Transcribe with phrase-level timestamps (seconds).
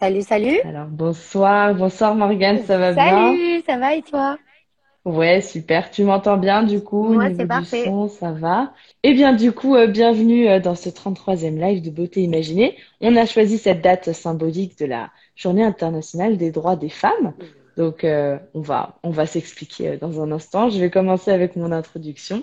[0.00, 0.60] Salut, salut.
[0.64, 3.32] Alors, bonsoir, bonsoir Morgane, ça va bien?
[3.34, 4.38] Salut, ça va et toi?
[5.04, 5.90] Ouais, super.
[5.90, 7.84] Tu m'entends bien du coup, Moi, c'est du parfait.
[7.84, 8.72] son, ça va?
[9.02, 12.76] Eh bien, du coup, euh, bienvenue euh, dans ce 33e live de Beauté Imaginée.
[13.00, 17.32] On a choisi cette date symbolique de la Journée internationale des droits des femmes.
[17.76, 20.68] Donc, euh, on va, on va s'expliquer dans un instant.
[20.68, 22.42] Je vais commencer avec mon introduction.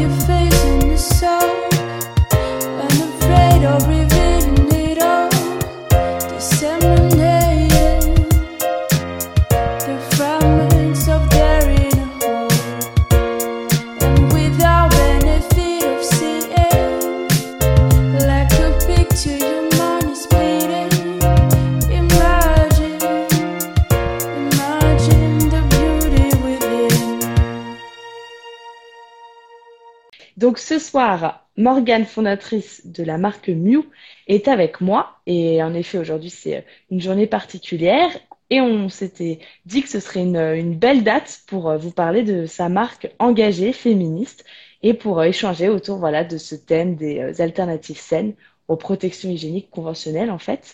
[30.71, 33.89] Ce soir, Morgane, fondatrice de la marque Miu,
[34.27, 35.17] est avec moi.
[35.25, 38.09] Et en effet, aujourd'hui, c'est euh, une journée particulière.
[38.49, 42.23] Et on s'était dit que ce serait une, une belle date pour euh, vous parler
[42.23, 44.45] de sa marque engagée, féministe,
[44.81, 48.33] et pour euh, échanger autour, voilà, de ce thème des euh, alternatives saines
[48.69, 50.73] aux protections hygiéniques conventionnelles, en fait.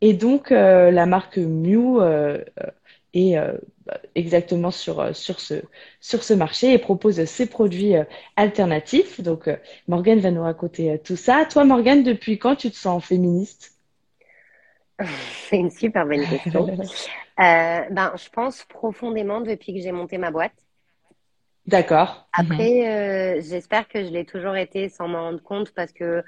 [0.00, 2.44] Et donc, euh, la marque euh,
[3.14, 3.52] est euh,
[4.14, 5.54] exactement sur, euh, sur ce,
[6.00, 8.04] sur ce marché et propose ses produits euh,
[8.36, 9.20] alternatifs.
[9.20, 9.56] Donc, euh,
[9.88, 11.46] Morgane va nous raconter tout ça.
[11.50, 13.72] Toi, Morgane, depuis quand tu te sens féministe?
[15.50, 16.66] C'est une super bonne question.
[17.36, 20.54] Ben, je pense profondément depuis que j'ai monté ma boîte.
[21.66, 22.28] D'accord.
[22.38, 22.46] Mhm.
[22.46, 26.22] Après, euh, j'espère que je l'ai toujours été sans m'en rendre compte parce que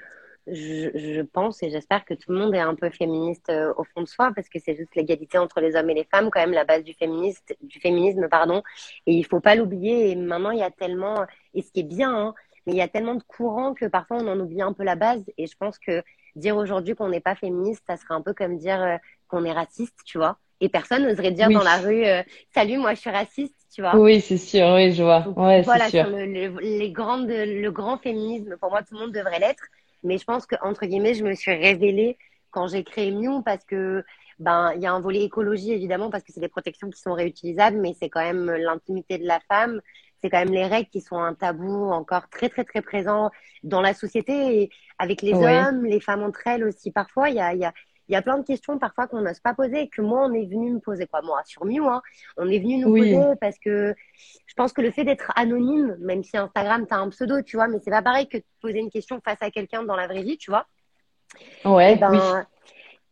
[0.47, 3.83] je, je pense et j'espère que tout le monde est un peu féministe euh, au
[3.83, 6.39] fond de soi parce que c'est juste l'égalité entre les hommes et les femmes, quand
[6.39, 8.63] même, la base du féministe, du féminisme, pardon.
[9.05, 10.11] Et il faut pas l'oublier.
[10.11, 12.33] Et maintenant, il y a tellement, et ce qui est bien, hein,
[12.65, 14.95] mais il y a tellement de courants que parfois on en oublie un peu la
[14.95, 15.23] base.
[15.37, 16.03] Et je pense que
[16.35, 18.97] dire aujourd'hui qu'on n'est pas féministe, ça serait un peu comme dire euh,
[19.27, 20.37] qu'on est raciste, tu vois.
[20.59, 21.53] Et personne n'oserait dire Oui.
[21.53, 23.95] dans la rue, euh, salut, moi je suis raciste, tu vois.
[23.95, 24.65] Oui, c'est sûr.
[24.75, 25.21] Oui, je vois.
[25.21, 26.05] Donc, Ouais, c'est voilà, sûr.
[26.07, 29.63] le- les grandes, le grand féminisme, pour moi, tout le monde devrait l'être.
[30.07, 32.17] Mais je pense que, entre guillemets, je me suis révélée
[32.51, 34.03] quand j'ai créé Miu parce que,
[34.39, 37.13] ben, il y a un volet écologie, évidemment, parce que c'est des protections qui sont
[37.13, 39.81] réutilisables, mais c'est quand même l'intimité de la femme.
[40.21, 43.29] C'est quand même les règles qui sont un tabou encore très, très, très présent
[43.63, 45.43] dans la société et avec les Oui.
[45.43, 46.91] hommes, les femmes entre elles aussi.
[46.91, 47.73] Parfois, il y a, il y a,
[48.09, 50.33] il y a plein de questions parfois qu'on n'ose pas poser et que moi, on
[50.33, 51.21] est venu me poser, quoi.
[51.21, 52.01] Moi, sur Miu, hein,
[52.37, 53.11] on est venu nous Oui.
[53.11, 53.93] poser parce que
[54.47, 57.67] je pense que le fait d'être anonyme, même si Instagram, t'as un pseudo, tu vois,
[57.67, 60.23] mais c'est pas pareil que de poser une question face à quelqu'un dans la vraie
[60.23, 60.65] vie, tu vois.
[61.65, 61.97] Et Ouais, oui.
[61.99, 62.45] ben,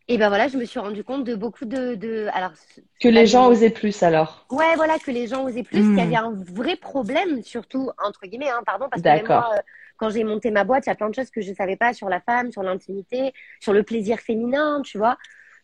[0.07, 2.51] et ben voilà, je me suis rendu compte de beaucoup de, de, alors,
[2.99, 4.45] Que les gens osaient plus alors.
[4.51, 5.95] Ouais, voilà, que les gens osaient plus, Hmm.
[5.95, 9.61] qu'il y avait un vrai problème, surtout, entre guillemets, hein, pardon, parce que moi, euh,
[9.97, 11.93] quand j'ai monté ma boîte, il y a plein de choses que je savais pas
[11.93, 15.17] sur la femme, sur l'intimité, sur le plaisir féminin, tu vois.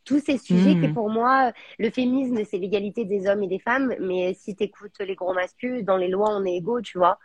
[0.06, 0.94] Tous ces sujets qui, Hmm.
[0.94, 5.16] pour moi, le féminisme, c'est l'égalité des hommes et des femmes, mais si t'écoutes les
[5.16, 7.20] gros masculins, dans les lois, on est égaux, tu vois.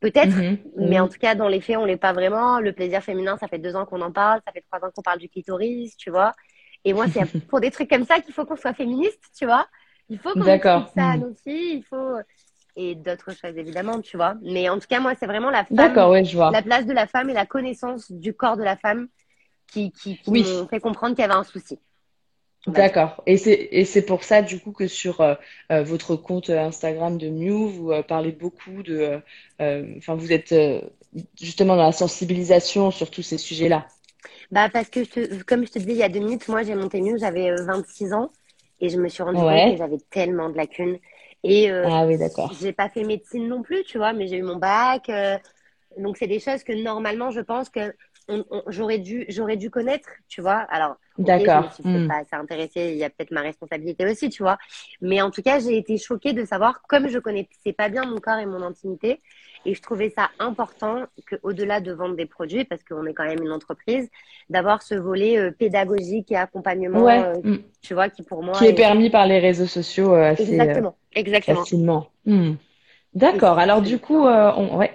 [0.00, 0.58] Peut-être, Mhm.
[0.76, 1.08] mais en Oui.
[1.08, 2.60] tout cas, dans les faits, on l'est pas vraiment.
[2.60, 5.02] Le plaisir féminin, ça fait deux ans qu'on en parle, ça fait trois ans qu'on
[5.02, 6.32] parle du clitoris, tu vois.
[6.84, 9.66] Et moi, c'est pour des trucs comme ça qu'il faut qu'on soit féministe, tu vois.
[10.08, 11.18] Il faut qu'on explique ça à Mhm.
[11.18, 12.16] nos filles, il faut
[12.76, 14.34] et d'autres choses évidemment, tu vois.
[14.42, 16.50] Mais en tout cas, moi, c'est vraiment la femme, D'accord, ouais, je vois.
[16.50, 19.08] la place de la femme et la connaissance du corps de la femme
[19.68, 20.44] qui qui, qui Oui.
[20.44, 21.80] m'ont fait comprendre qu'il y avait un souci.
[22.66, 23.22] D'accord.
[23.26, 25.34] Et c'est et c'est pour ça du coup que sur euh,
[25.70, 29.20] euh, votre compte euh, Instagram de Miu, vous euh, parlez beaucoup de,
[29.60, 30.52] euh, enfin vous êtes
[31.40, 33.86] justement dans la sensibilisation sur tous ces sujets-là.
[34.50, 36.62] Bah parce que je te- comme je te disais il y a deux minutes, moi
[36.62, 38.32] j'ai monté Mieux, j'avais euh, 26 ans
[38.80, 40.98] et je me suis rendu compte que j'avais tellement de lacunes
[41.46, 42.50] et euh, Ah oui, d'accord.
[42.50, 45.08] j'ai pas fait médecine non plus, tu vois, mais j'ai eu mon bac.
[45.10, 45.38] euh,
[45.98, 47.94] donc c'est des choses que normalement je pense que
[48.68, 50.58] j'aurais dû j'aurais dû connaître, tu vois.
[50.70, 51.70] Alors ok, je me D'accord.
[51.70, 52.08] suis Hmm.
[52.08, 54.58] pas assez intéressée, il y a peut-être ma responsabilité aussi, tu vois.
[55.00, 58.18] Mais en tout cas, j'ai été choquée de savoir comme je connaissais pas bien mon
[58.20, 59.22] corps et mon intimité
[59.66, 63.24] et je trouvais ça important que au-delà de vendre des produits parce qu'on est quand
[63.24, 64.08] même une entreprise,
[64.48, 67.22] d'avoir ce volet euh, pédagogique et accompagnement, Ouais.
[67.22, 67.56] euh, Hmm.
[67.82, 70.62] tu vois, qui pour moi Qui est permis par les réseaux sociaux euh, assez euh,
[70.62, 71.60] Exactement, exactement.
[71.60, 72.06] facilement.
[72.24, 72.54] Hmm.
[73.14, 73.58] D'accord.
[73.58, 74.76] Alors du coup, on...
[74.78, 74.92] ouais.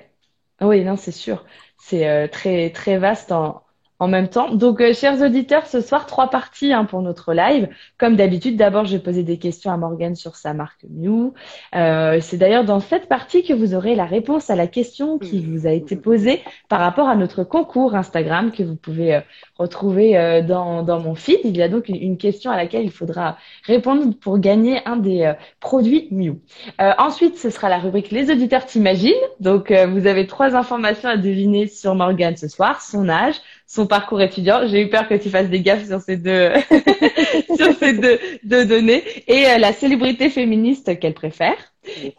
[0.62, 1.44] Oui, non, c'est sûr.
[1.80, 3.64] C'est très très vaste en,
[4.02, 4.56] en même temps.
[4.56, 7.70] Donc, euh, chers auditeurs, ce soir, trois parties hein, pour notre live.
[8.00, 11.34] Comme d'habitude, d'abord, je vais poser des questions à Morgane sur sa marque Mew.
[11.76, 15.40] Euh, c'est d'ailleurs dans cette partie que vous aurez la réponse à la question qui
[15.46, 19.22] vous a été posée par rapport à notre concours Instagram que vous pouvez euh,
[19.60, 21.40] retrouver euh, dans, dans mon feed.
[21.44, 24.98] Il y a donc une, une question à laquelle il faudra répondre pour gagner un
[24.98, 26.40] des euh, produits Mew.
[26.82, 29.14] Euh, ensuite, ce sera la rubrique Les auditeurs t'imaginent.
[29.40, 32.82] Donc, euh, vous avez trois informations à deviner sur Morgane ce soir.
[32.82, 33.36] Son âge,
[33.72, 34.68] son parcours étudiant.
[34.68, 36.52] J'ai eu peur que tu fasses des gaffes sur ces deux,
[37.56, 39.02] sur ces deux, deux données.
[39.28, 41.56] Et euh, la célébrité féministe qu'elle préfère.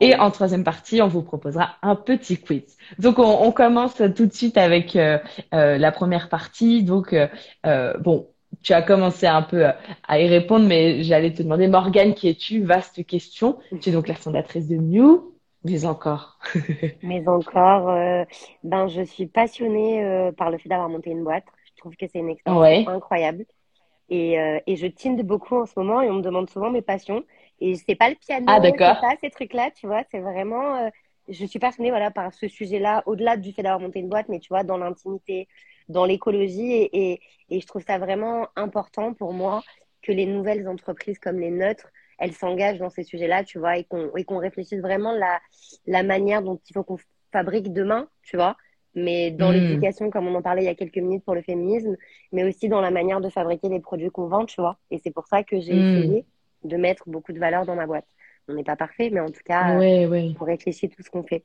[0.01, 2.63] Et en troisième partie, on vous proposera un petit quiz.
[2.99, 5.19] Donc, on, on commence tout de suite avec euh,
[5.53, 6.85] euh, la première partie.
[6.85, 7.29] Donc, euh,
[7.67, 8.29] euh, bon,
[8.63, 9.67] tu as commencé un peu
[10.09, 12.63] à y répondre, mais j'allais te demander, Morgane, qui es-tu?
[12.63, 13.59] Vaste question.
[13.83, 15.32] Tu es donc la fondatrice de Mew.
[15.65, 16.39] Mais encore.
[17.03, 18.25] Mais encore, euh,
[18.63, 21.45] ben, je suis passionnée euh, par le fait d'avoir monté une boîte.
[21.67, 22.87] Je trouve que c'est une expérience Ouais.
[22.87, 23.45] incroyable.
[24.11, 26.83] Et, euh, et je tinde beaucoup en ce moment et on me demande souvent mes
[26.83, 27.25] passions.
[27.61, 30.05] Et c'est pas le piano, Ah, c'est pas ces trucs-là, tu vois.
[30.11, 30.91] C'est vraiment,
[31.29, 34.41] je suis passionnée, voilà, par ce sujet-là, au-delà du fait d'avoir monté une boîte, mais
[34.41, 35.49] tu vois, dans l'intimité,
[35.89, 36.73] dans l'écologie.
[36.73, 37.21] Et, et,
[37.51, 39.65] et je trouve ça vraiment important pour moi
[40.03, 41.89] que les nouvelles entreprises comme les nôtres,
[42.23, 45.41] elles s'engagent dans ces sujets-là, tu vois, et qu'on réfléchisse vraiment la,
[45.87, 46.99] la manière dont il faut qu'on
[47.33, 48.57] fabrique demain, tu vois.
[48.95, 49.53] Mais dans Hmm.
[49.53, 51.97] l'éducation, comme on en parlait il y a quelques minutes pour le féminisme,
[52.33, 54.79] mais aussi dans la manière de fabriquer les produits qu'on vend, tu vois.
[54.91, 55.83] Et c'est pour ça que j'ai Hmm.
[55.83, 56.27] essayé
[56.65, 58.07] de mettre beaucoup de valeur dans ma boîte.
[58.49, 60.37] On n'est pas parfait, mais en tout cas, euh, Ouais, ouais.
[60.41, 61.45] on réfléchit tout ce qu'on fait.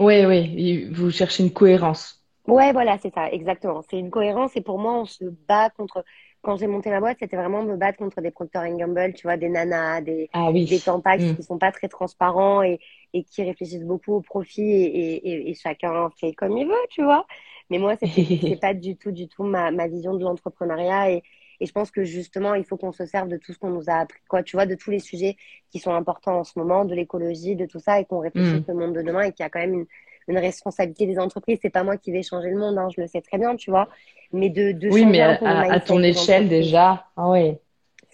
[0.00, 0.48] Ouais.
[0.56, 2.24] Il- Vous cherchez une cohérence.
[2.46, 3.82] Ouais, voilà, c'est ça, exactement.
[3.90, 6.02] C'est une cohérence et pour moi, on se bat contre.
[6.42, 9.36] Quand j'ai monté ma boîte, c'était vraiment me battre contre des Procter Gamble, tu vois,
[9.36, 10.68] des nanas, des, Ah oui.
[10.68, 11.34] des Tampax Hmm.
[11.34, 12.78] qui sont pas très transparents et,
[13.12, 17.26] et qui réfléchissent beaucoup au profit et, et, chacun fait comme il veut, tu vois.
[17.70, 17.96] Mais moi,
[18.48, 21.22] c'est pas du tout, du tout ma, ma vision de l'entrepreneuriat et,
[21.60, 23.90] et je pense que justement, il faut qu'on se serve de tout ce qu'on nous
[23.90, 25.36] a appris, quoi, tu vois, de tous les sujets
[25.70, 28.68] qui sont importants en ce moment, de l'écologie, de tout ça et qu'on réfléchisse Hmm.
[28.68, 29.86] au monde de demain et qu'il y a quand même une,
[30.28, 31.58] une responsabilité des entreprises.
[31.62, 33.70] C'est pas moi qui vais changer le monde, hein, je le sais très bien, tu
[33.70, 33.88] vois.
[34.32, 37.06] Mais de, de Oui, mais à, ton échelle déjà.
[37.16, 37.60] Ah ouais.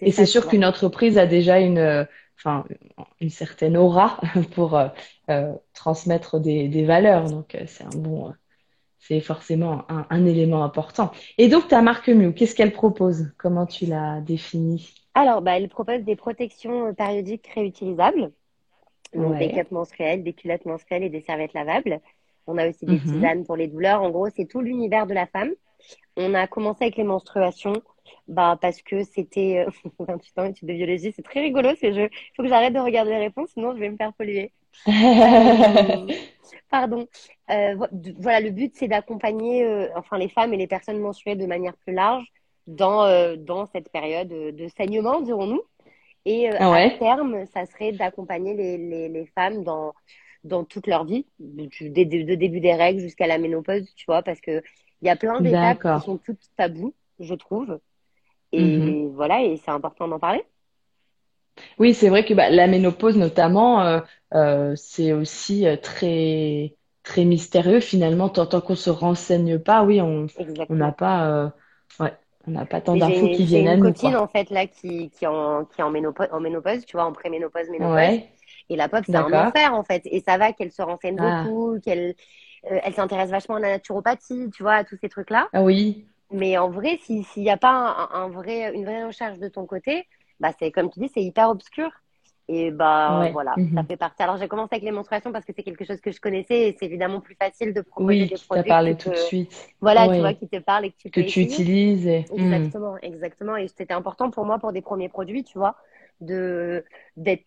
[0.01, 2.03] Et c'est sûr qu'une entreprise a déjà une, euh,
[2.37, 2.65] enfin,
[3.19, 4.19] une certaine aura
[4.55, 4.87] pour euh,
[5.29, 7.29] euh, transmettre des, des valeurs.
[7.29, 8.33] Donc, c'est un bon,
[8.99, 11.11] c'est forcément un, un élément important.
[11.37, 13.31] Et donc, ta marque Mew, qu'est-ce qu'elle propose?
[13.37, 14.93] Comment tu la définis?
[15.13, 18.31] Alors, bah, elle propose des protections périodiques réutilisables,
[19.15, 22.01] donc des cups menstruels, des culottes menstruelles et des serviettes lavables.
[22.47, 23.01] On a aussi des Mhm.
[23.01, 24.01] tisanes pour les douleurs.
[24.03, 25.51] En gros, c'est tout l'univers de la femme.
[26.17, 27.81] On a commencé avec les menstruations,
[28.27, 31.11] bah, parce que c'était euh, 28 ans, études de biologie.
[31.15, 32.09] C'est très rigolo ce jeu.
[32.11, 34.51] Il faut que j'arrête de regarder les réponses, sinon je vais me faire polluer.
[36.69, 37.07] Pardon.
[37.49, 37.75] Euh,
[38.19, 41.75] voilà, le but, c'est d'accompagner euh, enfin les femmes et les personnes menstruées de manière
[41.77, 42.25] plus large
[42.67, 45.61] dans, euh, dans cette période de saignement, dirons-nous.
[46.25, 49.93] Et euh, à terme, ça serait d'accompagner les, les, les femmes dans,
[50.43, 54.23] dans toute leur vie, du, de, de début des règles jusqu'à la ménopause, tu vois,
[54.23, 54.61] parce que
[55.01, 57.79] il y a plein d'étapes qui sont toutes tabous, je trouve.
[58.53, 59.11] Et Mhm.
[59.13, 60.43] voilà, et c'est important d'en parler.
[61.79, 64.01] Oui, c'est vrai que bah, la ménopause notamment, euh,
[64.33, 68.29] euh, c'est aussi euh, très très mystérieux finalement.
[68.29, 70.27] Tant, tant qu'on se renseigne pas, oui, on
[70.69, 71.49] n'a pas, euh,
[71.99, 72.13] ouais,
[72.47, 74.15] on n'a pas tant d'infos j'ai, qui j'ai viennent à une nous, copine, quoi.
[74.15, 77.13] en fait, là, qui, qui, en, qui est en ménopause, en ménopause, tu vois, en
[77.13, 78.09] préménopause, ménopause.
[78.09, 78.31] Ouais,
[78.69, 80.01] Et la pop, c'est un enfer, en fait.
[80.05, 82.15] Et ça va qu'elle se renseigne Ah, beaucoup, qu'elle
[82.71, 85.49] euh, elle s'intéresse vachement à la naturopathie, tu vois, à tous ces trucs-là.
[85.51, 89.05] ah oui, Mais en vrai, si, s'il n'y a pas un, un vrai, une vraie
[89.05, 90.07] recherche de ton côté,
[90.39, 91.91] bah, c'est, comme tu dis, c'est hyper obscur.
[92.47, 93.31] Et bah, ouais.
[93.31, 93.85] voilà, ça mhm.
[93.87, 94.21] fait partie.
[94.21, 96.77] Alors, j'ai commencé avec les menstruations parce que c'est quelque chose que je connaissais et
[96.79, 99.15] c'est évidemment plus facile de proposer Oui, des qui t'a produits parlé qui tout de
[99.15, 99.75] te, suite.
[99.81, 102.53] voilà, tu vois, qui te parlent et que tu que tu utilises et hmm.
[102.53, 103.55] Exactement, exactement.
[103.57, 105.75] Et c'était important pour moi, pour des premiers produits, tu vois,
[106.21, 106.83] de
[107.17, 107.43] d'être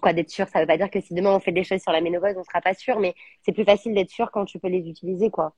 [0.00, 0.48] quoi, d'être sûr.
[0.48, 2.44] Ça veut pas dire que si demain on fait des choses sur la ménopause, on
[2.44, 5.54] sera pas sûr, mais c'est plus facile d'être sûr quand tu peux les utiliser, quoi.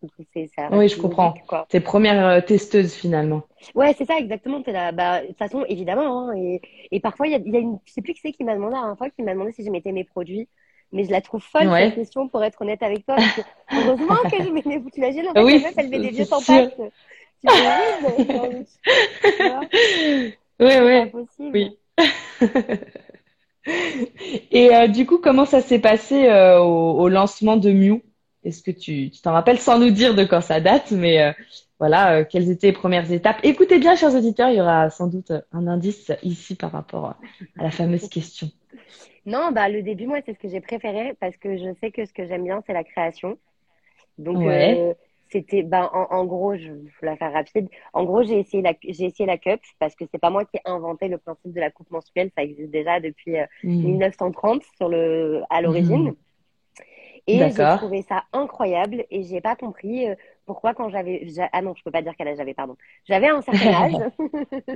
[0.56, 1.34] Ça Oui, je comprends.
[1.34, 1.66] logique, quoi.
[1.68, 3.42] Tes premières euh, testeuses finalement.
[3.74, 4.62] Ouais, c'est ça, exactement.
[4.62, 6.60] T'es là, bah, de toute façon, évidemment, hein, et,
[6.90, 8.54] et parfois, il y a, y a une, je sais plus qui c'est qui m'a
[8.54, 10.48] demandé la dernière fois, qui m'a demandé si je mettais mes produits.
[10.92, 11.92] Mais je la trouve folle, cette Ouais.
[11.92, 13.40] question, pour être honnête avec toi, parce que
[13.74, 16.24] heureusement que je mets tu imagines, en fait, la Oui, meuf, elle met des vieux
[16.24, 16.28] sûr.
[16.28, 16.72] tampax.
[17.40, 17.48] Tu
[20.60, 21.52] oui, vois, possible.
[21.54, 21.78] oui.
[24.50, 28.00] Et euh, du coup, comment ça s'est passé euh, au, au lancement de Mew?
[28.44, 31.32] Est-ce que tu t'en rappelles sans nous dire de quand ça date, mais euh,
[31.78, 33.38] voilà, quelles étaient les premières étapes?
[33.42, 37.16] Écoutez bien, chers auditeurs, il y aura sans doute un indice ici par rapport
[37.58, 38.50] à la fameuse question.
[39.26, 42.04] Non, bah le début, moi, c'est ce que j'ai préféré parce que je sais que
[42.04, 43.38] ce que j'aime bien, c'est la création.
[44.18, 44.86] Donc, Ouais.
[45.36, 47.68] Euh, c'était, ben, en, en gros, je vais la faire rapide.
[47.92, 50.56] En gros, j'ai essayé la, j'ai essayé la cup parce que c'est pas moi qui
[50.58, 52.30] ai inventé le principe de la coupe menstruelle.
[52.36, 53.80] Ça existe déjà depuis euh, Hmm.
[53.82, 56.08] 1930 sur le, à l'origine.
[56.10, 56.16] Mhm.
[57.26, 60.14] Et j'ai trouvé ça incroyable et j'ai pas compris euh,
[60.46, 62.76] pourquoi quand j'avais, j'a- ah non, je peux pas dire quel âge j'avais, pardon.
[63.08, 63.94] J'avais un certain âge.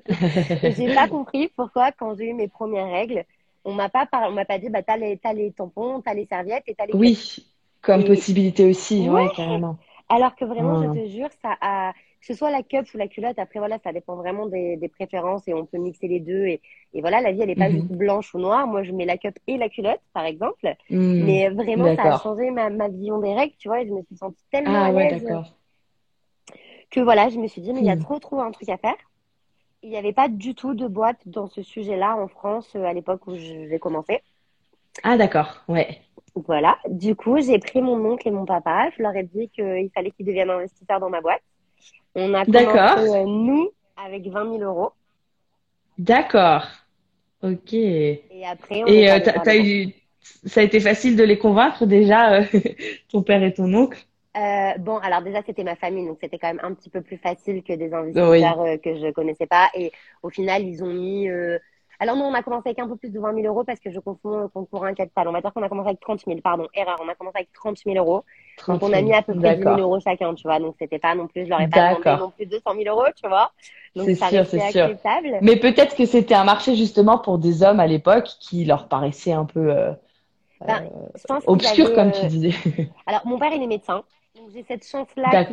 [0.65, 3.25] J'ai pas compris pourquoi quand j'ai eu mes premières règles,
[3.65, 6.15] on m'a pas par- on m'a pas dit, bah, t'as les, t'as les tampons, t'as
[6.15, 7.47] les serviettes et t'as les Oui,
[7.83, 9.29] comme Et- possibilité aussi, ouais, Ouais.
[9.37, 9.79] carrément.
[10.11, 13.09] Alors que vraiment, je te jure, ça a, que ce soit la cup ou la
[13.09, 16.47] culotte, après voilà, ça dépend vraiment des, des préférences et on peut mixer les deux.
[16.47, 16.63] Et,
[16.95, 17.83] et voilà, la vie, elle est pas Mhm.
[17.83, 18.67] juste blanche ou noire.
[18.67, 20.67] Moi, je mets la cup et la culotte, par exemple.
[20.91, 20.99] Hmm.
[21.19, 24.03] Mais vraiment, ça a changé ma, ma vision des règles, tu vois, et je me
[24.05, 25.59] suis sentie tellement Ah à l'aise d'accord.
[26.91, 28.03] que voilà, je me suis dit, mais il y a Hmm.
[28.03, 28.97] trop, trop un truc à faire.
[29.83, 32.93] Il n'y avait pas du tout de boîte dans ce sujet-là en France euh, à
[32.95, 34.23] l'époque où j'ai commencé.
[35.03, 36.01] Ah d'accord, ouais.
[36.47, 36.79] Voilà.
[36.89, 38.91] Du coup, j'ai pris mon oncle et mon papa.
[38.97, 41.43] Je leur ai dit qu'il fallait qu'ils deviennent investisseurs dans ma boîte.
[42.15, 44.93] On a commencé, euh, nous, avec 20 000 euros.
[45.99, 46.67] D'accord.
[47.43, 47.73] Ok.
[47.73, 49.93] Et Et après, on est euh, t'as, eu,
[50.47, 52.45] ça a été facile de les convaincre déjà, euh,
[53.11, 53.99] ton père et ton oncle?
[54.37, 57.17] Euh, bon, alors déjà, c'était ma famille, donc c'était quand même un petit peu plus
[57.17, 59.69] facile que des investisseurs que je connaissais pas.
[59.75, 59.91] Et
[60.23, 61.29] au final, ils ont mis...
[62.01, 63.81] euh, Alors non, on a commencé avec un peu plus de 20 000 euros parce
[63.81, 65.29] que je confonds euh, concours un capital.
[65.29, 66.97] On va dire qu'on a commencé avec 30 000, pardon, erreur.
[67.03, 68.25] On a commencé avec 30 000 euros.
[68.67, 69.09] Donc 30 on a 000.
[69.09, 69.79] mis à peu près 10 000 D'accord.
[69.81, 70.59] euros chacun, tu vois.
[70.59, 73.07] Donc c'était pas non plus, je leur ai pas demandé non plus 200 000 euros,
[73.21, 73.53] tu vois.
[73.97, 74.85] Donc C'est ça sûr, restait c'est sûr.
[74.85, 75.39] acceptable.
[75.43, 79.33] Mais peut-être que c'était un marché justement pour des hommes à l'époque qui leur paraissait
[79.33, 79.93] un peu euh,
[80.61, 80.89] Ben,
[81.27, 82.55] qu'ils obscur, comme euh, tu disais.
[83.07, 84.03] Alors, mon père, il est médecin.
[84.37, 85.45] Donc, j'ai cette chance-là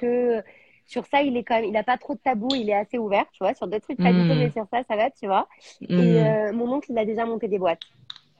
[0.00, 0.42] que
[0.86, 2.98] sur ça, il est quand même, il n'a pas trop de tabou, il est assez
[2.98, 3.54] ouvert, tu vois.
[3.54, 5.48] Sur d'autres trucs, pas du tout, mais sur ça, ça va, tu vois.
[5.96, 6.24] Et Hmm.
[6.24, 7.82] euh, mon oncle, il a déjà monté des boîtes.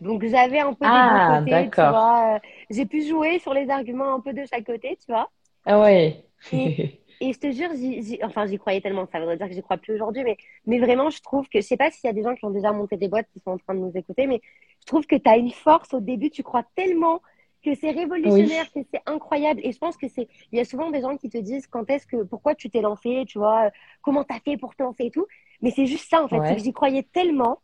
[0.00, 2.36] Donc, j'avais un peu des Ah, deux côtés, tu vois.
[2.36, 5.30] Euh, J'ai pu jouer sur les arguments un peu de chaque côté, tu vois.
[5.66, 6.26] Ah ouais.
[6.52, 6.78] Et,
[7.20, 9.62] et je te jure, j'y, j'y- enfin, j'y croyais tellement, ça voudrait dire que j'y
[9.62, 10.36] crois plus aujourd'hui, mais,
[10.66, 12.50] mais vraiment, je trouve que, je sais pas s'il y a des gens qui ont
[12.50, 14.40] déjà monté des boîtes qui sont en train de nous écouter, mais
[14.80, 17.20] je trouve que tu as une force au début, tu crois tellement
[17.64, 19.60] que c'est révolutionnaire, que c'est incroyable.
[19.64, 21.88] Et je pense que c'est, il y a souvent des gens qui te disent quand
[21.90, 23.70] est-ce que, pourquoi tu t'es lancé, tu vois,
[24.02, 25.26] comment t'as fait pour te lancer et tout.
[25.62, 26.48] Mais c'est juste ça, en fait, Ouais.
[26.48, 27.60] c'est que j'y croyais tellement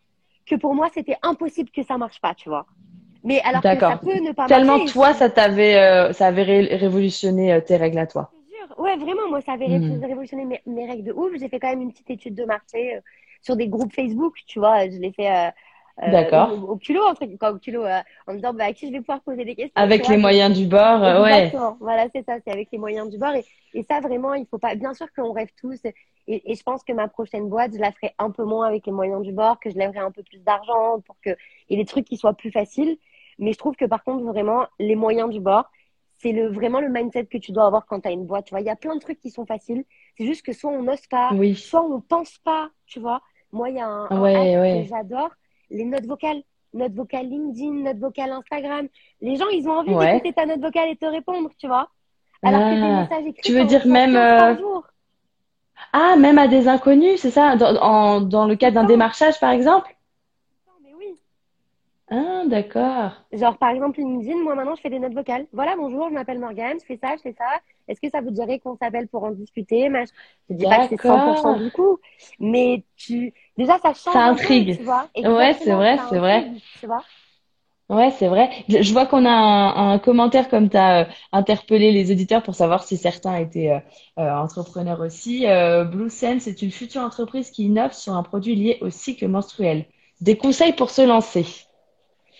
[0.46, 2.66] que pour moi, c'était impossible que ça marche pas, tu vois.
[3.24, 4.92] Mais alors que ça peut ne pas Tellement marcher.
[4.92, 8.32] toi, ça t'avait, euh, ça avait ré- révolutionné euh, tes règles à toi.
[8.78, 10.00] Ouais, vraiment, moi, ça avait Hmm.
[10.06, 11.32] révolutionné mes, mes règles de ouf.
[11.38, 13.00] J'ai fait quand même une petite étude de marché euh,
[13.42, 14.84] sur des groupes Facebook, tu vois.
[14.88, 15.28] Je l'ai fait
[16.08, 16.52] D'accord.
[16.52, 18.86] au, au culot, en fait, quoi, au culot, euh, en me disant bah, à qui
[18.86, 19.72] je vais pouvoir poser des questions.
[19.74, 20.14] Avec vois.
[20.14, 21.52] les moyens du bord, euh, ouais.
[21.80, 23.34] Voilà, c'est ça, c'est avec les moyens du bord.
[23.34, 24.74] Et, et ça, vraiment, il faut pas.
[24.74, 25.78] Bien sûr qu'on rêve tous.
[26.26, 28.86] Et, et je pense que ma prochaine boîte, je la ferai un peu moins avec
[28.86, 31.84] les moyens du bord, que je lèverai un peu plus d'argent pour que ait des
[31.84, 32.96] trucs qui soient plus faciles.
[33.38, 35.64] Mais je trouve que par contre, vraiment, les moyens du bord,
[36.18, 38.44] c'est le, vraiment le mindset que tu dois avoir quand tu as une boîte.
[38.44, 39.84] Tu vois, il y a plein de trucs qui sont faciles.
[40.18, 41.54] C'est juste que soit on n'ose pas, Oui.
[41.56, 43.22] soit on pense pas, tu vois.
[43.52, 44.82] Moi, il y a un, un Ouais, hack ouais.
[44.82, 45.30] que j'adore,
[45.70, 46.42] les notes vocales.
[46.72, 48.86] Notes vocales LinkedIn, notes vocales Instagram.
[49.20, 50.12] Les gens, ils ont envie Ouais.
[50.12, 51.88] d'écouter ta note vocale et te répondre, tu vois.
[52.42, 53.00] Alors que des Ah.
[53.02, 54.80] messages écrits, Tu veux dire même, 15 par euh.
[55.92, 57.56] Ah, même à des inconnus, c'est ça?
[57.56, 59.90] Dans, en- dans le cadre d'un démarchage, par exemple?
[62.10, 63.12] Ah, d'accord.
[63.32, 65.46] Genre, par exemple, LinkedIn, moi maintenant, je fais des notes vocales.
[65.52, 67.44] Voilà, bonjour, je m'appelle Morgane, je fais ça, je fais ça.
[67.86, 69.88] Est-ce que ça vous dirait qu'on s'appelle pour en discuter?
[69.88, 70.08] Mach-
[70.48, 72.00] Je dis pas que c'est 100% du coup,
[72.40, 74.72] mais tu, déjà, ça change Ça peu, intrigue.
[74.72, 75.10] tu vois.
[75.22, 76.44] Ouais, c'est vrai, c'est vrai.
[76.80, 77.06] Tu vois.
[77.90, 78.50] Ouais, c'est vrai.
[78.68, 82.84] Je vois qu'on a un, un commentaire comme tu as interpellé les auditeurs pour savoir
[82.84, 83.80] si certains étaient euh,
[84.22, 85.46] euh, entrepreneurs aussi.
[85.48, 89.26] Euh, Blue Sense est une future entreprise qui innove sur un produit lié au cycle
[89.26, 89.86] menstruel.
[90.20, 91.44] Des conseils pour se lancer.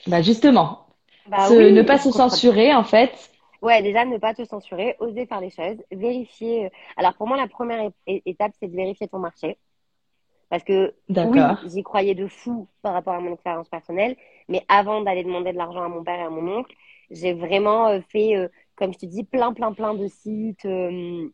[0.07, 0.87] Bah justement,
[1.25, 3.31] Bah se- oui, ne pas se censurer en fait.
[3.63, 6.67] Ouais, déjà, ne pas te censurer, oser faire les choses, vérifier.
[6.67, 9.59] euh, Alors, pour moi, la première étape, c'est de vérifier ton marché.
[10.51, 14.17] Parce que oui, j'y croyais de fou par rapport à mon expérience personnelle,
[14.49, 16.75] mais avant d'aller demander de l'argent à mon père et à mon oncle,
[17.11, 21.31] j'ai vraiment euh, fait, euh, comme je te dis, plein, plein, plein de sites euh,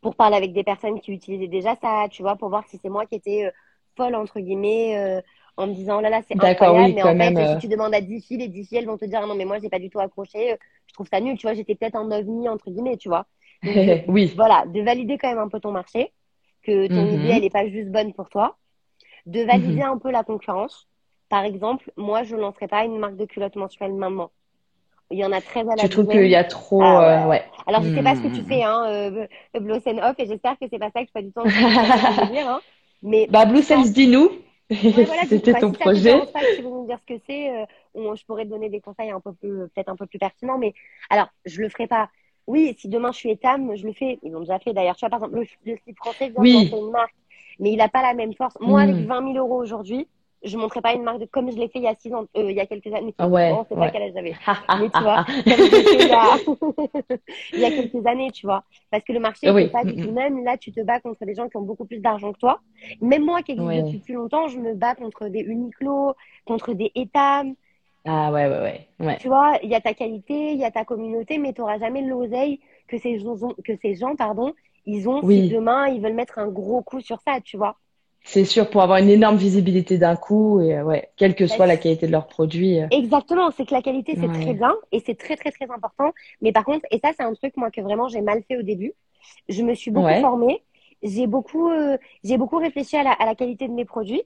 [0.00, 2.88] pour parler avec des personnes qui utilisaient déjà ça, tu vois, pour voir si c'est
[2.88, 3.50] moi qui étais euh,
[3.96, 5.22] folle, entre guillemets,
[5.56, 7.46] en me disant, oh là là, c'est incroyable, oui, mais en fait, même, euh.
[7.46, 9.34] si tu demandes à 10 filles, les 10 filles, elles vont te dire, ah non,
[9.34, 10.56] mais moi, j'ai pas du tout accroché, euh,
[10.86, 13.26] je trouve ça nul, tu vois, j'étais peut-être un ovni, entre guillemets, tu vois.
[13.64, 14.32] Donc, de- Oui.
[14.34, 16.12] voilà, de valider quand même un peu ton marché,
[16.62, 17.14] que ton Mhm.
[17.16, 18.56] idée, elle n'est pas juste bonne pour toi,
[19.26, 20.88] de valider un peu la concurrence.
[21.28, 24.30] Par exemple, moi, je ne lancerai pas une marque de culottes mensuelle maintenant.
[25.10, 27.28] Il y en a 13 à la Tu trouves qu'il y a trop, Ah euh,
[27.28, 27.44] ouais.
[27.66, 28.48] Alors, je sais pas ce que tu Hmm.
[28.48, 31.32] fais, hein, euh, and Off, et j'espère que c'est pas ça que je pas du
[31.36, 32.62] en train de dire, hein.
[33.02, 34.30] Mais Bah Blue Sense, dis-nous.
[34.92, 36.28] Ouais, voilà, Si c'était ton si ça projet.
[36.46, 39.10] que tu veux nous dire ce que c'est, euh, je pourrais te donner des conseils
[39.10, 40.74] un peu plus, peut-être un peu plus pertinents, mais
[41.10, 42.10] alors, je le ferai pas.
[42.46, 44.18] Oui, si demain je suis Etam, je le fais.
[44.22, 44.96] Ils l'ont déjà fait d'ailleurs.
[44.96, 46.52] Tu vois, par exemple, le, le slip français Oui.
[46.52, 47.14] lancer une marque,
[47.60, 48.58] mais il n'a pas la même force.
[48.60, 49.00] Moi, avec Hmm.
[49.00, 50.08] 20 000 euros aujourd'hui,
[50.44, 52.12] je ne montrerai pas une marque de, comme je l'ai fait il y a six
[52.14, 53.14] ans, euh, il y a quelques années.
[53.18, 53.80] Ah ouais, c'est ouais.
[53.86, 54.34] pas quel âge j'avais.
[54.80, 56.36] Mais tu vois, il y a,
[57.56, 58.64] il y a quelques années, tu vois.
[58.90, 59.64] Parce que le marché, Oui.
[59.64, 60.44] c'est pas du Mm, tout le même.
[60.44, 62.60] Là, tu te bats contre des gens qui ont beaucoup plus d'argent que toi.
[63.00, 63.82] Même moi qui existe Ouais.
[63.82, 67.54] depuis plus longtemps, je me bats contre des Uniqlo, contre des Etam.
[68.04, 68.88] Ah ouais, ouais, ouais.
[69.06, 69.16] Ouais.
[69.18, 71.78] Tu vois, il y a ta qualité, il y a ta communauté, mais tu n'auras
[71.78, 74.54] jamais l'oseille que ces gens, ont- que ces gens, pardon,
[74.86, 75.42] ils ont Oui.
[75.42, 77.76] si demain ils veulent mettre un gros coup sur ça, tu vois.
[78.24, 81.66] C'est sûr, pour avoir une énorme visibilité d'un coup, et euh, ouais, quelle que soit
[81.66, 82.80] la qualité de leurs produits.
[82.82, 84.32] euh, Exactement, c'est que la qualité, c'est Ouais.
[84.32, 86.12] très bien et c'est très, très, très important.
[86.42, 88.62] Mais par contre, et ça, c'est un truc, moi, que vraiment j'ai mal fait au
[88.62, 88.92] début.
[89.48, 90.20] Je me suis beaucoup Ouais.
[90.20, 90.62] formée.
[91.02, 94.22] J'ai beaucoup, euh, j'ai beaucoup réfléchi à la, à la qualité de mes produits.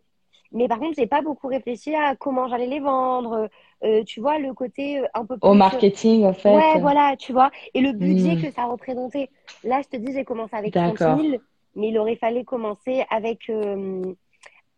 [0.52, 3.48] Mais par contre, j'ai pas beaucoup réfléchi à comment j'allais les vendre.
[3.84, 5.54] Euh, tu vois, le côté euh, un peu Au plus.
[5.54, 6.38] marketing, en fait.
[6.44, 7.50] Ouais, voilà, tu vois.
[7.74, 8.36] Et le budget Hmm.
[8.36, 9.30] que ça représentait.
[9.64, 11.02] Là, je te dis, j'ai commencé avec 30 D'accord.
[11.04, 11.40] 000,
[11.76, 14.02] mais il aurait fallu commencer avec, euh,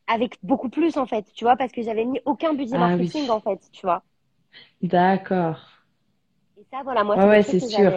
[0.09, 3.13] avec beaucoup plus, en fait, tu vois, parce que j'avais mis aucun budget Ah oui.
[3.13, 4.05] marketing, en fait, tu vois.
[4.83, 5.59] D'accord.
[6.57, 7.93] Et ça, voilà, moi, c'est ouais, sûr.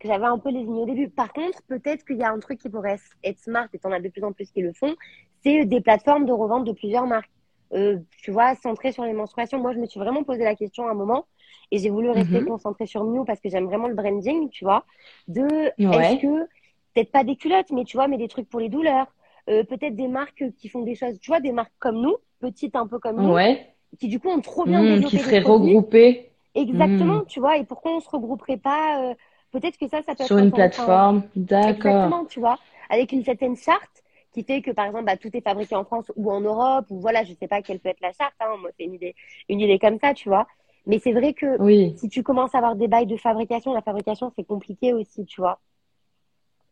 [0.00, 1.10] que j'avais un peu lésiné au début.
[1.10, 4.00] Par contre, peut-être qu'il y a un truc qui pourrait être smart, et t'en as
[4.00, 4.94] de plus en plus qui le font,
[5.42, 7.30] c'est des plateformes de revente de plusieurs marques.
[7.74, 9.58] Euh, tu vois, centrées sur les menstruations.
[9.60, 11.26] Moi, je me suis vraiment posé la question à un moment,
[11.70, 12.44] et j'ai voulu rester Mhm.
[12.44, 14.86] concentrée sur Miu parce que j'aime vraiment le branding, tu vois,
[15.28, 15.86] de Ouais.
[15.92, 16.48] est-ce que,
[16.94, 19.06] peut-être pas des culottes, mais tu vois, mais des trucs pour les douleurs.
[19.48, 22.76] Euh, peut-être des marques qui font des choses, tu vois, des marques comme nous, petites
[22.76, 23.74] un peu comme nous, Ouais.
[23.98, 27.26] qui du coup ont trop bien développé qui seraient regroupés Exactement, Hmm.
[27.26, 29.14] tu vois, et pourquoi on se regrouperait pas euh,
[29.50, 30.52] Peut-être que ça, ça peut sur être une intéressant.
[30.52, 31.22] plateforme.
[31.36, 31.70] D'accord.
[31.76, 32.58] Exactement, tu vois,
[32.90, 34.02] avec une certaine charte
[34.32, 37.00] qui fait que, par exemple, bah, tout est fabriqué en France ou en Europe, ou
[37.00, 39.14] voilà, je sais pas quelle peut être la charte, hein, moi, c'est une idée,
[39.48, 40.46] une idée comme ça, tu vois.
[40.86, 41.96] Mais c'est vrai que Oui.
[41.96, 45.40] si tu commences à avoir des bails de fabrication, la fabrication, c'est compliqué aussi, tu
[45.40, 45.60] vois.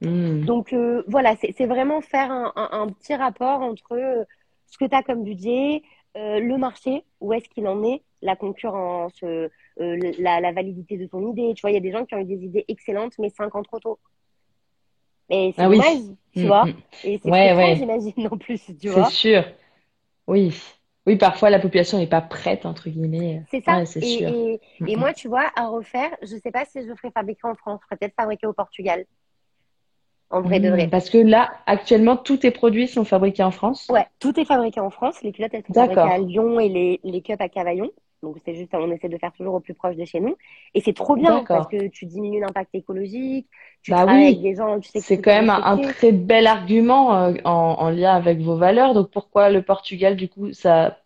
[0.01, 0.45] Hmm.
[0.47, 4.25] Donc, euh, voilà, c'est vraiment faire un, un- un petit rapport entre euh,
[4.67, 5.83] ce que tu as comme budget,
[6.17, 11.07] euh, le marché, où est-ce qu'il en est, la concurrence, euh, la, la validité de
[11.07, 11.53] ton idée.
[11.55, 13.55] Tu vois, il y a des gens qui ont eu des idées excellentes, mais cinq
[13.55, 13.99] ans trop tôt.
[15.29, 15.79] Et c'est Ah oui.
[15.79, 15.99] dommage,
[16.35, 16.65] tu Hmm, vois.
[16.69, 16.73] hmm.
[17.03, 17.77] Et c'est Ouais, ouais.
[17.77, 19.45] j'imagine, en plus, tu C'est sûr.
[20.27, 20.55] Oui.
[21.07, 23.43] Oui, parfois la population n'est pas prête, entre guillemets.
[23.51, 23.79] C'est ça.
[23.79, 24.33] Ouais, Et, sûr.
[24.55, 27.45] et, et moi, tu vois, à refaire, je sais pas si je le ferais fabriquer
[27.45, 29.05] en France, je ferais peut-être fabriquer au Portugal,
[30.31, 30.89] en vrai de Hmm, vrai.
[30.89, 33.89] Parce que là, actuellement, tous tes produits sont fabriqués en France.
[33.89, 35.23] Ouais, tout est fabriqué en France.
[35.23, 36.19] Les culottes, elles sont fabriquées à.
[36.19, 37.91] Lyon et les, les cups à Cavaillon.
[38.23, 40.37] Donc, c'est juste, on essaie de faire toujours au plus proche de chez nous.
[40.75, 43.49] Et c'est trop bien parce que tu diminues l'impact écologique,
[43.83, 46.47] tu Bah travailles avec oui, des gens, tu sais c'est quand même un, très bel
[46.47, 48.95] argument euh, en, en lien avec vos valeurs.
[48.95, 50.99] Donc pourquoi le Portugal, du coup, ça,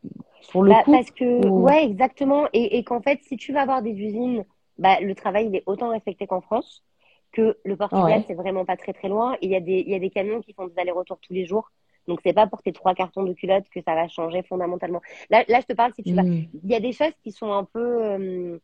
[0.48, 1.56] pour le Bah, coup, parce que, ou...
[1.56, 2.48] ouais, exactement.
[2.52, 4.44] Et, et qu'en fait, si tu vas avoir des usines,
[4.78, 6.84] bah, le travail, il est autant respecté qu'en France.
[7.32, 8.24] Que le Portugal, Ouais.
[8.26, 9.36] c'est vraiment pas très très loin.
[9.40, 11.46] Il y a des, il y a des camions qui font des allers-retours tous les
[11.46, 11.70] jours.
[12.08, 15.00] Donc, c'est pas pour tes trois cartons de culottes que ça va changer fondamentalement.
[15.28, 16.22] Là, là, je te parle si tu vas.
[16.22, 16.46] Hmm.
[16.64, 18.58] Il y a des choses qui sont un peu, euh,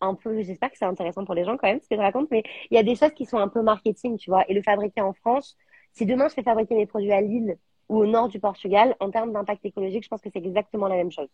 [0.00, 2.30] un peu, j'espère que c'est intéressant pour les gens quand même, ce que je raconte,
[2.30, 4.44] mais il y a des choses qui sont un peu marketing, tu vois.
[4.48, 5.56] Et le fabriquer en France,
[5.92, 9.10] si demain je fais fabriquer mes produits à Lille ou au nord du Portugal, en
[9.10, 11.28] termes d'impact écologique, je pense que c'est exactement la même chose.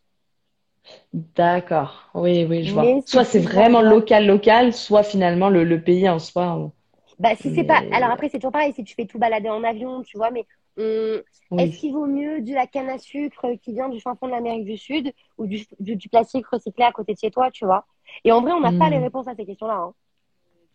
[1.14, 2.10] D'accord.
[2.14, 2.92] Oui, oui, je vois.
[2.92, 6.54] Mais Soit c'est vraiment local, local, soit finalement le, le pays en soi.
[6.56, 6.72] on-
[7.18, 7.82] Bah, si c'est pas.
[7.90, 10.46] Alors après, c'est toujours pareil, si tu fais tout balader en avion, tu vois, mais
[10.76, 11.20] on-
[11.56, 14.32] est-ce qu'il vaut mieux de la canne à sucre qui vient du fin fond de
[14.32, 17.64] l'Amérique du Sud ou du, du, du plastique recyclé à côté de chez toi, tu
[17.66, 17.86] vois?
[18.24, 19.00] Et en vrai, on n'a pas les Hmm.
[19.00, 19.94] réponses à ces questions-là, hein.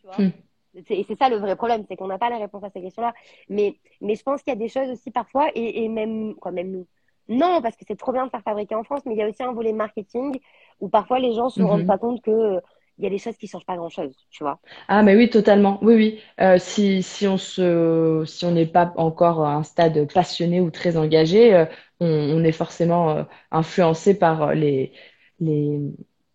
[0.01, 0.17] Tu vois?
[0.17, 0.31] Hmm.
[0.75, 3.13] Et c'est ça le vrai problème, c'est qu'on n'a pas les réponses à ces questions-là.
[3.49, 6.51] Mais, mais je pense qu'il y a des choses aussi parfois, et, et même, quoi,
[6.51, 6.87] même nous.
[7.29, 9.27] Non, parce que c'est trop bien de faire fabriquer en France, mais il y a
[9.29, 10.39] aussi un volet marketing
[10.79, 11.85] où parfois les gens se rendent Mhm.
[11.85, 12.61] pas compte que euh,
[12.97, 14.59] il y a des choses qui changent pas grand-chose, tu vois.
[14.87, 15.79] Ah, mais oui, totalement.
[15.83, 16.19] Oui, oui.
[16.41, 20.71] Euh, si, si on se, si on n'est pas encore à un stade passionné ou
[20.71, 21.65] très engagé, euh,
[21.99, 24.93] on, on est forcément euh, influencé par les,
[25.39, 25.79] les,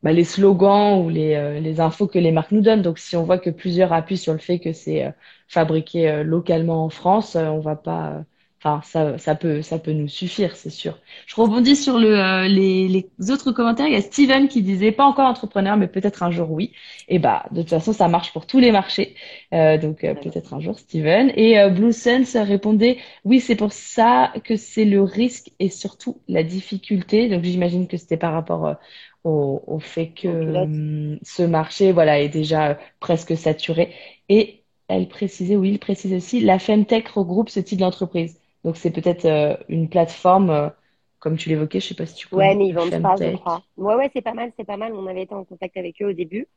[0.03, 2.83] bah, les slogans ou les, les infos que les marques nous donnent.
[2.83, 5.13] Donc, si on voit que plusieurs appuient sur le fait que c'est
[5.49, 8.25] fabriqué localement en France, on va pas.
[8.65, 11.01] Enfin, ça, ça peut, ça peut nous suffire, c'est sûr.
[11.27, 13.89] Je rebondis sur le, euh, les, les autres commentaires.
[13.89, 16.73] Il y a Steven qui disait pas encore entrepreneur, mais peut-être un jour oui.
[17.09, 19.17] Et bah, de toute façon, ça marche pour tous les marchés.
[19.53, 21.33] Euh, donc euh, peut-être un jour, Steven.
[21.35, 26.45] Et Blue Sense répondait, oui, c'est pour ça que c'est le risque et surtout la
[26.45, 27.29] difficulté.
[27.29, 28.77] Donc j'imagine que c'était par rapport
[29.25, 33.93] au, au fait que hum, ce marché, voilà, est déjà presque saturé.
[34.29, 38.39] Et elle précisait, oui, il précise aussi, la Femtech regroupe ce type d'entreprise.
[38.65, 40.71] Donc c'est peut-être euh, une plateforme euh,
[41.19, 43.29] comme tu l'évoquais, je sais pas si tu Ouais, connais mais ils vendent pas, je
[43.29, 43.63] crois.
[43.77, 44.95] Ouais, ouais, c'est pas mal, c'est pas mal.
[44.95, 46.49] On avait été en contact avec eux au début.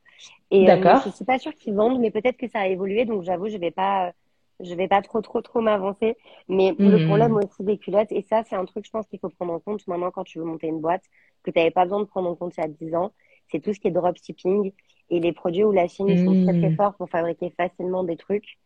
[0.50, 1.04] Et euh, D'accord.
[1.04, 3.04] je suis pas sûre qu'ils vendent, mais peut-être que ça a évolué.
[3.06, 4.12] Donc j'avoue, je vais pas, euh,
[4.60, 6.16] je vais pas trop, trop, trop m'avancer.
[6.48, 7.00] Mais le Mhm.
[7.00, 9.60] problème aussi des culottes, et ça, c'est un truc, je pense qu'il faut prendre en
[9.60, 11.04] compte maintenant quand tu veux monter une boîte,
[11.44, 13.12] que tu n'avais pas besoin de prendre en compte il y a 10 ans,
[13.50, 14.72] c'est tout ce qui est dropshipping
[15.10, 16.76] et les produits où la Chine, ils sont très, très Mhm.
[16.76, 18.58] forts pour fabriquer facilement des trucs.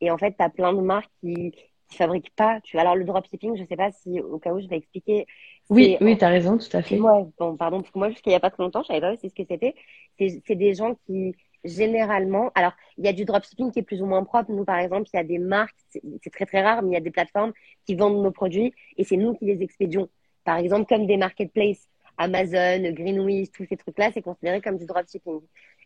[0.00, 1.52] Et en fait, tu as plein de marques qui,
[1.88, 2.60] qui fabriquent pas.
[2.62, 5.26] Tu alors le dropshipping, je sais pas si, au cas où, je vais expliquer.
[5.70, 6.98] Oui, oui, tu as raison, tout à fait.
[6.98, 9.00] Ouais, bon, pardon, parce que moi, jusqu'à il y a pas très longtemps, je savais
[9.00, 9.74] pas aussi ce que c'était.
[10.18, 14.06] C'est, des gens qui, généralement, alors, il y a du dropshipping qui est plus ou
[14.06, 14.50] moins propre.
[14.50, 16.94] Nous, par exemple, il y a des marques, c'est c'est très, très rare, mais il
[16.94, 17.52] y a des plateformes
[17.86, 20.08] qui vendent nos produits et c'est nous qui les expédions.
[20.44, 25.40] Par exemple, comme des marketplaces, Amazon, Greenwich, tous ces trucs-là, c'est considéré comme du dropshipping.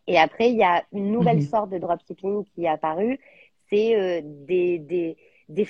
[0.06, 1.42] Et après, il y a une nouvelle Mhm.
[1.42, 3.18] sorte de dropshipping qui est apparue.
[3.70, 5.16] C'est euh, des, des,
[5.48, 5.68] des,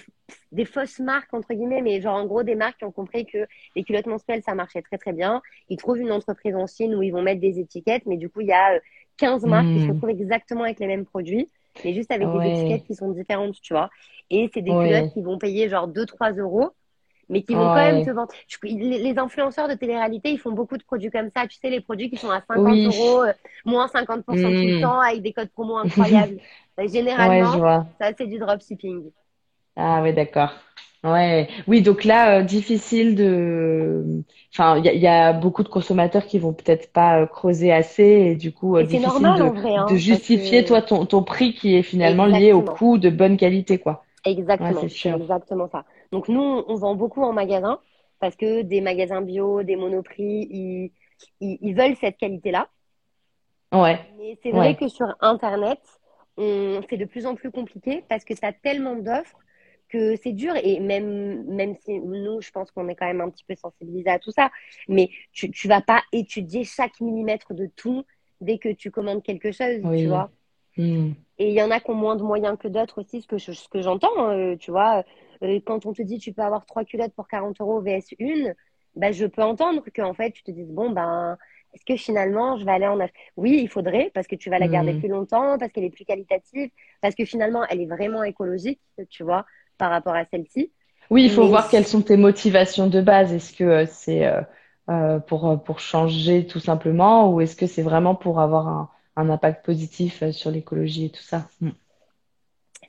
[0.52, 3.46] des fausses marques, entre guillemets, mais genre en gros des marques qui ont compris que
[3.76, 5.42] les culottes menstruelles, ça marchait très très bien.
[5.68, 8.40] Ils trouvent une entreprise en Chine où ils vont mettre des étiquettes, mais du coup,
[8.40, 8.80] il y a euh,
[9.18, 9.92] 15 marques qui se Mhm.
[9.92, 11.50] retrouvent exactement avec les mêmes produits,
[11.84, 13.90] mais juste avec des étiquettes qui sont différentes, tu vois.
[14.30, 16.70] Et c'est des ouais, culottes qui vont payer genre 2-3 euros,
[17.28, 18.32] mais qui vont quand même te vendre.
[18.62, 21.46] Les, influenceurs de télé-réalité, ils font beaucoup de produits comme ça.
[21.46, 22.86] Tu sais, les produits qui sont à 50 Oui.
[22.86, 23.32] euros, euh,
[23.64, 24.80] moins 50% tout le Hmm.
[24.80, 26.38] temps, avec des codes promo incroyables.
[26.78, 27.62] Ouais, généralement,
[28.00, 29.10] ça, c'est du dropshipping.
[29.76, 30.50] Ah ouais, d'accord.
[31.04, 31.48] Ouais.
[31.66, 34.22] Oui, donc là, euh, difficile de...
[34.52, 37.26] Enfin, il y, a il y a beaucoup de consommateurs qui vont peut-être pas euh,
[37.26, 39.98] creuser assez et du coup, euh, Et c'est difficile normal de, vrai, de hein, parce
[39.98, 40.68] justifier, que...
[40.68, 42.76] toi, ton, ton prix qui est finalement lié au Exactement.
[42.76, 44.06] coût de bonne qualité, quoi.
[44.58, 45.16] Ouais, Exactement, c'est c'est sûr.
[45.16, 45.84] exactement ça.
[46.12, 47.80] Donc nous, on vend beaucoup en magasin
[48.20, 50.92] parce que des magasins bio, des monoprix, ils,
[51.40, 52.68] ils, ils veulent cette qualité-là.
[53.72, 54.76] Ouais, Mais c'est vrai ouais.
[54.76, 55.80] que sur Internet,
[56.36, 59.38] on, c'est de plus en plus compliqué parce que tu as tellement d'offres
[59.92, 60.54] que c'est dur.
[60.62, 64.10] Et même, même si nous, je pense qu'on est quand même un petit peu sensibilisés
[64.10, 64.50] à tout ça,
[64.88, 68.04] mais tu, tu vas pas étudier chaque millimètre de tout
[68.40, 70.30] dès que tu commandes quelque chose, tu vois.
[70.76, 71.12] Hmm.
[71.38, 73.38] Et il y en a qui ont moins de moyens que d'autres aussi, ce que,
[73.38, 75.04] je- ce que j'entends, euh, tu vois.
[75.42, 78.54] Euh, quand on te dit tu peux avoir trois culottes pour 40 euros VS une,
[78.94, 81.38] bah, je peux entendre qu'en fait, tu te dises, bon, ben,
[81.74, 83.18] est-ce que finalement, je vais aller en acheter?
[83.36, 84.98] Oui, il faudrait, parce que tu vas la garder Hmm.
[84.98, 89.22] plus longtemps, parce qu'elle est plus qualitative, parce que finalement, elle est vraiment écologique, tu
[89.24, 89.46] vois,
[89.82, 90.72] par rapport à celle-ci.
[91.10, 93.32] Oui, il faut Mais voir quelles sont tes motivations de base.
[93.32, 94.40] Est-ce que euh, c'est euh,
[94.90, 99.30] euh, pour, pour changer tout simplement ou est-ce que c'est vraiment pour avoir un, un
[99.30, 101.48] impact positif euh, sur l'écologie et tout ça?
[101.60, 101.70] Hmm.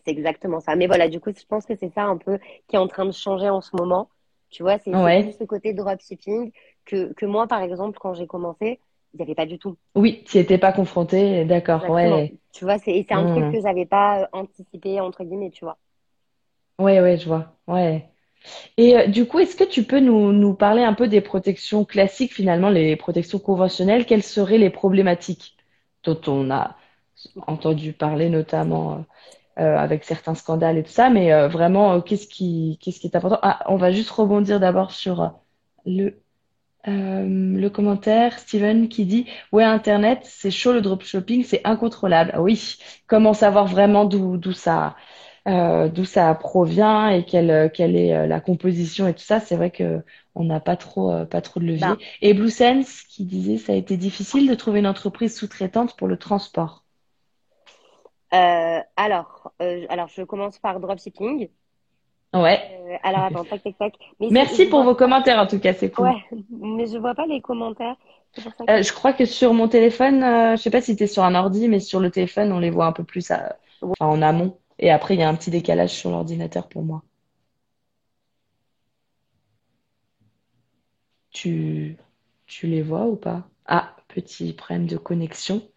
[0.06, 0.76] c'est exactement ça.
[0.76, 3.06] Mais voilà, du coup, je pense que c'est ça un peu qui est en train
[3.06, 4.10] de changer en ce moment.
[4.50, 5.38] Tu vois, c'est Ouais.
[5.40, 6.52] ce côté dropshipping
[6.86, 8.80] que, que moi, par exemple, quand j'ai commencé,
[9.14, 9.78] il n'y avait pas du tout.
[9.96, 12.38] Oui, tu n'y étais pas confronté, d'accord, ouais.
[12.54, 13.52] Tu vois, c'est, et c'est un truc Hmm.
[13.52, 15.78] que j'avais pas anticipé, entre guillemets, tu vois.
[16.80, 17.56] Ouais, ouais, je vois.
[17.68, 18.10] Ouais.
[18.78, 21.86] Et euh, du coup, est-ce que tu peux nous, nous parler un peu des protections
[21.86, 24.06] classiques, finalement, les protections conventionnelles?
[24.06, 25.58] Quelles seraient les problématiques
[26.06, 26.78] dont on a
[27.48, 29.06] entendu parler, notamment
[29.60, 33.16] euh, euh, avec certains scandales et tout ça, mais vraiment, qu'est-ce qui, qu'est-ce qui est
[33.18, 33.40] important?
[33.44, 35.34] Ah, on va juste rebondir d'abord sur
[35.86, 36.22] le,
[36.86, 42.32] le commentaire, Steven, qui dit, ouais, Internet, c'est chaud, le dropshipping, c'est incontrôlable.
[42.34, 44.96] Ah oui, comment savoir vraiment d'où, d'où ça,
[45.48, 49.40] euh, d'où ça provient et quelle, euh, quelle est euh, la composition et tout ça,
[49.40, 50.04] c'est vrai que
[50.36, 51.98] on n'a pas trop, euh, pas trop de levier.
[51.98, 55.98] Ben, Et Blue Sense qui disait, ça a été difficile de trouver une entreprise sous-traitante
[55.98, 56.86] pour le transport.
[58.34, 61.50] euh, alors, euh, alors, je commence par dropshipping.
[62.34, 62.62] Ouais.
[62.70, 63.94] Euh, alors, attends, tac, tac, tac.
[64.20, 66.14] Mais Merci pour vois, vos commentaires, en tout cas, c'est cool.
[66.16, 67.98] ouais, mais je vois pas les commentaires.
[68.36, 68.78] C'est pour ça que.
[68.78, 71.36] Euh, je crois que sur mon téléphone, euh, je sais pas si t'es sur un
[71.36, 73.58] ordi, mais sur le téléphone, on les voit un peu plus à-
[74.00, 74.58] enfin, en amont.
[74.84, 77.04] Et après, il y a un petit décalage sur l'ordinateur pour moi.
[81.32, 81.98] Tu,
[82.48, 83.48] tu les vois ou pas?
[83.65, 85.67] Ah, petit problème de connexion.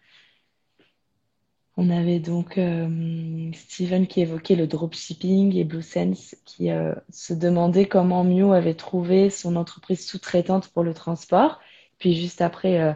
[1.77, 7.33] On avait donc euh, Steven qui évoquait le dropshipping et Blue Sense qui euh, se
[7.33, 11.61] demandait comment Mew avait trouvé son entreprise sous-traitante pour le transport.
[11.97, 12.93] Puis juste après, euh,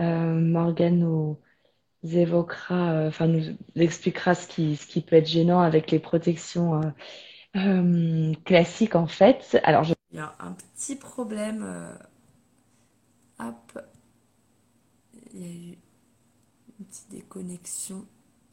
[0.00, 1.38] euh, Morgan nous
[2.04, 3.42] évoquera, euh, enfin nous
[3.76, 6.90] expliquera ce qui, ce qui peut être gênant avec les protections euh,
[7.56, 9.58] euh, classiques en fait.
[9.64, 9.94] Alors je...
[10.12, 11.62] Il y a un petit problème.
[11.64, 11.94] euh,
[13.40, 13.78] Hop,
[15.34, 15.78] il y a eu
[16.78, 18.04] une petite déconnexion.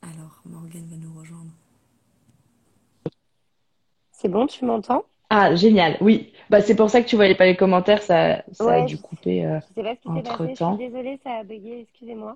[0.01, 1.51] Alors, Morgane va nous rejoindre.
[4.12, 5.03] C'est bon, tu m'entends?
[5.29, 6.33] Ah, génial, oui.
[6.49, 9.45] Bah, c'est pour ça que tu voyais pas les commentaires, ça, ça a dû couper
[9.45, 10.55] euh, je sais pas ce qui s'est passé.
[10.55, 12.35] Je suis désolée, ça a bugué, excusez-moi.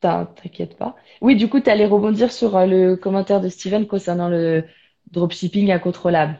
[0.00, 0.96] T'in- T'inquiète pas.
[1.20, 4.64] Oui, du coup, tu allais rebondir sur euh, le commentaire de Steven concernant le
[5.10, 6.38] dropshipping incontrôlable.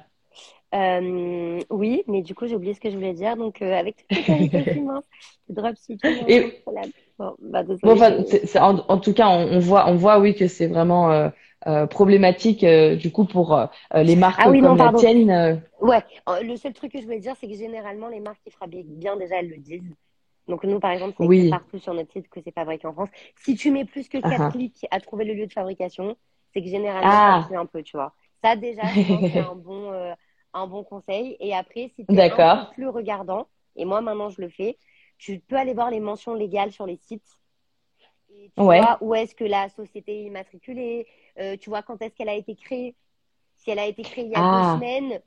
[0.74, 3.36] Euh, oui, mais du coup, j'ai oublié ce que je voulais dire.
[3.36, 4.48] Donc, euh, avec toutes les
[5.48, 6.64] le dropshipping, Et-.
[7.18, 10.34] Bon, bah, Bon, enfin, c'est- en, en tout cas, on, on voit, on voit, oui,
[10.34, 11.28] que c'est vraiment euh,
[11.66, 15.62] euh, problématique euh, du coup pour euh, les marques Ah oui, non, comme la tienne.
[15.80, 16.04] Ouais,
[16.42, 19.16] le seul truc que je voulais dire, c'est que généralement, les marques qui fabriquent bien,
[19.16, 19.94] déjà, elles le disent.
[20.48, 21.50] Donc, nous, par exemple, c'est Oui.
[21.50, 23.10] partout sur notre site que c'est fabriqué en France.
[23.36, 24.52] Si tu mets plus que 4 Ah ah.
[24.52, 26.16] clics à trouver le lieu de fabrication,
[26.52, 27.48] c'est que généralement, Ah.
[27.48, 28.14] ça un peu, tu vois.
[28.42, 30.14] Ça, déjà, je pense que c'est un bon, euh,
[30.54, 31.36] un bon conseil.
[31.40, 32.56] Et après, si tu es un D'accord.
[32.56, 34.78] peu plus regardant, et moi, maintenant, je le fais,
[35.18, 37.28] tu peux aller voir les mentions légales sur les sites.
[38.30, 38.80] Et tu Ouais.
[38.80, 41.06] vois où est-ce que la société est immatriculée,
[41.38, 42.94] euh, tu vois quand est-ce qu'elle a été créée.
[43.56, 44.44] Si elle a été créée il y a Ah.
[44.44, 45.20] deux semaines,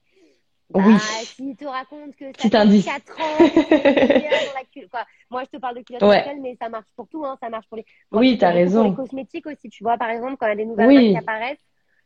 [0.73, 0.93] Oui.
[1.25, 2.85] s'il te raconte que ça fait indice.
[2.85, 5.05] 4 ans dans la quoi.
[5.29, 6.35] Moi, je te parle de culotte Ouais.
[6.41, 7.37] mais ça marche pour tout, hein.
[7.41, 7.85] Ça marche pour les.
[8.11, 8.81] Moi, Oui, t'as raison.
[8.93, 9.97] Pour les cosmétiques aussi, tu vois.
[9.97, 11.11] Par exemple, quand il y a des nouvelles Oui.
[11.11, 11.65] qui apparaissent,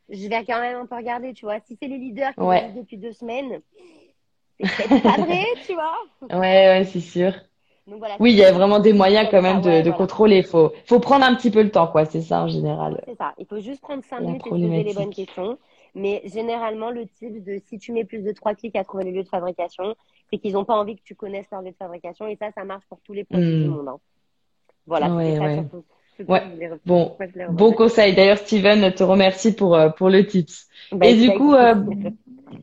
[0.10, 1.60] je vais quand même un peu regarder, tu vois.
[1.66, 2.72] Si c'est les leaders qui Ouais.
[2.76, 3.62] depuis deux semaines,
[4.64, 5.98] c'est pas vrai, tu vois.
[6.32, 7.34] Ouais, ouais, c'est sûr.
[7.88, 8.16] Donc voilà.
[8.20, 9.98] Oui, il y a vraiment des moyens quand ça, même de, ouais, de voilà.
[9.98, 10.42] contrôler.
[10.44, 12.06] Faut, faut prendre un petit peu le temps, quoi.
[12.06, 13.04] C'est ça en général.
[13.08, 13.34] C'est ça.
[13.38, 15.58] Il faut juste prendre 5 La minutes et se poser les bonnes questions.
[15.96, 19.12] Mais généralement, le type de si tu mets plus de 3 clics à trouver le
[19.12, 19.96] lieu de fabrication,
[20.30, 22.28] c'est qu'ils n'ont pas envie que tu connaisses leur lieu de fabrication.
[22.28, 23.64] Et ça, ça marche pour tous les produits Hmm.
[23.64, 23.88] du monde.
[23.88, 24.00] hein.
[24.88, 25.64] Voilà, Ouais, ça ouais.
[26.28, 26.42] Ouais.
[26.86, 27.16] Bon,
[27.50, 28.16] bon conseil.
[28.16, 30.68] D'ailleurs, Steven te remercie pour, euh, pour le tips.
[30.92, 31.74] Bah, Et du coup, euh,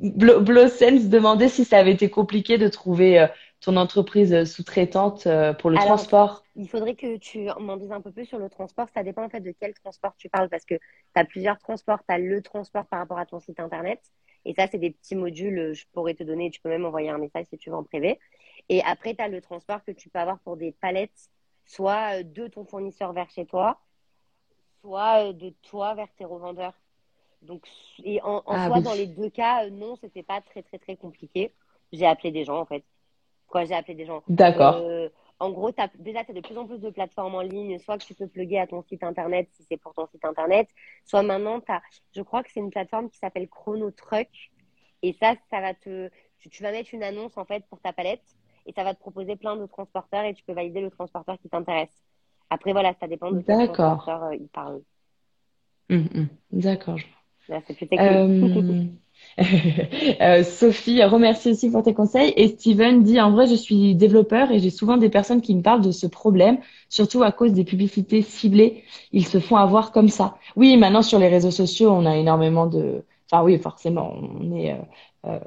[0.00, 3.26] demandait si ça avait été compliqué de trouver euh,
[3.62, 6.42] ton entreprise sous-traitante euh, pour le Alors, transport?
[6.56, 8.88] Il faudrait que tu m'en dises un peu plus sur le transport.
[8.94, 10.80] Ça dépend en fait de quel transport tu parles parce que tu
[11.14, 12.00] as plusieurs transports.
[12.06, 14.00] Tu as le transport par rapport à ton site internet.
[14.44, 15.58] Et ça, c'est des petits modules.
[15.58, 16.50] euh, Je pourrais te donner.
[16.50, 18.18] Tu peux même envoyer un message si tu veux en privé.
[18.68, 21.30] Et après, tu as le transport que tu peux avoir pour des palettes,
[21.64, 23.78] soit euh, de ton fournisseur vers chez toi,
[24.82, 26.74] soit de toi vers tes revendeurs.
[27.42, 27.66] Donc,
[28.04, 28.82] et en, en Ah soi, oui.
[28.82, 31.52] dans les deux cas, non, c'était pas très, très, très compliqué.
[31.92, 32.84] J'ai appelé des gens en fait.
[33.52, 34.22] Quoi, j'ai appelé des gens.
[34.28, 34.76] D'accord.
[34.76, 37.98] Euh, en gros, déjà, tu as de plus en plus de plateformes en ligne, soit
[37.98, 40.68] que tu peux plugger à ton site internet si c'est pour ton site internet,
[41.04, 41.82] soit maintenant, t'as,
[42.16, 44.28] je crois que c'est une plateforme qui s'appelle Chrono Truck.
[45.02, 47.92] Et ça, ça va te, tu, tu vas mettre une annonce en fait pour ta
[47.92, 48.24] palette
[48.64, 51.50] et ça va te proposer plein de transporteurs et tu peux valider le transporteur qui
[51.50, 52.02] t'intéresse.
[52.48, 54.80] Après, voilà, ça dépend de quel transporteur euh, il parle.
[55.90, 56.28] Hum, hum.
[56.52, 56.98] D'accord.
[57.46, 58.00] c'est plus technique.
[58.00, 58.84] Euh,
[60.20, 64.50] euh, Sophie remercie aussi pour tes conseils et Steven dit en vrai je suis développeur
[64.50, 66.58] et j'ai souvent des personnes qui me parlent de ce problème,
[66.88, 68.84] surtout à cause des publicités ciblées.
[69.12, 70.36] Ils se font avoir comme ça.
[70.56, 74.72] Oui, maintenant sur les réseaux sociaux on a énormément de, enfin oui forcément on est
[74.72, 74.76] euh,
[75.26, 75.38] euh,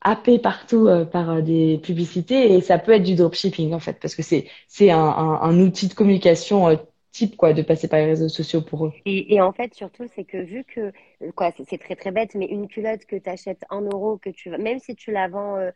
[0.00, 4.14] happé partout euh, par des publicités et ça peut être du dropshipping en fait parce
[4.14, 6.76] que c'est c'est un, un, outil de communication
[7.12, 8.92] type quoi de passer par les réseaux sociaux pour eux.
[9.04, 10.92] Et, et en fait, surtout, c'est que vu que,
[11.34, 14.50] quoi, c'est très très bête, mais une culotte que tu achètes 1 euro, que tu,
[14.50, 15.70] même si tu la vends euh,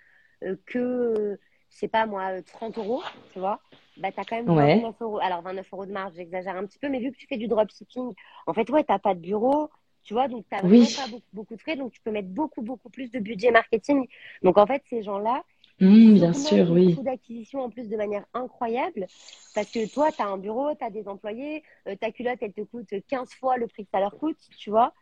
[0.45, 3.61] euh, que, euh, je sais pas moi, euh, 30 euros, tu vois,
[3.97, 4.55] bah t'as quand même Ouais.
[4.55, 5.19] 29 euros.
[5.21, 7.49] Alors 29 euros de marge, j'exagère un petit peu, mais vu que tu fais du
[7.49, 8.13] dropshipping,
[8.47, 9.71] en fait, ouais, t'as pas de bureau,
[10.05, 10.95] tu vois, donc t'as vraiment Oui.
[10.95, 14.07] pas beaucoup, beaucoup de frais, donc tu peux mettre beaucoup beaucoup plus de budget marketing.
[14.43, 15.43] Donc en fait, ces gens-là,
[15.81, 16.97] Hum, bien sûr, oui.
[16.97, 19.09] coût d'acquisition en plus de manière incroyable
[19.55, 22.53] parce que toi, tu as un bureau, tu as des employés, euh, ta culotte, elle
[22.53, 24.93] te coûte 15 fois le prix que ça leur coûte, tu vois.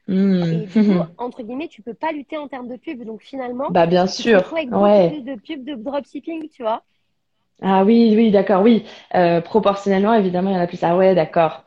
[0.41, 3.03] Et du coup, entre guillemets, tu peux pas lutter en termes de pub.
[3.05, 5.05] Donc finalement, Bah bien tu te sûr, retrouves avec beaucoup ouais.
[5.05, 6.85] plus de pubs de dropshipping, tu vois.
[7.63, 8.85] Ah oui, oui, d'accord, oui.
[9.15, 10.83] Euh, proportionnellement, évidemment, il y en a plus.
[10.83, 11.64] Ah ouais, d'accord.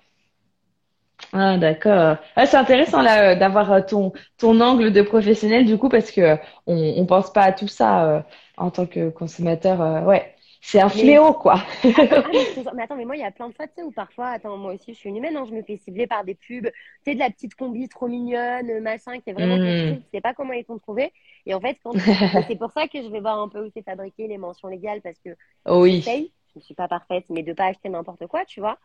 [1.33, 2.17] Ah d'accord.
[2.35, 6.11] Ah, c'est intéressant là euh, d'avoir euh, ton ton angle de professionnel du coup parce
[6.11, 6.35] que euh,
[6.67, 8.21] on on pense pas à tout ça euh,
[8.57, 10.05] en tant que consommateur.
[10.07, 11.63] ouais, c'est un fléau quoi.
[12.23, 12.29] Ah,
[12.73, 14.57] mais, attends, mais moi, il y a plein de fois, tu sais, où parfois, attends,
[14.57, 16.71] moi aussi, je suis une humaine, hein, je me fais cibler par des pubs, tu
[17.05, 19.61] sais, de la petite combi trop mignonne, machin, qui est vraiment Mm.
[19.83, 21.13] style, tu sais pas comment ils t'ont trouvé.
[21.45, 21.95] Et en fait, quand,
[22.47, 25.01] c'est pour ça que je vais voir un peu où c'est fabriqué, les mentions légales,
[25.01, 25.29] parce que
[25.65, 26.01] Oui.
[26.53, 28.79] je ne suis pas parfaite, mais de pas acheter n'importe quoi, tu vois.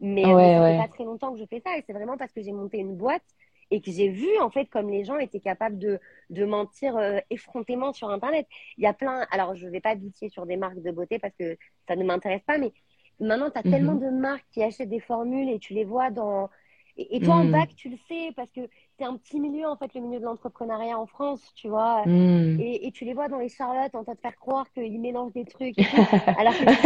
[0.00, 0.62] Mais Ouais, euh, ça ouais.
[0.62, 2.78] fait pas très longtemps que je fais ça, et c'est vraiment parce que j'ai monté
[2.78, 3.24] une boîte
[3.70, 5.98] et que j'ai vu, en fait, comme les gens étaient capables de,
[6.30, 8.46] de mentir euh, effrontément sur Internet.
[8.76, 11.34] Il y a plein, alors je vais pas bitcher sur des marques de beauté parce
[11.36, 11.56] que
[11.88, 12.72] ça ne m'intéresse pas, mais
[13.20, 13.64] maintenant, tu as Mhm.
[13.64, 16.48] tellement de marques qui achètent des formules et tu les vois dans.
[16.96, 17.46] Et, et toi, en Mhm.
[17.46, 18.60] bac, tu le sais, parce que
[18.98, 22.06] c'est un petit milieu, en fait, le milieu de l'entrepreneuriat en France, tu vois.
[22.06, 22.58] Hum.
[22.58, 25.32] Et, et tu les vois dans les Charlottes en train de faire croire qu'ils mélangent
[25.34, 26.04] des trucs et tout,
[26.34, 26.78] alors que c'est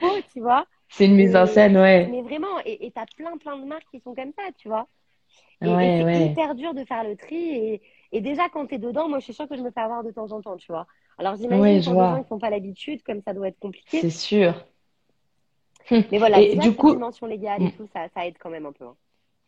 [0.00, 0.66] faux, tu vois.
[0.90, 2.08] C'est une mise en scène, ouais.
[2.08, 4.88] Mais vraiment, et et t'as plein, plein de marques qui sont comme ça, tu vois.
[5.64, 6.24] Et, et Ouais, c'est ouais.
[6.24, 7.36] hyper dur de faire le tri.
[7.36, 10.04] Et, et déjà, quand t'es dedans, moi, je suis sûre que je me fais avoir
[10.04, 10.86] de temps en temps, tu vois.
[11.18, 12.08] Alors, j'imagine Ouais, pour vois.
[12.08, 14.00] gens qui n'ont pas l'habitude, comme ça doit être compliqué.
[14.00, 14.64] C'est sûr.
[16.10, 17.70] Mais voilà, Et déjà, du coup, dimension légale et Mm.
[17.70, 18.84] tout, ça, ça aide quand même un peu.
[18.86, 18.96] hein.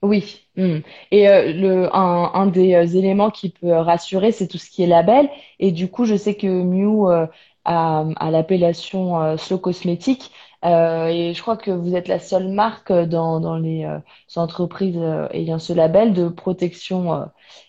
[0.03, 0.49] Oui.
[0.57, 0.79] Hmm.
[1.13, 4.83] Et euh, le, un, un des euh, éléments qui peut rassurer, c'est tout ce qui
[4.83, 5.31] est label.
[5.61, 7.27] Et du coup, je sais que Miu euh,
[7.65, 10.33] a, a l'appellation euh, Slow Cosmétique.
[10.65, 13.99] Euh, et je crois que vous êtes la seule marque dans, dans les euh,
[14.37, 17.29] entreprises euh, ayant ce label de protection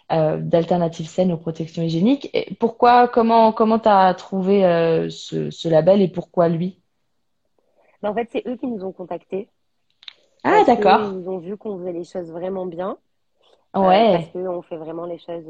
[0.10, 2.30] d'alternatives saines aux protections hygiéniques.
[2.34, 6.80] Et pourquoi, comment, comment t'as trouvé euh, ce, ce label et pourquoi lui?
[8.04, 9.50] Mais en fait, c'est eux qui nous ont contactés
[10.44, 11.22] Ah, d'accord.
[11.22, 12.98] qu'ils ont vu qu'on faisait les choses vraiment bien,
[13.82, 14.30] euh, parce Ouais.
[14.30, 15.46] qu'on fait vraiment les choses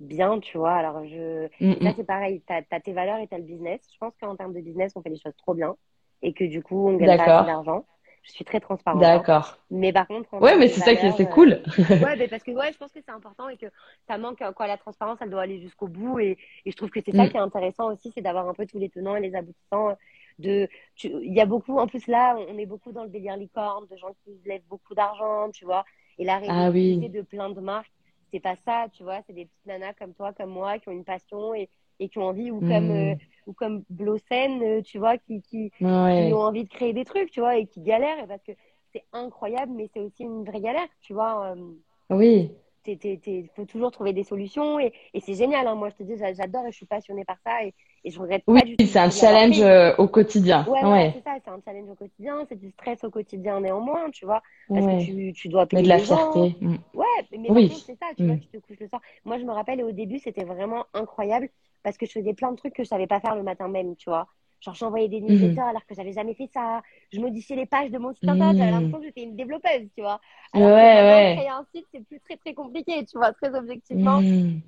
[0.00, 0.74] bien, tu vois.
[0.74, 1.48] Alors, je...
[1.74, 1.96] Et ça, hmm.
[1.96, 3.80] c'est pareil, t'as, t'as tes valeurs et t'as le business.
[3.92, 5.76] Je pense qu'en termes de business, on fait les choses trop bien
[6.24, 7.86] et que du coup, on gagne pas d'argent.
[8.24, 9.26] Je suis très transparente, hein.
[9.26, 9.58] D'accord.
[9.70, 11.62] Mais par contre, Ouais, mais c'est ça qui c'est euh, cool.
[12.00, 13.66] Ouais, mais parce que ouais, je pense que c'est important et que
[14.08, 16.18] ça manque, euh, quoi, la transparence, elle doit aller jusqu'au bout.
[16.20, 17.28] Et, et je trouve que c'est ça Hmm.
[17.28, 19.90] qui est intéressant aussi, c'est d'avoir un peu tous les tenants et les aboutissants.
[19.90, 19.94] euh,
[20.38, 20.68] De,
[21.04, 23.96] il y a beaucoup, en plus là, on est beaucoup dans le délire licorne, de
[23.96, 25.84] gens qui lèvent beaucoup d'argent, tu vois.
[26.18, 27.10] Et la Ah oui.
[27.10, 27.92] de plein de marques,
[28.32, 29.22] c'est pas ça, tu vois.
[29.26, 32.18] C'est des petites nanas comme toi, comme moi, qui ont une passion et, et qui
[32.18, 33.18] ont envie, ou comme, euh, Hmm.
[33.46, 35.70] ou comme Blossen, euh, tu vois, qui, qui,
[36.10, 38.52] qui ont envie de créer des trucs, tu vois, et qui galèrent, parce que
[38.92, 41.54] c'est incroyable, mais c'est aussi une vraie galère, tu vois.
[41.56, 41.74] euh,
[42.10, 42.54] Oui.
[42.84, 45.74] t'es- faut toujours trouver des solutions et, et c'est génial, hein.
[45.74, 48.20] Moi, je te dis, j'a- j'adore et je suis passionnée par ça et, et je
[48.20, 50.66] regrette Oui, pas du tout c'est un challenge euh, au quotidien.
[50.66, 54.24] Ouais, c'est ça, c'est un challenge au quotidien, c'est du stress au quotidien néanmoins, tu
[54.24, 56.16] vois, parce que tu, tu dois Mais de payer la les gens.
[56.16, 56.56] fierté.
[56.60, 56.76] Hmm.
[56.94, 57.06] Ouais,
[57.38, 57.84] mais contre, Oui.
[57.86, 58.38] c'est ça, tu vois, Hmm.
[58.38, 59.02] tu te couches le soir.
[59.24, 61.50] Moi, je me rappelle, au début, c'était vraiment incroyable
[61.84, 63.96] parce que je faisais plein de trucs que je savais pas faire le matin même,
[63.96, 64.28] tu vois.
[64.62, 65.62] Genre, j'envoyais des newsletters Mhm.
[65.62, 66.82] alors que j'avais jamais fait ça.
[67.12, 68.72] Je modifiais les pages de mon site internet, j'avais Hmm.
[68.72, 70.20] l'impression que j'étais une développeuse, tu vois.
[70.54, 71.34] Ouais, Alors maintenant, ouais.
[71.34, 74.24] créer un site, c'est plus très, très compliqué, tu vois, très objectivement.
[74.24, 74.62] Hmm.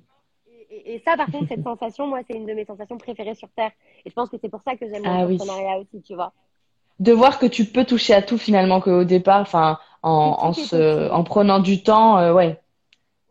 [0.47, 3.35] Et, et- et ça, par contre, cette sensation, moi, c'est une de mes sensations préférées
[3.35, 3.71] sur Terre.
[4.05, 5.37] Et je pense que c'est pour ça que j'aime Ah oui.
[5.79, 6.33] aussi, tu vois.
[6.99, 11.59] De voir que tu peux toucher à tout finalement, qu'au départ, enfin, en, se, prenant
[11.59, 12.59] du temps, euh, ouais,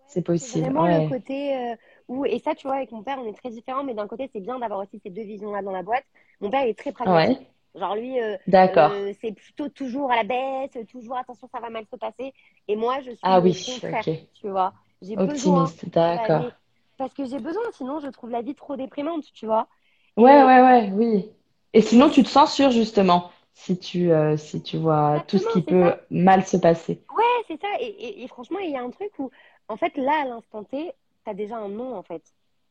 [0.07, 0.73] c'est possible.
[0.73, 1.03] vraiment le Ouais.
[1.03, 1.77] côté euh,
[2.09, 4.29] où, et ça, tu vois, avec mon père, on est très différents, mais d'un côté,
[4.33, 6.05] c'est bien d'avoir aussi ces deux visions-là dans la boîte.
[6.41, 7.39] Mon père il est très pragmatique.
[7.39, 7.47] Ouais.
[7.75, 8.93] Genre, lui, euh, D'accord.
[8.93, 12.33] euh, c'est plutôt toujours à la baisse, toujours attention, ça va mal se passer.
[12.69, 14.75] Et moi, je suis Ah oui, contraire, tu vois.
[15.03, 16.53] J'ai besoin Optimiste, d'accord.
[16.99, 19.69] parce que j'ai besoin, sinon, je trouve la vie trop déprimante, tu vois.
[20.17, 21.31] Ouais, Et, ouais, ouais, oui.
[21.73, 25.63] Et sinon, tu te censures justement si tu, euh, si tu vois tout ce qui
[25.63, 26.01] peut ça.
[26.11, 27.03] mal se passer.
[27.11, 27.69] Ouais, c'est ça.
[27.81, 29.31] Et, et, et franchement, il y a un truc où,
[29.69, 30.93] en fait, là, à l'instant T,
[31.27, 32.23] t'as déjà un non, en fait.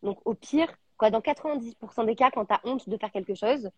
[0.04, 3.70] Donc, au pire, quoi, dans 90% des cas, quand t'as honte de faire quelque chose,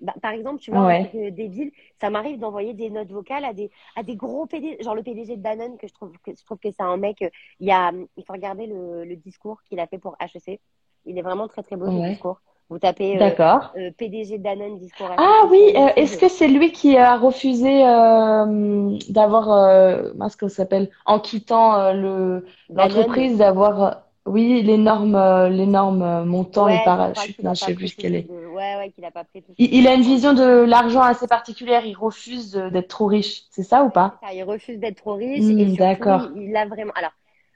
[0.00, 1.10] bah, par exemple, tu vois, Ouais.
[1.14, 4.94] euh, débile, ça m'arrive d'envoyer des notes vocales à des, à des gros PD, genre
[4.96, 7.30] le PDG de Danone, que je trouve que, je trouve que c'est un mec, euh,
[7.60, 10.60] il y a, il faut regarder le, le discours qu'il a fait pour HEC.
[11.06, 12.08] Il est vraiment très, très beau, ce Ouais.
[12.08, 12.40] discours.
[12.70, 13.74] Vous tapez euh, D'accord.
[13.76, 17.16] euh, PDG de Danone, discours Ah HEC oui, euh, est-ce que c'est lui qui a
[17.16, 17.82] refusé
[19.10, 19.44] d'avoir,
[20.14, 26.78] comment ça s'appelle, en quittant le l'entreprise, d'avoir, oui, l'énorme, euh, l'énorme euh, montant, ouais,
[26.78, 28.28] parachute, non, je sais plus ce qu'elle est.
[28.28, 28.46] de...
[28.48, 31.26] ouais, ouais, qu'il a pas pris tout Il, il a une vision de l'argent assez
[31.26, 34.22] particulière, il refuse d'être trop riche, c'est ça ou pas?
[34.22, 36.32] ça, il refuse d'être trop riche et Hmm, surtout, d'accord.
[36.34, 36.92] il, il a vraiment.
[36.94, 37.12] Alors,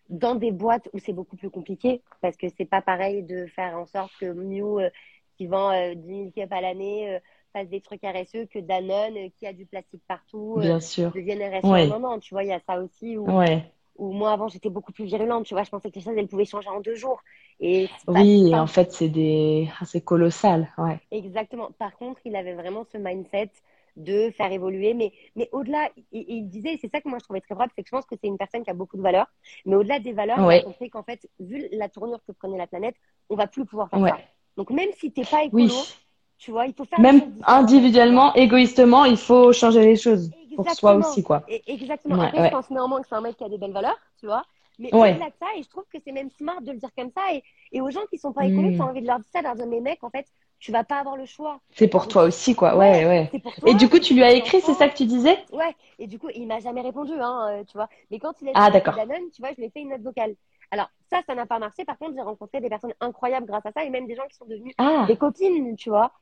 [0.08, 3.76] dans des boîtes où c'est beaucoup plus compliqué, parce que c'est pas pareil de faire
[3.78, 4.90] en sorte que Miu, euh,
[5.36, 7.18] qui vend euh, 10 000 cups à l'année,
[7.52, 11.14] fasse des trucs RSE, que Danone, qui a du plastique partout, Bien sûr.
[11.14, 12.18] devienne RSE Ouais, un an.
[12.18, 13.72] Tu vois, il y a ça aussi où, ouais.
[13.98, 15.46] Où moi, avant, j'étais beaucoup plus virulente.
[15.46, 17.22] Tu vois, je pensais que les choses, elles pouvaient changer en deux jours.
[17.60, 21.00] Et Oui, en fait, c'est des, ah, c'est colossal, ouais.
[21.10, 21.70] Exactement.
[21.78, 23.50] Par contre, il avait vraiment ce mindset
[23.96, 24.94] de faire évoluer.
[24.94, 27.82] Mais, mais au-delà, il, il disait, c'est ça que moi je trouvais très brave, c'est
[27.82, 29.26] que je pense que c'est une personne qui a beaucoup de valeurs.
[29.64, 32.58] Mais au-delà des valeurs, il a Ouais, compris qu'en fait, vu la tournure que prenait
[32.58, 32.96] la planète,
[33.30, 34.10] on va plus pouvoir faire ouais.
[34.10, 34.20] ça.
[34.56, 35.94] Donc même si t'es pas écolo, Oui.
[36.38, 40.30] tu vois, il faut faire Même individuellement, égoïstement, il faut changer les choses
[40.64, 41.42] pour soi aussi, quoi.
[41.46, 42.16] Et, exactement.
[42.16, 44.26] Ouais, Après, je pense néanmoins que c'est un mec qui a des belles valeurs, tu
[44.26, 44.44] vois.
[44.78, 45.18] Mais Ouais.
[45.18, 47.32] au-delà de ça, et je trouve que c'est même smart de le dire comme ça.
[47.34, 47.42] Et,
[47.72, 48.90] et aux gens qui sont pas écolos, tu as Hmm.
[48.90, 50.26] envie de leur dire ça, de leur dire, mais mec, en fait,
[50.60, 51.60] tu vas pas avoir le choix.
[51.70, 52.76] C'est pour Donc, toi aussi, quoi.
[52.76, 53.30] ouais, Ouais,
[53.64, 55.38] Et du coup, tu lui as écrit, c'est ça que tu disais?
[55.50, 57.88] Ouais, et du coup, il m'a jamais répondu, hein, euh, tu vois.
[58.10, 58.94] Mais quand il a Ah, d'accord.
[59.32, 60.36] Tu vois, je lui ai fait une note vocale.
[60.70, 61.84] Alors, ça, ça n'a pas marché.
[61.84, 64.36] Par contre, j'ai rencontré des personnes incroyables grâce à ça et même des gens qui
[64.36, 66.12] sont devenus Ah, des copines, tu vois.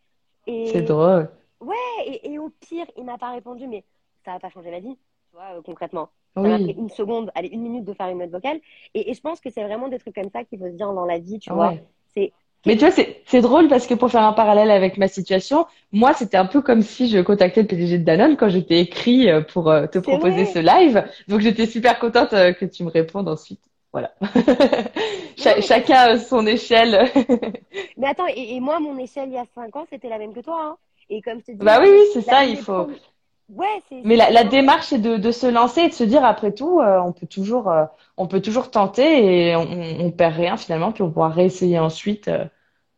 [0.65, 1.31] c'est drôle.
[1.61, 1.75] ouais,
[2.07, 3.85] et, et au pire, il m'a pas répondu, mais
[4.27, 4.97] ça n'a pas changé ma vie,
[5.31, 6.11] tu vois, euh, concrètement.
[6.43, 8.61] Ça m'a pris Oui, une seconde, allez, une minute de faire une note vocale.
[8.95, 10.93] Et, et je pense que c'est vraiment des trucs comme ça qu'il faut se dire
[10.95, 11.77] dans la vie, tu vois.
[12.15, 12.35] C'est
[12.67, 15.67] Mais tu vois, c'est, c'est drôle parce que pour faire un parallèle avec ma situation,
[15.93, 19.31] moi, c'était un peu comme si je contactais le PDG de Danone quand j'étais écrit
[19.31, 21.05] euh, pour euh, te c'est proposer ce live.
[21.29, 23.63] Donc, j'étais super contente que tu me répondes ensuite.
[23.93, 24.15] Voilà.
[25.37, 27.11] Cha- chacun son échelle.
[27.97, 30.33] Mais attends, et, et moi, mon échelle il y a 5 ans, c'était la même
[30.35, 30.79] que toi, hein.
[31.09, 32.89] Et comme je te dis, Bah oui, oui, c'est ça, il faut.
[33.49, 36.81] Ouais, Mais la, démarche, c'est de, de se lancer et de se dire, après tout,
[36.81, 37.85] euh, on peut toujours, euh,
[38.17, 39.63] on peut toujours tenter et on,
[40.07, 42.29] on perd rien finalement, puis on pourra réessayer ensuite.
[42.29, 42.45] euh.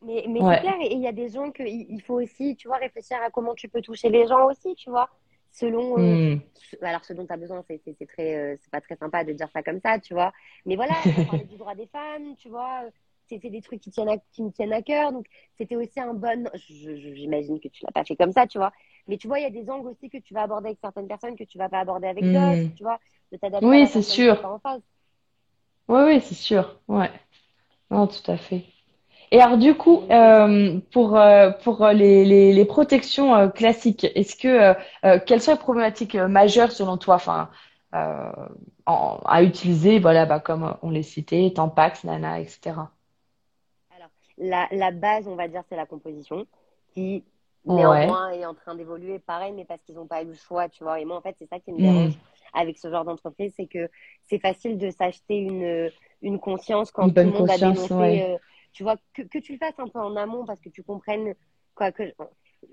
[0.03, 2.55] Mais, mais c'est clair, et il y a des gens que il il faut aussi,
[2.57, 5.11] tu vois, réfléchir à comment tu peux toucher les gens aussi, tu vois,
[5.51, 6.17] selon,
[6.55, 9.25] ce- alors ce dont tu as besoin, c'est c'est- très, euh, c'est pas très sympa
[9.25, 10.33] de dire ça comme ça, tu vois.
[10.67, 12.83] Mais voilà, on parlait du droit des femmes, tu vois,
[13.29, 15.27] c'est des trucs qui tiennent à, qui me tiennent à cœur, donc
[15.59, 18.73] c'était aussi un bon, j'imagine que tu l'as pas fait comme ça, tu vois.
[19.09, 21.09] Mais tu vois, il y a des angles aussi que tu vas aborder avec certaines
[21.09, 22.77] personnes que tu vas pas aborder avec d'autres, Hmm.
[22.77, 22.99] tu vois,
[23.33, 24.37] de t'adapter à Oui, la c'est sûr.
[24.45, 24.83] en face.
[25.89, 26.81] Oui, oui, c'est sûr.
[26.89, 27.11] Ouais.
[27.91, 28.67] Non, tout à fait.
[29.33, 34.37] Et alors, du coup, euh, pour, euh, pour les, les, les protections euh, classiques, est-ce
[34.37, 34.75] que,
[35.27, 37.51] quelles sont les problématiques majeures selon toi, enfin,
[38.87, 42.93] en- à utiliser, voilà, bah, comme on les citait, Tampax, Nana, etc.
[43.95, 46.47] Alors, la, la base, on va dire, c'est la composition,
[46.95, 47.25] qui
[47.69, 48.19] Ouais.
[48.19, 50.85] néanmoins est en train d'évoluer pareil, mais parce qu'ils n'ont pas eu le choix, tu
[50.85, 51.01] vois.
[51.01, 51.81] Et moi, en fait, c'est ça qui me Hmm.
[51.81, 52.19] dérange
[52.55, 53.89] avec ce genre d'entreprise, c'est que
[54.25, 55.91] c'est facile de s'acheter une,
[56.23, 58.23] une conscience quand Une tout le monde a dénoncé, ouais.
[58.23, 58.39] euh,
[58.73, 61.35] tu vois, que, que tu le fasses un peu en amont parce que tu comprennes,
[61.75, 62.13] quoi, que,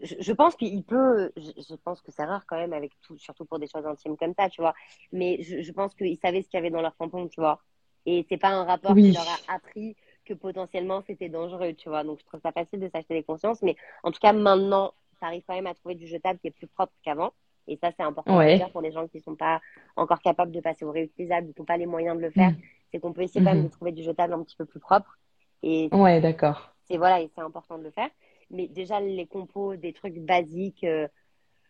[0.01, 3.17] je, je pense qu'il peut, je, je pense que c'est rare quand même avec tout,
[3.17, 4.73] surtout pour des choses intimes comme ça, tu vois.
[5.11, 7.61] Mais je, je pense qu'ils savaient ce qu'il y avait dans leur tampon, tu vois.
[8.05, 9.95] Et c'est pas un rapport qui leur a appris
[10.25, 12.03] que potentiellement c'était dangereux, tu vois.
[12.03, 15.25] Donc je trouve ça facile de s'acheter des consciences, mais en tout cas maintenant, tu
[15.25, 17.31] arrives quand même à trouver du jetable qui est plus propre qu'avant.
[17.67, 18.57] Et ça, c'est important Ouais.
[18.57, 19.59] dire pour les gens qui sont pas
[19.95, 22.51] encore capables de passer au réutilisable, qui n'ont pas les moyens de le faire.
[22.51, 22.57] Hmm.
[22.91, 25.17] C'est qu'on peut essayer quand même de trouver du jetable un petit peu plus propre.
[25.63, 26.73] Et Ouais, d'accord.
[26.87, 28.09] c'est voilà, et c'est important de le faire.
[28.51, 31.07] Mais déjà, les compos, des trucs basiques, euh,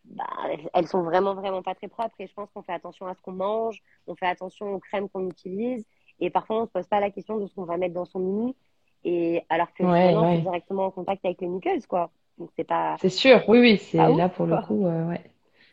[0.03, 0.25] bah,
[0.73, 2.15] elles sont vraiment, vraiment pas très propres.
[2.19, 5.07] Et je pense qu'on fait attention à ce qu'on mange, on fait attention aux crèmes
[5.09, 5.85] qu'on utilise.
[6.19, 8.19] Et parfois, on se pose pas la question de ce qu'on va mettre dans son
[8.19, 8.55] mini.
[9.03, 12.11] Et alors que Ouais, c'est directement en contact avec les muqueuses, quoi.
[12.37, 15.23] Donc, c'est pas, C'est sûr, oui, oui, c'est ouf, là pour le coup, euh, ouais,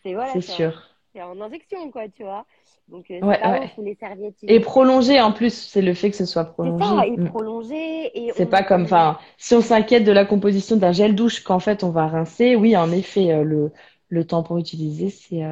[0.02, 0.82] C'est voilà, sûr.
[1.12, 2.46] c'est en injection, quoi, tu vois.
[2.88, 6.16] Donc, euh, c'est Ouais, pas les serviettes Et prolongé en plus, c'est le fait que
[6.16, 7.12] ce soit C'est ça, prolongé.
[7.12, 8.18] et prolongé.
[8.26, 11.42] Et C'est on, pas comme, enfin, si on s'inquiète de la composition d'un gel douche
[11.42, 13.72] qu'en fait on va rincer, oui, en effet, euh, le,
[14.08, 15.42] le tampon utilisé, c'est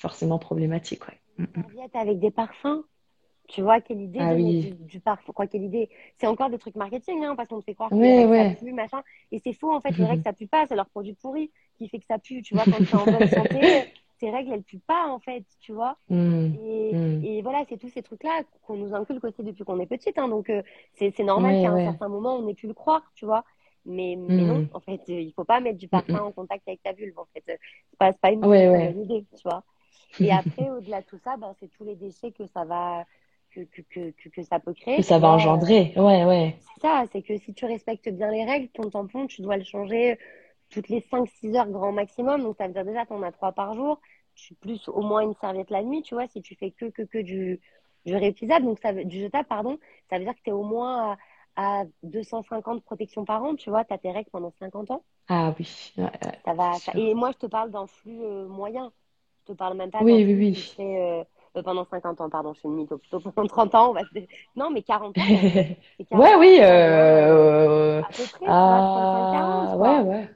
[0.00, 1.20] forcément problématique, ouais.
[1.38, 1.62] Mm, mm.
[1.62, 2.84] serviettes avec des parfums.
[3.48, 5.32] Tu vois, quelle idée Ah oui, du, du parfum.
[5.32, 5.90] Quoi, quelle idée.
[6.18, 8.72] C'est encore des trucs marketing, hein, parce qu'on te fait croire que ouais, ça pue,
[8.72, 9.02] machin.
[9.32, 9.96] Et c'est faux, en fait.
[9.98, 10.66] Les règles, ça pue pas.
[10.66, 12.42] C'est leur produit pourri qui fait que ça pue.
[12.42, 13.86] Tu vois, quand tu es en bonne santé,
[14.18, 15.44] tes règles, elles puent pas, en fait.
[15.60, 15.98] Tu vois.
[16.08, 17.22] Hmm, Et, hmm.
[17.22, 20.18] et voilà, c'est tous ces trucs-là qu'on nous inculque aussi depuis qu'on est petite.
[20.18, 20.62] Hein, donc, euh,
[20.94, 23.44] c'est normal qu'à un certain moment, on ait pu le croire, tu vois.
[23.86, 26.26] Mais, mais non, Hmm, en fait, euh, il faut pas mettre du hmm, parfum hmm.
[26.26, 27.44] en contact avec ta vulve, en fait.
[27.50, 27.56] Euh,
[27.90, 29.64] C'est pas, pas une Ouais, idée, tu vois.
[30.20, 33.04] Et après, au-delà de tout ça, ben, c'est tous les déchets que ça va,
[33.50, 35.54] que, que, que, que, que ça peut Que créer, ça tu va vois.
[35.56, 36.58] Euh, engendrer, ouais, ouais.
[36.74, 39.64] C'est ça, c'est que si tu respectes bien les règles, ton tampon, tu dois le
[39.64, 40.18] changer
[40.70, 42.42] toutes les 5-6 heures grand maximum.
[42.42, 44.00] Donc, ça veut dire déjà, tu en as 3 par jour.
[44.34, 47.02] Tu, plus au moins une serviette la nuit, tu vois, si tu fais que, que,
[47.02, 47.60] que du,
[48.06, 49.78] du réutilisable, donc ça veut, du jetable, pardon,
[50.10, 51.16] ça veut dire que tu es au moins
[51.56, 55.02] à, à 250 protections par an, tu vois, tu as tes règles pendant 50 ans.
[55.28, 56.10] Ah oui, ouais,
[56.44, 56.92] Ça va, ça-.
[56.94, 58.92] Et moi, je te parle d'un flux euh, moyen.
[59.40, 60.74] Je te parle même pas d'un Oui, oui, flux qui oui.
[60.74, 61.24] serait euh,
[61.56, 64.04] euh, pendant 50 ans, pardon, je suis une mytho, plutôt pendant 30 ans, on va
[64.04, 64.18] se...
[64.56, 65.52] Non, mais 40 ans, même.
[65.98, 70.28] C'est 40 Ouais, ans, oui, euh, euh, à peu près, 35-40, ah, ouais, ouais.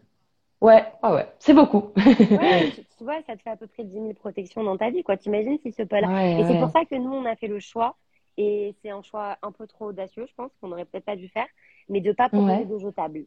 [0.60, 1.28] Ouais, ouais, ouais.
[1.38, 1.92] C'est beaucoup.
[2.34, 4.90] Ouais, tu, tu vois, ça te fait à peu près 10 000 protections dans ta
[4.90, 5.16] vie, quoi.
[5.16, 6.08] T'imagines si ce pas-là.
[6.08, 7.96] Ouais, Et c'est pour ça que nous, on a fait le choix,
[8.38, 11.28] et c'est un choix un peu trop audacieux, je pense, qu'on n'aurait peut-être pas dû
[11.28, 11.46] faire,
[11.88, 13.26] mais de pas proposer Ouais, de jetables.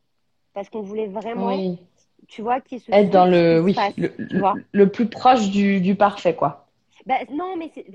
[0.54, 1.80] Parce qu'on voulait vraiment, oui.
[2.28, 5.96] tu vois, qu'il se Être dans le, oui, le, le, le plus proche du, du
[5.96, 6.65] parfait, quoi.
[7.06, 7.86] Bah, non, mais c'est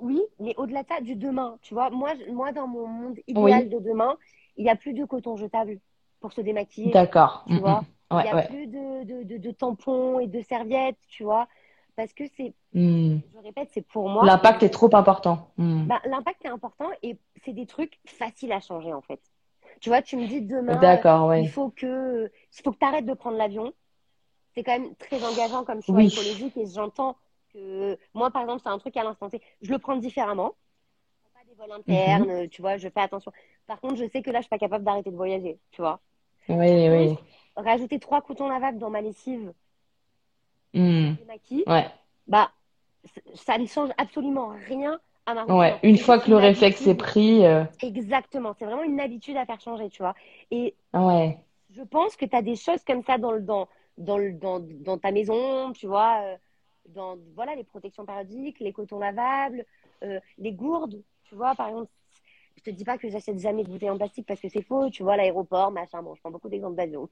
[0.00, 1.90] oui, mais au-delà de ça, du demain, tu vois.
[1.90, 4.18] Moi, je- moi, dans mon monde idéal Oui, de demain,
[4.56, 5.80] il n'y a plus de coton jetable
[6.20, 7.44] pour se démaquiller, d'accord.
[7.46, 7.80] tu Mm, vois.
[7.80, 8.16] mm.
[8.18, 8.48] Il Ouais, n'y a ouais.
[8.48, 11.48] plus de, de, de, de tampons et de serviettes, tu vois.
[11.96, 13.18] Parce que c'est, Mm.
[13.32, 14.26] je répète, c'est pour moi.
[14.26, 15.52] L'impact est trop important.
[15.86, 19.20] Bah, l'impact est important et c'est des trucs faciles à changer, en fait.
[19.80, 21.48] Tu vois, tu me dis demain, euh, D'accord, il ouais.
[21.48, 23.72] faut que, il faut que tu arrêtes de prendre l'avion.
[24.54, 26.06] C'est quand même très engageant comme choix Oui.
[26.06, 27.16] écologique et j'entends
[27.52, 29.40] que moi, par exemple, c'est un truc à l'instant T.
[29.62, 30.54] Je le prends différemment.
[31.34, 32.26] pas des vols Mhm.
[32.26, 33.32] internes, tu vois, je fais attention.
[33.66, 36.00] Par contre, je sais que là, je suis pas capable d'arrêter de voyager, tu vois.
[36.48, 37.16] Oui,
[37.56, 39.52] rajouter trois cotons lavables dans ma lessive
[40.74, 41.16] Mm.
[41.20, 41.86] et maquille, Ouais,
[42.26, 42.50] bah,
[43.34, 45.56] ça ne change absolument rien à ma routine.
[45.56, 45.78] ouais.
[45.82, 48.54] Une fois que le réflexe est pris, euh, Exactement.
[48.58, 50.14] C'est vraiment une habitude à faire changer, tu vois.
[50.50, 51.38] Et ouais.
[51.70, 54.60] je pense que tu as des choses comme ça dans le, dans, dans le, dans,
[54.60, 56.36] dans ta maison, tu vois, euh,
[56.94, 59.64] dans, voilà, les protections périodiques, les cotons lavables,
[60.04, 61.90] euh, les gourdes, tu vois, par exemple.
[62.58, 64.90] je te dis pas que j'achète jamais de bouteilles en plastique parce que c'est faux,
[64.90, 66.02] tu vois, l'aéroport, machin.
[66.02, 67.08] Bon, je prends beaucoup d'exemples d'avion.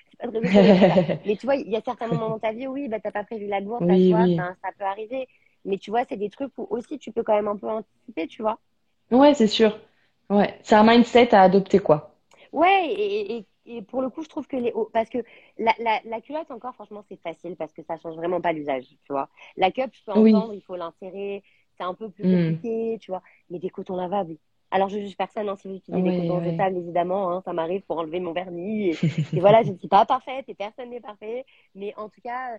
[0.20, 0.40] Pas très
[1.24, 3.12] Mais tu vois, il y a certains moments dans ta vie où, oui, bah, t'as
[3.12, 4.36] pas prévu la gourde, Oui, t'as soif, oui.
[4.38, 5.28] enfin, ça peut arriver.
[5.64, 8.26] Mais tu vois, c'est des trucs où aussi tu peux quand même un peu anticiper,
[8.28, 8.58] tu vois.
[9.10, 9.76] Ouais, c'est sûr.
[10.30, 12.14] Ouais, c'est un mindset à adopter, quoi.
[12.52, 15.18] Ouais, et, et, et pour le coup, je trouve que les hauts- parce que
[15.58, 18.84] la, la, la culotte encore, franchement, c'est facile parce que ça change vraiment pas l'usage,
[19.04, 19.28] tu vois.
[19.56, 20.50] La cup, je peux Oui.
[20.52, 21.42] entendre, il faut l'insérer,
[21.76, 22.26] c'est un peu plus Hmm.
[22.26, 23.22] compliqué, tu vois.
[23.50, 24.36] Mais des cotons lavables.
[24.70, 26.42] Alors, je juge personne, hein, si vous utilisez des cotons ouais.
[26.42, 28.90] jetables, évidemment, hein, ça m'arrive pour enlever mon vernis.
[28.90, 29.00] Et,
[29.34, 31.44] et voilà, je ne suis pas parfaite et personne n'est parfait.
[31.74, 32.58] Mais en tout cas,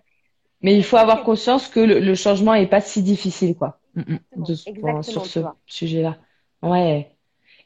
[0.62, 3.80] Mais il faut avoir conscience que le, le changement est pas si difficile, quoi.
[3.94, 6.18] Mm, mm, de ce- Exactement, sur ce sujet-là.
[6.62, 7.16] Ouais.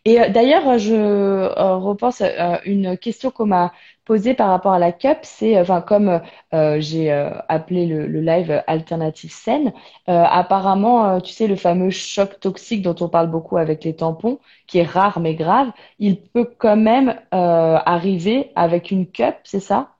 [0.05, 3.73] Et euh, d'ailleurs, je euh, repense à une question qu'on m'a
[4.05, 5.19] posée par rapport à la cup.
[5.23, 6.21] C'est, enfin, comme
[6.55, 9.73] euh, j'ai euh, appelé le, le live Alternative Saine,
[10.09, 13.95] euh, apparemment, euh, tu sais, le fameux choc toxique dont on parle beaucoup avec les
[13.95, 19.37] tampons, qui est rare mais grave, il peut quand même euh, arriver avec une cup,
[19.45, 19.91] c'est ça?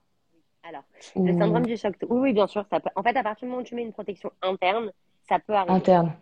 [0.63, 0.83] alors,
[1.25, 2.89] le syndrome du choc, oui, oui, bien sûr, ça peut.
[2.95, 4.91] En fait, à partir du moment où tu mets une protection interne,
[5.27, 5.75] ça peut arriver.
[5.75, 6.13] interne?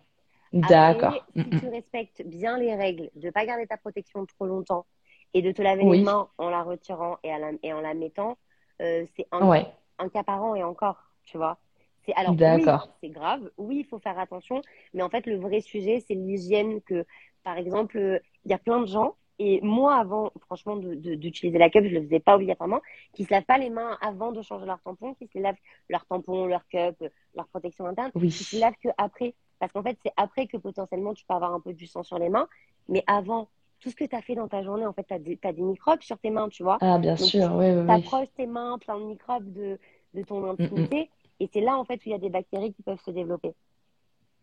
[0.52, 1.14] D'accord.
[1.34, 1.60] si Mm, mm.
[1.60, 4.86] tu respectes bien les règles de pas garder ta protection trop longtemps
[5.34, 5.98] et de te laver Oui.
[5.98, 8.36] les mains en la retirant et, à la- et en la mettant,
[8.82, 9.66] euh, c'est un, Ouais,
[9.98, 11.58] un cas par an et encore, tu vois.
[12.04, 12.64] C'est alors oui,
[13.00, 14.60] c'est grave, oui, il faut faire attention,
[14.92, 17.06] mais en fait le vrai sujet c'est l'hygiène que
[17.44, 21.70] par exemple, euh, il y a plein de gens et moi avant franchement d'utiliser la
[21.70, 22.80] cup, je le faisais pas obligatoirement,
[23.14, 25.56] qui se lavent pas les mains avant de changer leur tampon, qui se lavent
[25.88, 26.96] leur tampon, leur cup,
[27.34, 28.28] leur protection interne, Oui.
[28.28, 31.54] qui se lavent que après parce qu'en fait c'est après que potentiellement tu peux avoir
[31.54, 32.48] un peu du sang sur les mains,
[32.88, 33.48] mais avant
[33.78, 36.02] tout ce que tu as fait dans ta journée, en fait, tu as, des microbes
[36.02, 36.78] sur tes mains, tu vois.
[36.80, 37.86] Ah, bien Donc, sûr, oui, oui, oui.
[37.86, 39.78] T'approches tes mains plein de microbes de,
[40.14, 41.10] de ton intimité.
[41.40, 43.54] Et c'est là, en fait, où il y a des bactéries qui peuvent se développer.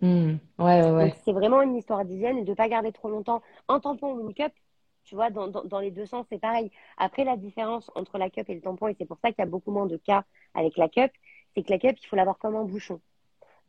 [0.01, 0.35] Hmm.
[0.57, 1.13] Ouais, ouais, ouais.
[1.23, 4.27] C'est vraiment une histoire d'hygiène et de ne pas garder trop longtemps un tampon ou
[4.27, 4.51] une cup.
[5.05, 6.69] Tu vois, dans, dans, dans les deux sens, c'est pareil.
[6.97, 9.47] Après, la différence entre la cup et le tampon, et c'est pour ça qu'il y
[9.47, 11.11] a beaucoup moins de cas avec la cup,
[11.55, 12.99] c'est que la cup, il faut l'avoir comme un bouchon.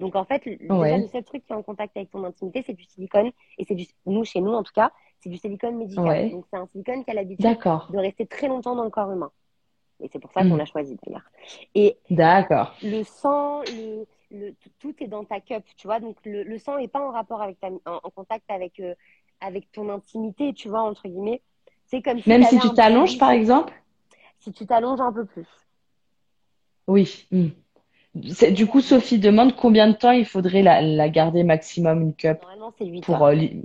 [0.01, 0.99] Donc, en fait, le- déjà, Ouais.
[0.99, 3.31] le seul truc qui est en contact avec ton intimité, c'est du silicone.
[3.59, 6.07] Et c'est du, nous, chez nous, en tout cas, c'est du silicone médical.
[6.07, 6.31] Ouais.
[6.31, 7.59] Donc, c'est un silicone qui a l'habitude
[7.91, 9.31] de rester très longtemps dans le corps humain.
[10.03, 10.59] Et c'est pour ça qu'on Mm.
[10.59, 11.25] l'a choisi, d'ailleurs.
[11.75, 12.75] Et D'accord.
[12.83, 16.01] le sang, le, le, tout est dans ta cup, tu vois.
[16.01, 18.95] Donc, le, le sang n'est pas en rapport avec ta, en, en contact avec, euh,
[19.41, 21.43] avec ton intimité, tu vois, entre guillemets.
[21.85, 23.75] C'est comme si Même si tu t'allonges, par exemple?
[24.39, 25.47] Si tu t'allonges un peu plus.
[26.87, 27.27] Oui.
[27.31, 27.49] hmm.
[28.33, 32.15] C'est- Du coup, Sophie demande combien de temps il faudrait la, la garder maximum, une
[32.15, 33.15] cup, Normalement, c'est 8 pour...
[33.15, 33.25] heures.
[33.27, 33.65] euh, li-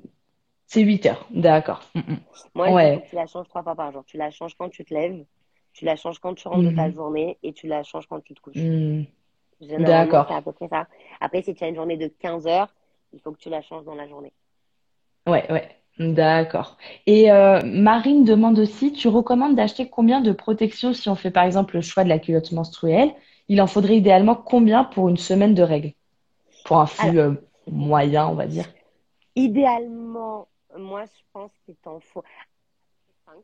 [0.68, 1.28] C'est 8 heures.
[1.32, 1.84] D'accord.
[1.96, 2.18] Hmm, hmm.
[2.56, 3.10] Moi, je ouais.
[3.10, 4.04] tu la changes trois fois par jour.
[4.06, 5.26] Tu la changes quand tu te lèves,
[5.74, 6.92] tu la changes quand tu rentres de ta Mhm.
[6.92, 8.72] journée et tu la changes quand tu te couches.
[9.78, 10.28] D'accord.
[10.28, 10.88] c'est à peu près ça.
[11.20, 12.74] Après, si tu as une journée de 15 heures,
[13.14, 14.34] il faut que tu la changes dans la journée.
[15.28, 15.70] Ouais, ouais.
[15.98, 16.78] D'accord.
[17.08, 21.46] Et euh, Marine demande aussi, tu recommandes d'acheter combien de protections si on fait par
[21.46, 23.14] exemple le choix de la culotte menstruelle?
[23.48, 25.94] Il en faudrait idéalement combien pour une semaine de règles?
[26.64, 27.36] Pour un flux euh,
[27.68, 28.66] moyen, on va dire.
[29.36, 32.24] Idéalement, moi, je pense qu'il t'en faut
[33.26, 33.44] 5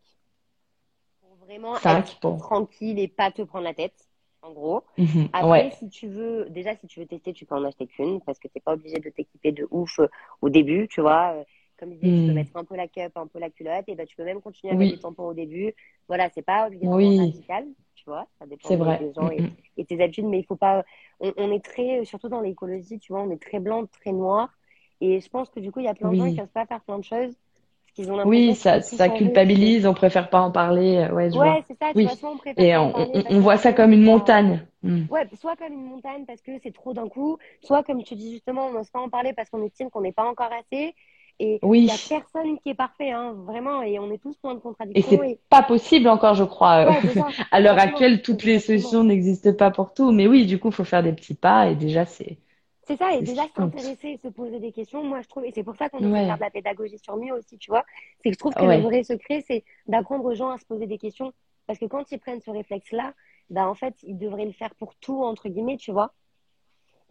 [1.20, 4.10] pour vraiment Cinq être tranquille et pas te prendre la tête,
[4.42, 4.84] en gros.
[4.98, 5.30] Mhm.
[5.34, 5.72] Après, Ouais.
[5.72, 8.48] si tu veux, déjà, si tu veux tester, tu peux en acheter qu'une parce que
[8.48, 10.08] t'es pas obligé de t'équiper de ouf euh,
[10.42, 11.34] au début, tu vois.
[11.36, 11.44] Euh,
[11.78, 12.36] Comme je disais, tu peux Hmm.
[12.36, 14.74] mettre un peu la cup, un peu la culotte, et ben tu peux même continuer
[14.74, 14.90] avec Oui.
[14.90, 15.74] des tampons au début.
[16.08, 17.18] Voilà, c'est pas obligatoirement Oui.
[17.18, 17.66] radical,
[18.04, 18.28] tu vois.
[18.40, 19.00] Ça dépend C'est des, vrai.
[19.00, 19.44] des gens et,
[19.78, 20.84] et tes habitudes, mais il faut pas.
[21.20, 24.50] On, on est très, surtout dans l'écologie, tu vois, on est très blanc, très noir.
[25.02, 26.34] Et je pense que du coup, il y a plein de gens Oui.
[26.34, 29.94] qui n'osent pas faire plein de choses parce qu'ils ont Oui, ça, ça culpabilise, on
[29.94, 30.98] préfère pas en parler.
[30.98, 31.54] euh, Ouais, je vois.
[31.56, 32.06] Ouais, c'est ça, Oui.
[32.06, 34.66] vois, soit on préfère Et on, voit ça comme une montagne.
[34.84, 35.04] Mm.
[35.10, 38.34] Ouais, soit comme une montagne parce que c'est trop d'un coup, soit comme tu dis
[38.34, 40.96] justement, on n'ose pas en parler parce qu'on estime qu'on n'est pas encore assez.
[41.40, 41.90] Et il Oui.
[41.90, 44.60] n'y a personne qui est parfait, hein, vraiment, et on est tous plein de
[44.94, 45.02] Et contradictions.
[45.02, 46.86] c'est pas possible encore, je crois.
[46.86, 47.34] Ouais, ça.
[47.52, 50.12] À l'heure actuelle, toutes les solutions n'existent pas pour tout.
[50.12, 51.70] Mais oui, du coup, il faut faire des petits pas.
[51.70, 52.40] Et déjà, c'est
[52.88, 55.76] C'est ça, et déjà s'intéresser, se poser des questions, moi je trouve, et c'est pour
[55.76, 56.26] ça qu'on Ouais.
[56.26, 57.86] faire de la pédagogie sur mieux aussi, tu vois,
[58.24, 58.66] c'est que je trouve que Ouais.
[58.66, 61.32] le vrai secret, c'est d'apprendre aux gens à se poser des questions,
[61.68, 63.14] parce que quand ils prennent ce réflexe-là,
[63.50, 66.14] bah en fait, ils devraient le faire pour tout, entre guillemets, tu vois.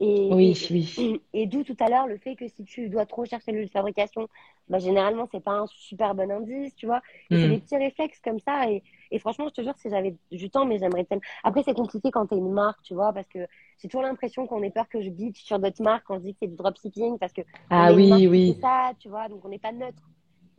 [0.01, 1.21] Et, Oui, et, oui.
[1.35, 3.67] et d'où tout à l'heure le fait que si tu dois trop chercher le lieu
[3.67, 4.29] de fabrication,
[4.69, 7.03] bah généralement c'est pas un super bon indice, tu vois.
[7.41, 7.49] C'est Mm.
[7.49, 8.71] des petits réflexes comme ça.
[8.71, 11.23] Et, et franchement, je te jure, si j'avais du temps, mais j'aimerais tellement.
[11.45, 13.41] Après, c'est compliqué quand t'es une marque, tu vois, parce que
[13.79, 16.33] j'ai toujours l'impression qu'on ait peur que je bitch sur d'autres marques quand je dis
[16.33, 18.57] que c'est du dropshipping, parce que Ah est oui, oui.
[18.61, 20.03] ça, tu vois, donc on n'est pas neutre.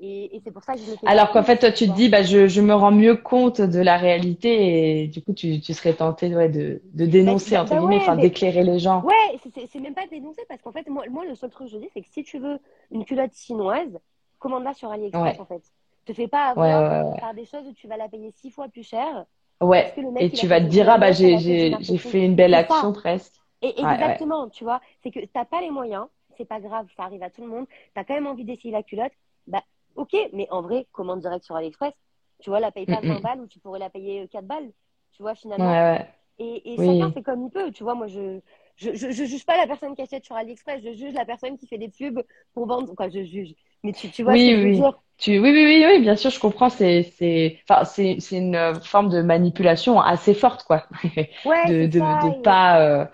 [0.04, 1.94] Et, et c'est pour ça que je le fais Alors qu'en fait, toi, tu te
[1.94, 5.62] dis, bah, je, je me rends mieux compte de la réalité et du coup, tu,
[5.62, 9.04] tu serais tenté ouais, de, de dénoncer, bah- entre bah guillemets, enfin, d'éclairer les gens.
[9.04, 11.78] Ouais, c'est- même pas dénoncer parce qu'en fait, moi, moi, le seul truc que je
[11.78, 12.58] dis, c'est que si tu veux
[12.92, 14.00] une culotte chinoise,
[14.40, 15.40] commande-la sur AliExpress, Ouais.
[15.40, 15.62] en fait.
[16.06, 18.84] Te fais pas avoir par des choses où tu vas la payer six fois plus
[18.84, 19.26] cher.
[19.62, 19.94] Ouais.
[20.20, 21.38] Et tu vas te dire, ah bah j'ai,
[22.00, 23.34] fait une belle action presque.
[23.62, 27.22] Et exactement, tu vois, c'est que t'as pas les moyens, c'est pas grave, ça arrive
[27.22, 29.31] à tout le monde, t'as quand même envie d'essayer la culotte, bah
[29.96, 31.94] ok, mais en vrai, commande direct sur AliExpress,
[32.40, 33.08] tu vois, la paye pas Mm, mm.
[33.08, 34.72] 20 balles ou tu pourrais la payer euh, 4 balles,
[35.12, 35.82] tu vois, finalement.
[35.86, 36.08] ouais.
[36.40, 36.82] Et, et Oui.
[36.82, 38.40] chacun fait comme il peut, tu vois, moi je,
[38.78, 41.58] je, je, je juge pas la personne qui achète sur AliExpress, je juge la personne
[41.58, 42.24] qui fait des pubs
[42.54, 43.54] pour vendre, quoi, je juge.
[43.84, 44.88] Mais tu, tu vois ce Oui, que je veux oui.
[44.88, 45.02] dire?
[45.18, 46.70] Tu, oui, oui, oui, oui, bien sûr, je comprends.
[46.70, 50.88] C'est, c'est, enfin, c'est, c'est une euh, forme de manipulation assez forte, quoi.
[51.44, 53.06] Ouais, De, c'est de, ça, de et, pas, euh,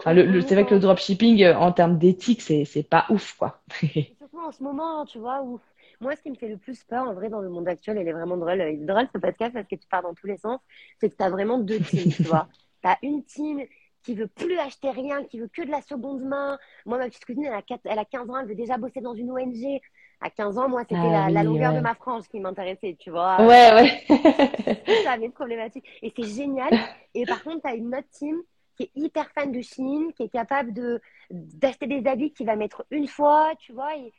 [0.00, 3.34] enfin, le, c'est vrai que le dropshipping, euh, en termes d'éthique, c'est, c'est pas ouf,
[3.38, 3.62] quoi.
[4.18, 5.60] Surtout en ce moment, tu vois, où
[6.00, 8.08] moi, ce qui me fait le plus peur, en vrai, dans le monde actuel, elle
[8.08, 8.56] est vraiment drôle.
[8.56, 10.60] Il est drôle ce podcast parce que tu pars dans tous les sens.
[11.00, 12.48] C'est que tu as vraiment deux teams, tu vois.
[12.82, 13.64] Tu as une team
[14.02, 16.58] qui veut plus acheter rien, qui veut que de la seconde main.
[16.84, 19.00] Moi, ma petite cousine, elle a, 4 elle a 15 ans, elle veut déjà bosser
[19.00, 19.80] dans une ONG.
[20.20, 23.40] À 15 ans, moi, c'était Ah la, longueur de ma frange qui m'intéressait, tu vois.
[23.40, 24.04] Ouais, ouais.
[25.04, 25.84] Ça avait de problématique.
[26.02, 26.70] Et c'est génial.
[27.14, 28.36] Et par contre, tu as une autre team
[28.76, 32.56] qui est hyper fan de Shein, qui est capable de d'acheter des habits qu'il va
[32.56, 33.96] mettre une fois, tu vois.
[33.96, 34.12] Et,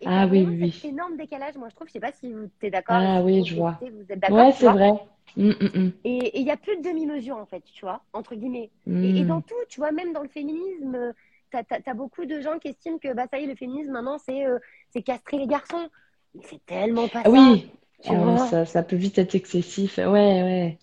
[0.00, 0.84] et Ah oui, oui, cet oui.
[0.84, 1.56] énorme décalage.
[1.56, 3.84] Moi, je trouve, je sais pas si vous êtes d'accord, Ah si oui, je vois.
[3.90, 4.92] vous êtes d'accord, Ouais, tu c'est vrai.
[5.36, 5.92] Hum.
[6.04, 8.70] Et il y a plus de demi-mesure, en fait, tu vois, entre guillemets.
[9.02, 11.12] Et, et dans tout, tu vois, même dans le féminisme,
[11.50, 14.18] t'as, t'as beaucoup de gens qui estiment que, bah, ça y est, le féminisme, maintenant,
[14.18, 14.58] c'est euh,
[14.90, 15.88] c'est castrer les garçons.
[16.34, 18.52] Mais c'est tellement pas Ah ça, oui, tu Oh, vois.
[18.52, 19.98] ça, ça peut vite être excessif.
[19.98, 20.78] Ouais, ouais.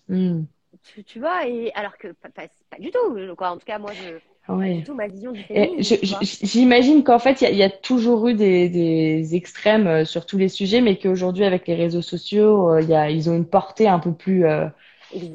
[0.82, 3.50] Tu, tu vois, et alors que pas, pas, pas du tout, quoi.
[3.50, 4.18] En tout cas, moi, je,
[4.48, 4.90] Ouais.
[4.94, 5.44] ma vision du
[6.20, 10.04] j'imagine qu'en fait, il y a, il y a toujours eu des, des extrêmes euh,
[10.04, 13.30] sur tous les sujets, mais qu'aujourd'hui, avec les réseaux sociaux, euh, il y a, ils
[13.30, 14.68] ont une portée un peu plus euh,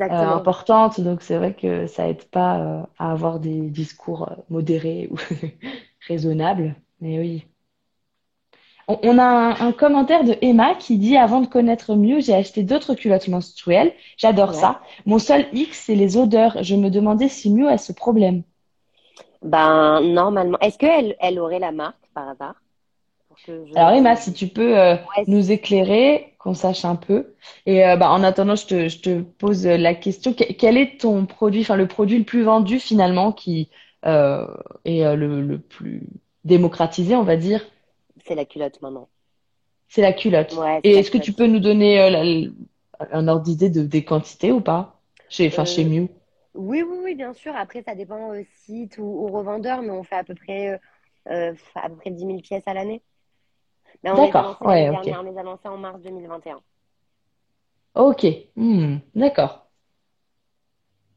[0.10, 1.02] importante.
[1.02, 5.18] Donc, c'est vrai que ça aide pas euh, à avoir des discours modérés ou
[6.08, 6.76] raisonnables.
[7.02, 7.46] Mais oui.
[8.90, 12.34] On, on a un, un commentaire de Emma qui dit, avant de connaître mieux, j'ai
[12.34, 13.94] acheté d'autres culottes menstruelles.
[14.18, 14.56] J'adore Ouais.
[14.56, 14.82] ça.
[15.06, 16.62] Mon seul X, c'est les odeurs.
[16.64, 18.44] Je me demandais si Miu a ce problème.
[19.42, 20.58] Ben, normalement.
[20.60, 22.56] Est-ce qu'elle elle aurait la marque par hasard?
[23.28, 23.74] Pour que je...
[23.76, 27.36] Alors Emma, si tu peux euh, Ouais, nous éclairer, qu'on sache un peu.
[27.66, 30.34] Et euh, bah, en attendant, je te, je te pose la question.
[30.34, 33.70] Que- Quel est ton produit, enfin le produit le plus vendu finalement qui
[34.06, 34.46] euh,
[34.86, 36.08] est euh, le, le plus
[36.46, 37.62] démocratisé, on va dire,
[38.26, 39.10] c'est la culotte maintenant.
[39.88, 40.58] c'est la culotte.
[40.58, 42.50] Ouais, Et est-ce que tu peux nous donner euh, la-
[43.12, 45.02] un ordre d'idée de, des quantités ou pas?
[45.30, 46.10] Chez, enfin, chez Euh, Miu.
[46.60, 47.56] Oui, oui, oui, bien sûr.
[47.56, 50.78] Après, ça dépend euh, site ou, ou revendeur, mais on fait à peu près, euh,
[51.30, 53.04] euh, à peu près 10 000 pièces à l'année.
[54.12, 55.08] D'accord, ouais, ok.
[55.08, 56.62] dernière, on les a lancées en mars 2021.
[57.94, 59.70] Ok, Hmm, d'accord.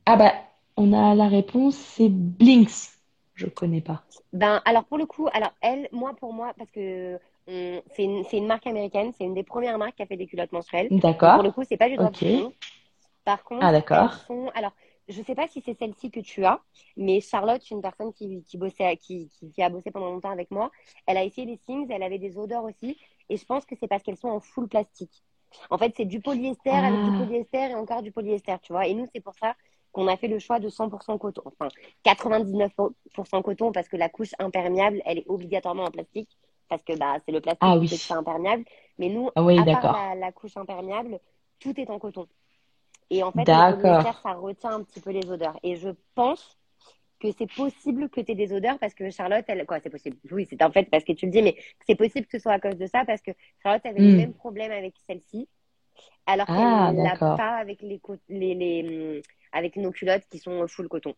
[0.06, 0.32] Ah bah,
[0.76, 2.92] on a la réponse, c'est Blinks.
[3.34, 4.04] Je connais pas.
[4.32, 8.36] Ben, alors pour le coup, alors elle, moi pour moi, parce que c'est une, c'est
[8.38, 10.92] une marque américaine, c'est une des premières marques qui a fait des culottes menstruelles.
[11.18, 11.52] Donc pour le D'accord.
[11.52, 11.98] coup, c'est pas du Ok.
[11.98, 12.50] dropshipping.
[13.24, 14.28] Par contre, Ah, elles d'accord.
[14.28, 14.50] sont.
[14.54, 14.72] Alors,
[15.12, 16.60] je sais pas si c'est celle-ci que tu as,
[16.96, 20.50] mais Charlotte, une personne qui, qui bossait, qui, qui, qui a bossé pendant longtemps avec
[20.50, 20.70] moi,
[21.06, 22.98] elle a essayé les Things, elle avait des odeurs aussi,
[23.28, 25.22] et je pense que c'est parce qu'elles sont en full plastique.
[25.70, 28.86] En fait, c'est du polyester avec du Ah, polyester et encore du polyester, tu vois.
[28.86, 29.54] Et nous, c'est pour ça
[29.92, 31.68] qu'on a fait le choix de 100% coton, enfin
[32.04, 36.30] 99% coton, parce que la couche imperméable, elle est obligatoirement en plastique,
[36.68, 38.06] parce que bah, c'est le plastique ah qui fait que oui.
[38.06, 38.64] c'est imperméable.
[38.98, 41.20] Mais nous, Ah oui, à part la couche imperméable,
[41.58, 42.26] tout est en coton.
[43.12, 45.58] Et en fait, le ça retient un petit peu les odeurs.
[45.62, 46.58] Et je pense
[47.20, 50.18] que c'est possible que tu aies des odeurs parce que Charlotte, elle, quoi, c'est possible.
[50.32, 51.56] Oui, c'est en fait parce que tu le dis, mais
[51.86, 53.32] c'est possible que ce soit à cause de ça parce que
[53.62, 54.14] Charlotte avait les Hmm.
[54.14, 55.48] mêmes problèmes avec celle-ci,
[56.26, 57.36] alors Ah, qu'elle l'a d'accord.
[57.36, 58.00] pas avec les,
[58.30, 61.14] les, les, hum, avec nos culottes qui sont full coton.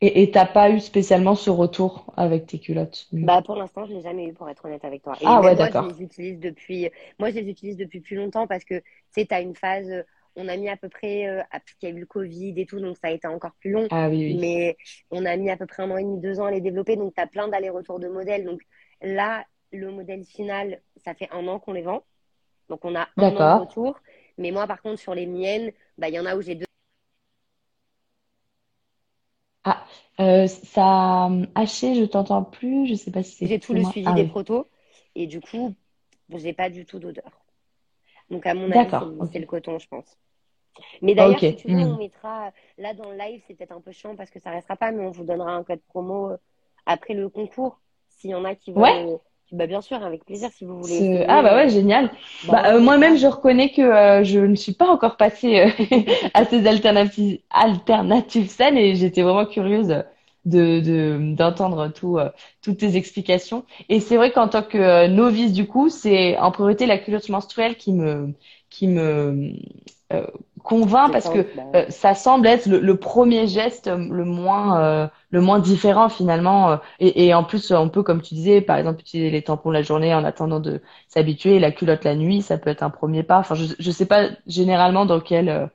[0.00, 3.08] Et t'as pas eu spécialement ce retour avec tes culottes?
[3.22, 5.16] Bah, pour l'instant, je l'ai jamais eu, pour être honnête avec toi.
[5.20, 5.86] Et Ah ouais, même moi, je d'accord.
[5.86, 9.40] les utilise depuis, moi, je les utilise depuis plus longtemps parce que, tu sais, t'as
[9.42, 10.04] une phase,
[10.36, 12.66] on a mis à peu près, euh, parce qu'il y a eu le Covid et
[12.66, 13.88] tout, donc ça a été encore plus long.
[13.90, 14.40] Ah oui, oui.
[14.40, 14.76] Mais
[15.10, 16.96] on a mis à peu près un an et demi, deux ans à les développer,
[16.96, 18.44] donc t'as plein d'allers-retours de modèles.
[18.44, 18.60] Donc
[19.02, 22.04] là, le modèle final, ça fait un an qu'on les vend.
[22.68, 23.98] Donc on a un an de retour.
[24.38, 26.66] Mais moi, par contre, sur les miennes, bah, il y en a où j'ai deux.
[29.64, 29.86] Ah,
[30.20, 30.82] euh, ça
[31.26, 32.86] a haché, je t'entends plus.
[32.86, 34.30] Je sais pas si c'est J'ai tout le suivi Ah des oui.
[34.30, 34.68] protos.
[35.14, 35.74] Et du coup,
[36.30, 37.43] j'ai pas du tout d'odeur.
[38.30, 40.18] Donc, à mon avis, c'est le coton, je pense.
[41.02, 41.84] Mais d'ailleurs, si tu veux, Hmm.
[41.84, 44.76] on mettra, là dans le live, c'est peut-être un peu chiant parce que ça restera
[44.76, 46.36] pas, mais on vous donnera un code promo euh,
[46.86, 47.80] après le concours.
[48.08, 48.94] S'il y en a qui Ouais.
[48.94, 49.18] veulent,
[49.52, 52.10] bah, bien sûr, avec plaisir, si vous voulez Ah bah ouais, génial.
[52.48, 56.00] bah, Bah, euh, moi-même, je reconnais que euh, je ne suis pas encore passée euh,
[56.34, 60.04] à ces alternatives, alternatives saines et j'étais vraiment curieuse
[60.44, 62.30] de, de, d'entendre tout, euh,
[62.62, 63.64] toutes tes explications.
[63.88, 67.28] Et c'est vrai qu'en tant que euh, novice, du coup, c'est en priorité la culotte
[67.28, 68.34] menstruelle qui me,
[68.70, 69.52] qui me
[70.12, 70.26] euh,
[70.62, 74.80] convainc parce que bah, euh, ça semble être le, le premier geste euh, le moins,
[74.80, 76.78] euh, le moins différent finalement.
[77.00, 79.82] Et, et en plus, on peut, comme tu disais, par exemple, utiliser les tampons la
[79.82, 81.58] journée en attendant de s'habituer.
[81.58, 83.38] La culotte la nuit, ça peut être un premier pas.
[83.38, 85.66] Enfin, je, je sais pas généralement dans quel, euh,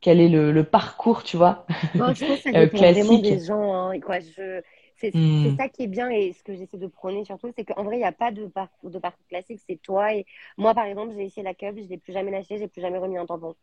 [0.00, 3.18] quel est le, le parcours, tu vois, Bon, je pense que ça euh, dépend vraiment
[3.18, 3.18] classique.
[3.18, 4.20] des gens, hein, quoi.
[4.20, 4.62] Je,
[4.96, 5.56] c'est, Hmm.
[5.56, 7.98] ça qui est bien et ce que j'essaie de prôner surtout, c'est qu'en vrai, il
[8.00, 10.26] n'y a pas de parcours, de parcours classique, c'est toi et
[10.56, 12.98] moi, par exemple, j'ai essayé la cup, je l'ai plus jamais lâché, j'ai plus jamais
[12.98, 13.54] remis un tampon.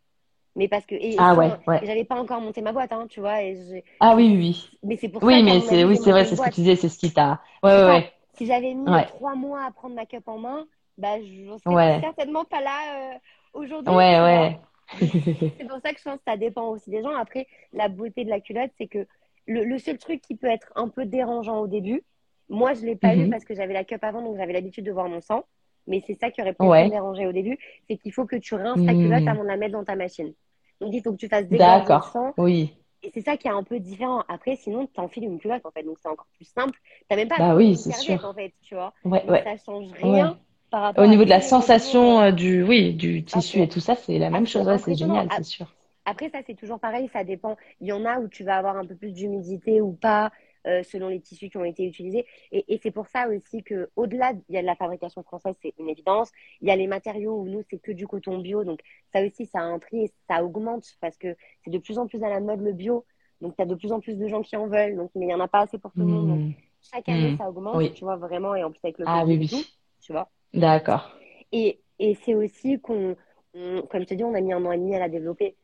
[0.56, 1.84] Mais parce que, et, Ah ouais, ouais.
[1.84, 4.80] j'avais pas encore monté ma boîte, hein, tu vois, et Ah oui, oui, oui.
[4.84, 6.62] mais c'est pour ça Oui, qu'à mais c'est, oui, c'est vrai, c'est ce que tu
[6.62, 7.42] disais, c'est ce qui t'a.
[7.64, 8.02] Ouais, ouais, ça.
[8.02, 8.14] ouais.
[8.38, 9.06] Si j'avais mis Ouais.
[9.06, 10.68] trois mois à prendre ma cup en main,
[10.98, 13.20] bah, je serais Ouais, certainement pas là, euh,
[13.54, 14.52] aujourd'hui, ouais, tu vois.
[15.60, 17.16] C'est pour ça que je pense que ça dépend aussi des gens.
[17.16, 19.08] Après, la beauté de la culotte, c'est que
[19.48, 22.04] le, le seul truc qui peut être un peu dérangeant au début,
[22.50, 23.30] moi, je l'ai pas eu Mhm.
[23.30, 25.44] parce que j'avais la cup avant, donc j'avais l'habitude de voir mon sang.
[25.88, 26.90] Mais c'est ça qui aurait pu me Ouais.
[26.90, 27.58] déranger au début,
[27.88, 29.30] c'est qu'il faut que tu rinces ta culotte Hmm.
[29.30, 30.34] avant de la mettre dans ta machine.
[30.82, 32.12] Donc, il faut que tu fasses le D'accord.
[32.38, 32.74] Oui.
[33.04, 34.24] Et c'est ça qui est un peu différent.
[34.28, 35.84] Après, sinon, t'enfiles une culotte, en fait.
[35.84, 36.78] Donc, c'est encore plus simple.
[37.08, 38.26] T'as même pas Bah oui, c'est serviette, sûr.
[38.26, 38.94] en fait, tu vois.
[39.04, 40.40] Ouais, ouais, ça change rien
[40.70, 43.96] par Au niveau de la sensation euh, euh, du, oui, du tissu et tout ça,
[43.96, 44.66] c'est la même chose.
[44.68, 45.74] Ouais, c'est génial, c'est sûr.
[46.06, 47.58] Après, ça, c'est toujours pareil, ça dépend.
[47.82, 50.32] Il y en a où tu vas avoir un peu plus d'humidité ou pas,
[50.68, 52.26] euh, selon les tissus qui ont été utilisés.
[52.52, 55.56] Et, et c'est pour ça aussi que, au-delà, il y a de la fabrication française,
[55.64, 56.32] c'est une évidence.
[56.62, 58.64] Il y a les matériaux où nous, c'est que du coton bio.
[58.64, 58.82] Donc,
[59.14, 62.06] ça aussi, ça a un prix et ça augmente parce que c'est de plus en
[62.08, 63.06] plus à la mode le bio.
[63.42, 64.96] Donc, tu as de plus en plus de gens qui en veulent.
[64.96, 66.28] Donc, mais il n'y en a pas assez pour tout le monde.
[66.28, 66.52] Donc, Hmm.
[66.82, 67.38] chaque année, Hmm.
[67.38, 67.92] ça augmente, Oui.
[67.94, 68.54] tu vois, vraiment.
[68.56, 69.66] Et en plus, avec le Ah oui, et tout, oui.
[70.02, 70.30] tu vois.
[70.56, 71.04] D'accord.
[71.52, 73.16] Et, et c'est aussi qu'on,
[73.54, 75.56] on- comme je te dis, on a mis un an et demi à la développer.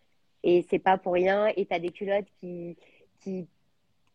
[0.44, 1.48] Et c'est pas pour rien.
[1.56, 2.78] Et tu as des culottes qui,
[3.20, 3.48] qui,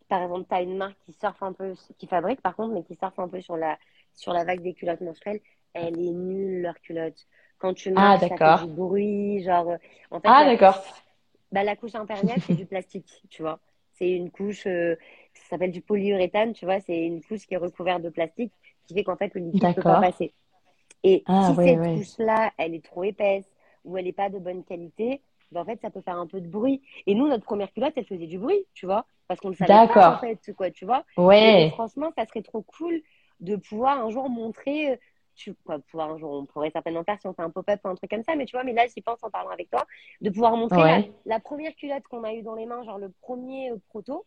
[0.09, 2.85] par exemple, tu as une marque qui surfe un peu, qui fabrique par contre, mais
[2.85, 3.79] qui surfe un peu sur la,
[4.15, 5.41] sur la vague des culottes menstruelles.
[5.75, 7.27] Elle est nulle, leur culotte.
[7.59, 9.43] Quand tu Ah, marches, ça fait du bruit.
[9.45, 9.79] Genre, euh,
[10.11, 10.77] en fait, Ah, d'accord.
[11.53, 13.61] bah, la couche imperméable, c'est du plastique, tu vois.
[13.95, 14.97] C'est une couche, euh,
[15.35, 16.81] ça s'appelle du polyuréthane, tu vois.
[16.81, 18.53] C'est une couche qui est recouverte de plastique,
[18.87, 20.35] qui fait qu'en fait, le liquide peut pas passer.
[21.05, 21.93] Et Ah, si ouais, cette ouais.
[21.93, 23.47] couche-là, elle est trop épaisse
[23.85, 25.23] ou elle n'est pas de bonne qualité,
[25.53, 26.83] ben en fait, ça peut faire un peu de bruit.
[27.07, 29.81] Et nous, notre première culotte, elle faisait du bruit, tu vois, parce qu'on ne savait
[29.81, 31.05] pas, en fait, quoi, tu vois.
[31.39, 31.69] Et, et Ouais.
[31.69, 33.01] franchement, ça serait trop cool
[33.41, 34.97] de pouvoir un jour montrer, euh,
[35.35, 37.89] tu, quoi, pouvoir un jour, on pourrait certainement faire si on fait un pop-up ou
[37.89, 39.87] un truc comme ça, mais tu vois, mais là, j'y pense en parlant avec toi,
[40.23, 41.13] de pouvoir montrer la, Ouais.
[41.27, 44.27] la première culotte qu'on a eue dans les mains, genre le premier euh, proto,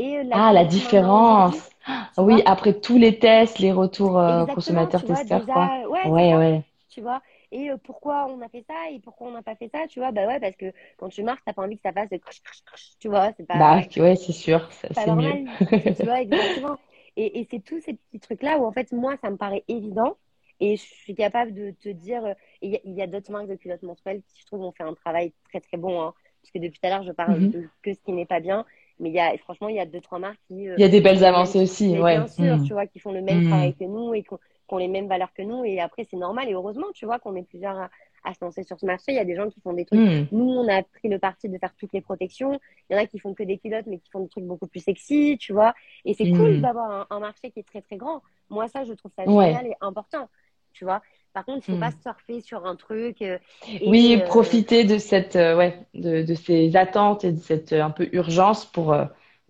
[0.00, 1.70] et la Ah, la différence.
[2.12, 5.72] tu Oui, après tous les tests, les retours euh, Exactement, consommateurs, tu vois, testeurs, quoi.
[5.88, 6.64] ouais, Ouais, ouais.
[6.88, 7.22] tu vois.
[7.52, 10.00] Et euh, pourquoi on a fait ça et pourquoi on n'a pas fait ça, tu
[10.00, 10.12] vois.
[10.12, 12.42] Bah ouais, parce que quand tu marches, t'as pas envie que ça fasse de crush,
[12.42, 15.36] crush, crush, tu vois, c'est Bah, pas, ouais, c'est sûr, c'est mieux.
[15.36, 15.50] normal,
[15.94, 16.78] tu vois, exactement.
[17.16, 20.16] Et, et c'est tous ces petits trucs-là où en fait, moi, ça me paraît évident
[20.60, 23.82] et je suis capable de te dire, euh, il y a, d'autres marques de culottes
[23.82, 26.14] menstruelles qui, je trouve, ont fait un travail très très bon, hein.
[26.42, 27.50] Parce que depuis tout à l'heure, je parle Mhm.
[27.50, 28.64] de que ce qui n'est pas bien,
[29.00, 30.84] mais il y a, franchement, il y a deux, trois marques qui euh, Il y
[30.84, 32.16] a des belles même, avancées aussi, ouais.
[32.16, 32.64] bien sûr, Hmm.
[32.64, 33.42] tu vois, qui font le même Hmm.
[33.42, 35.64] travail que nous et qui ont, qui ont les mêmes valeurs que nous.
[35.64, 37.90] Et après, c'est normal et heureusement, tu vois, qu'on est plusieurs à,
[38.24, 39.12] à se lancer sur ce marché.
[39.12, 40.00] Il y a des gens qui font des trucs.
[40.00, 40.24] Hmm.
[40.30, 42.58] Nous, on a pris le parti de faire toutes les protections.
[42.90, 44.66] Il y en a qui font que des culottes, mais qui font des trucs beaucoup
[44.68, 45.74] plus sexy, tu vois.
[46.04, 46.60] Et c'est cool Hmm.
[46.60, 48.22] d'avoir un, un marché qui est très, très grand.
[48.50, 49.54] Moi, ça, je trouve ça Ouais.
[49.54, 50.28] génial et important,
[50.72, 51.02] tu vois.
[51.32, 51.76] Par contre, il faut Hmm.
[51.76, 53.38] pas surfer sur un truc euh,
[53.84, 57.72] Oui, et euh, profiter de cette, euh, ouais, de, de ces attentes et de cette
[57.72, 58.96] un peu urgence pour,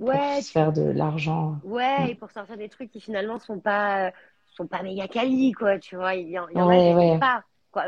[0.09, 1.61] pour ouais, se faire de l'argent.
[1.63, 2.13] ouais, Hmm.
[2.13, 4.13] et pour sortir des trucs qui finalement sont pas,
[4.47, 6.15] sont pas méga quali, quoi, tu vois.
[6.15, 7.85] Il y, en il y en a, Ouais, pas, quoi.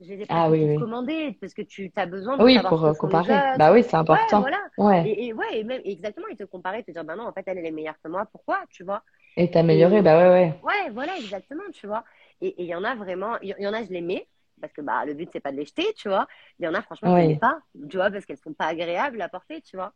[0.00, 0.78] Je les ai Ah presque oui, oui.
[0.78, 3.48] commandés parce que tu as besoin de Oui, savoir pour euh, comparer.
[3.54, 4.50] Bah oui, c'est important.
[4.50, 4.58] voilà.
[4.76, 5.04] Ouais.
[5.04, 7.42] Et, et ouais, et même exactement, ils te comparaient, te dire, bah non, en fait,
[7.46, 9.02] elle, elle est meilleure que moi, pourquoi, tu vois?
[9.36, 10.54] Et t'améliorer, Et bah ouais, ouais.
[10.62, 12.04] ouais, voilà, exactement, tu vois.
[12.42, 14.28] Et il y en a vraiment, il y, en a, je les mets,
[14.60, 16.28] parce que bah, le but, c'est pas de les jeter, tu vois.
[16.60, 18.66] Il y en a, franchement, je les mets pas, tu vois, parce qu'elles sont pas
[18.68, 19.94] agréables à porter, tu vois.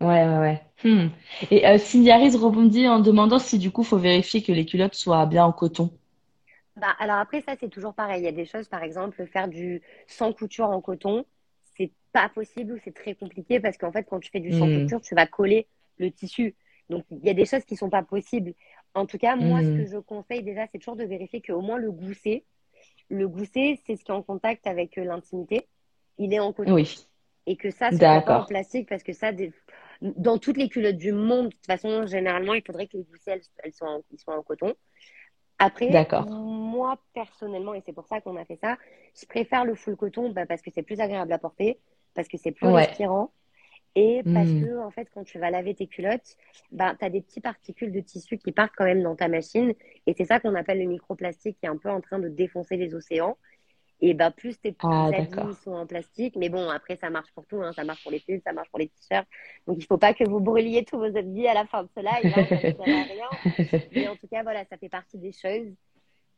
[0.00, 0.62] ouais, ouais, ouais.
[0.84, 1.08] Hmm.
[1.50, 5.26] Et euh, Cindy rebondit en demandant si du coup, faut vérifier que les culottes soient
[5.26, 5.90] bien en coton.
[6.76, 8.22] Bah, alors après, ça, c'est toujours pareil.
[8.22, 11.24] Il y a des choses, par exemple, faire du sans couture en coton,
[11.76, 14.68] c'est pas possible ou c'est très compliqué parce qu'en fait, quand tu fais du sans
[14.68, 14.70] Hmm.
[14.70, 15.68] couture, tu vas coller
[15.98, 16.54] le tissu.
[16.90, 18.52] Donc, il y a des choses qui sont pas possibles.
[18.96, 19.74] En tout cas, moi, ce Hmm.
[19.74, 22.44] que je conseille déjà, c'est toujours de vérifier qu'au moins le gousset,
[23.10, 25.68] le gousset, c'est ce qui est en contact avec euh, l'intimité,
[26.18, 26.76] il est en coton.
[26.76, 27.08] Oui,
[27.46, 29.52] Et que ça, ce soit pas en plastique parce que ça, des-
[30.02, 33.32] dans toutes les culottes du monde, de toute façon, généralement, il faudrait que les goussets,
[33.32, 34.74] elles, elles soient en, ils soient en coton.
[35.58, 38.78] Après, moi personnellement, et c'est pour ça qu'on a fait ça,
[39.20, 41.80] je préfère le full coton bah, parce que c'est plus agréable à porter,
[42.14, 42.70] parce que c'est plus Ouais.
[42.70, 43.32] respirant
[43.96, 44.56] Et parce Hmm.
[44.56, 46.36] que, en fait, quand tu vas laver tes culottes,
[46.72, 49.74] ben, tu as des petits particules de tissu qui partent quand même dans ta machine.
[50.06, 52.76] Et c'est ça qu'on appelle le microplastique qui est un peu en train de défoncer
[52.78, 53.38] les océans.
[54.00, 55.56] Et ben, plus tes Ah, habits d'accord.
[55.56, 57.72] sont en plastique, mais bon, après, ça marche pour tout, hein.
[57.74, 59.28] Ça marche pour les pulls, ça marche pour les t-shirts.
[59.66, 62.00] Donc, il faut pas que vous brûliez tous vos habits à la fin de ce
[62.00, 63.28] live, hein, ça ne rien.
[63.92, 65.68] Mais en tout cas, voilà, ça fait partie des choses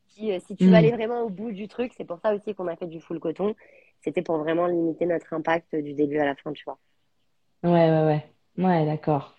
[0.09, 0.77] qui, euh, si tu veux Hmm.
[0.77, 3.19] aller vraiment au bout du truc, c'est pour ça aussi qu'on a fait du full
[3.19, 3.55] coton.
[4.01, 6.79] C'était pour vraiment limiter notre impact du début à la fin, tu vois.
[7.63, 8.33] Ouais, ouais, ouais.
[8.57, 9.35] Ouais, d'accord.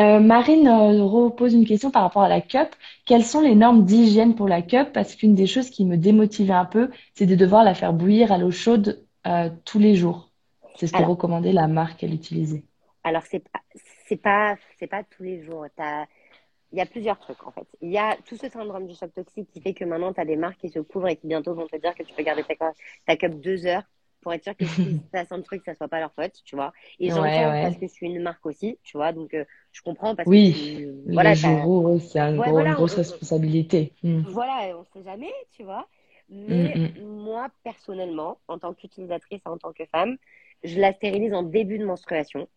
[0.00, 2.68] Euh, Marine euh, repose une question par rapport à la cup.
[3.06, 4.92] Quelles sont les normes d'hygiène pour la cup?
[4.94, 8.32] Parce qu'une des choses qui me démotivait un peu, c'est de devoir la faire bouillir
[8.32, 10.32] à l'eau chaude euh, tous les jours.
[10.74, 12.64] C'est ce que Alors, recommandait la marque qu'elle utilisait.
[13.04, 13.60] alors c'est pas,
[14.08, 15.66] c'est pas, c'est pas tous les jours.
[15.76, 16.06] T'as,
[16.72, 17.66] il y a plusieurs trucs en fait.
[17.82, 20.24] Il y a tout ce syndrome du choc toxique qui fait que maintenant tu as
[20.24, 22.44] des marques qui se couvrent et qui bientôt vont te dire que tu peux garder
[22.44, 22.72] ta,
[23.06, 23.84] ta cup deux heures
[24.26, 26.56] pour être sûr que si ça sent le truc, ça soit pas leur faute, tu
[26.56, 26.72] vois.
[27.00, 27.60] Et Ouais, j'entends ouais.
[27.60, 30.38] parce que je suis une marque aussi, tu vois, donc euh, je comprends parce que
[30.38, 31.34] Oui, tu, voilà,
[31.66, 33.94] où oui, c'est un ouais, gros- une voilà, grosse on- responsabilité.
[34.02, 34.24] Hmm.
[34.24, 35.88] voilà, on sait jamais, tu vois.
[36.48, 36.96] Hmm, Mais hmm.
[36.96, 40.16] moi, personnellement, en tant qu'utilisatrice et en tant que femme,
[40.64, 42.48] je la stérilise en début de menstruation.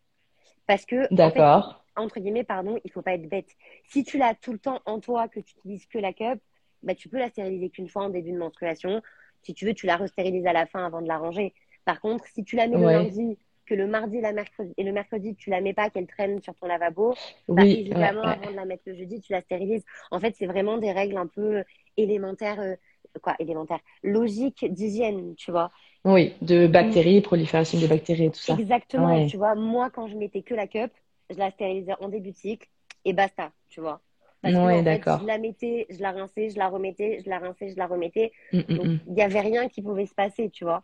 [0.68, 1.76] Parce que, en fait, D'accord.
[1.98, 3.50] entre guillemets, pardon, il faut pas être bête.
[3.86, 6.42] Si tu l'as tout le temps en toi, que tu utilises que la cup,
[6.84, 9.02] bah, tu peux la stériliser qu'une fois en début de menstruation.
[9.44, 11.54] Si tu veux, tu la restérilises à la fin avant de la ranger.
[11.86, 14.92] Par contre, si tu la mets le lundi, que le mardi la mercredi, et le
[14.92, 17.14] mercredi, tu la mets pas, qu'elle traîne sur ton lavabo,
[17.56, 18.34] bah, Oui, évidemment, ouais.
[18.34, 19.86] avant de la mettre le jeudi, tu la stérilises.
[20.12, 21.64] En fait, c'est vraiment des règles un peu
[21.98, 22.76] élémentaires, euh,
[23.22, 25.72] quoi, élémentaires, logiques d'hygiène, tu vois.
[26.06, 28.58] Oui, de bactéries, prolifération des bactéries et tout ça.
[28.58, 29.56] Exactement, tu vois.
[29.56, 30.92] Moi, quand je mettais que la cup,
[31.30, 32.68] je la stérilisais en début de cycle
[33.06, 34.02] et basta, tu vois.
[34.42, 35.20] Parce que, fait, d'accord.
[35.22, 38.32] je la mettais, je la rinçais, je la remettais, je la rinçais, je la remettais.
[38.54, 38.98] Hmm, Donc, hmm.
[39.08, 40.84] il n'y avait rien qui pouvait se passer, tu vois.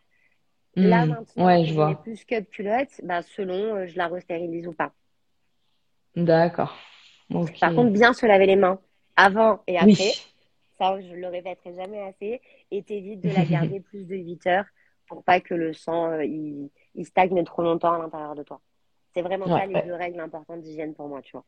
[0.75, 1.95] Là, maintenant, Ouais, que je vois.
[2.03, 4.91] plus cup culotte, bah, selon, euh, je la restérilise ou pas.
[6.15, 6.75] D'accord.
[7.59, 8.79] Par contre, bien se laver les mains
[9.15, 9.91] avant et après.
[9.93, 10.31] Oui.
[10.77, 12.41] Ça, je le répéterai jamais assez.
[12.71, 14.65] Et t'évites de la garder plus de 8 heures
[15.07, 18.59] pour pas que le sang euh, il, il stagne trop longtemps à l'intérieur de toi.
[19.13, 19.83] C'est vraiment Ouais, ça les ouais.
[19.83, 21.45] deux règles importantes d'hygiène pour moi, tu vois.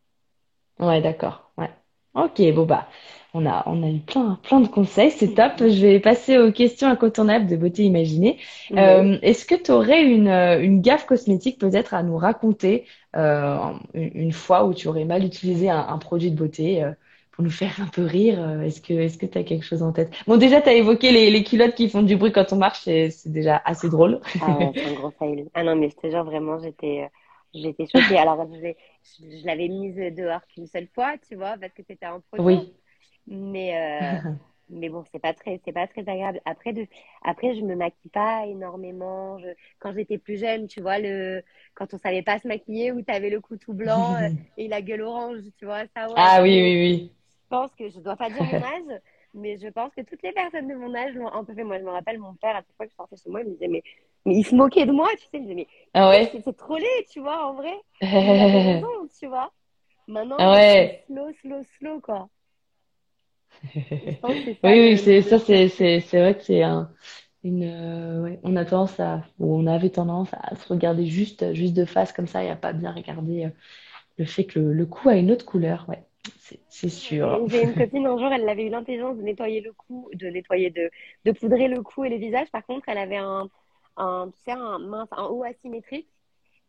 [0.80, 1.52] Ouais, d'accord.
[1.58, 1.70] Ouais.
[2.18, 2.88] Ok, bon bah,
[3.36, 5.54] on a, on a eu plein, plein de conseils, c'est top.
[5.60, 8.40] Je vais passer aux questions incontournables de beauté imaginée.
[8.70, 8.78] Oui.
[8.80, 13.58] Euh, est-ce que tu aurais une, euh, une gaffe cosmétique peut-être à nous raconter euh,
[13.94, 16.92] une, une fois où tu aurais mal utilisé un, un produit de beauté euh,
[17.34, 18.42] pour nous faire un peu rire?
[18.42, 20.12] euh, Est-ce que, est-ce que tu as quelque chose en tête?
[20.26, 22.82] Bon, déjà, tu as évoqué les, les culottes qui font du bruit quand on marche,
[22.84, 24.22] c'est c'est déjà assez drôle.
[24.40, 25.50] Ah ouais, c'est un gros fail.
[25.54, 27.08] Ah non, mais je te jure, vraiment, j'étais, euh,
[27.54, 28.18] j'étais choquée.
[28.18, 28.78] Alors, je, l'ai-
[29.20, 32.60] je, je l'avais mise dehors qu'une seule fois, tu vois, parce que c'était un projet.
[32.60, 32.74] Oui.
[33.28, 34.22] Mais, euh,
[34.70, 36.42] mais bon, c'est pas très, c'est pas très agréable.
[36.46, 36.88] Après, de,
[37.24, 39.40] après, je me maquille pas énormément.
[39.40, 41.44] Je, quand j'étais plus jeune, tu vois, le,
[41.76, 44.82] quand on savait pas se maquiller, où t'avais le cou tout blanc euh, et la
[44.82, 46.30] gueule orange, tu vois, ça, ouais.
[46.30, 47.12] Ah oui, oui, oui.
[47.44, 49.02] Je pense que je dois pas dire mon âge,
[49.38, 51.64] mais je pense que toutes les personnes de mon âge l'ont un peu fait.
[51.64, 53.48] Moi, je me rappelle, mon père, à chaque fois que je sortais chez moi, il
[53.50, 53.84] me disait, mais,
[54.26, 56.42] mais il se moquait de moi, tu sais, il me disait, mais Ah ouais?
[56.44, 57.74] c'est trop laid, tu vois, en vrai.
[58.28, 59.54] Il avait raison, tu vois.
[60.08, 61.08] Maintenant, Ah ouais.
[61.08, 62.30] slow, slow, slow, quoi.
[64.02, 66.64] Je pense que c'est ça Oui, oui, c'est ça, c'est c'est c'est vrai que c'est
[66.64, 66.92] un
[67.44, 71.54] une euh, ouais, on a tendance à ou on avait tendance à se regarder juste
[71.54, 73.50] juste de face comme ça et à pas bien regarder euh,
[74.20, 76.07] le fait que le, le cou a une autre couleur, ouais,
[76.70, 77.48] c'est sûr.
[77.50, 80.70] J'ai une copine, un jour, elle avait eu l'intelligence de nettoyer le cou, de nettoyer,
[80.70, 80.90] de,
[81.26, 82.50] de poudrer le cou et le visage.
[82.52, 83.50] Par contre, elle avait un,
[83.98, 86.08] un, tu sais, un, mince, un haut asymétrique.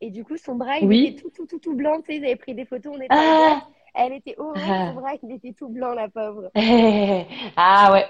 [0.01, 1.07] Et du coup, son bras, il Oui.
[1.09, 2.01] était tout, tout, tout, tout blanc.
[2.01, 3.67] Tu sais, ils avaient pris des photos, on était Ah!
[3.95, 4.87] Elle était orange, Ah.
[4.87, 6.51] son bras, il était tout blanc, la pauvre.
[7.57, 8.07] Ah ouais,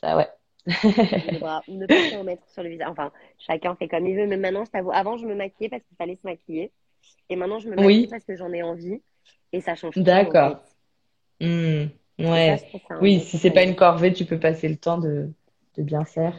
[0.00, 0.28] ça ouais.
[0.66, 2.88] Le bras, ne pas s'en mettre sur le visage.
[2.90, 4.26] Enfin, chacun fait comme il veut.
[4.26, 6.70] Mais maintenant, je t'avoue, avant, je me maquillais parce qu'il fallait se maquiller.
[7.28, 8.06] Et maintenant, je me maquille Oui.
[8.08, 9.02] parce que j'en ai envie.
[9.52, 10.58] Et ça change tout, en D'accord.
[10.60, 10.75] fait.
[12.44, 12.64] Ça, ouais.
[12.88, 15.32] ça Oui, si c'est pas une corvée, tu peux passer le temps de
[15.76, 16.34] de bien faire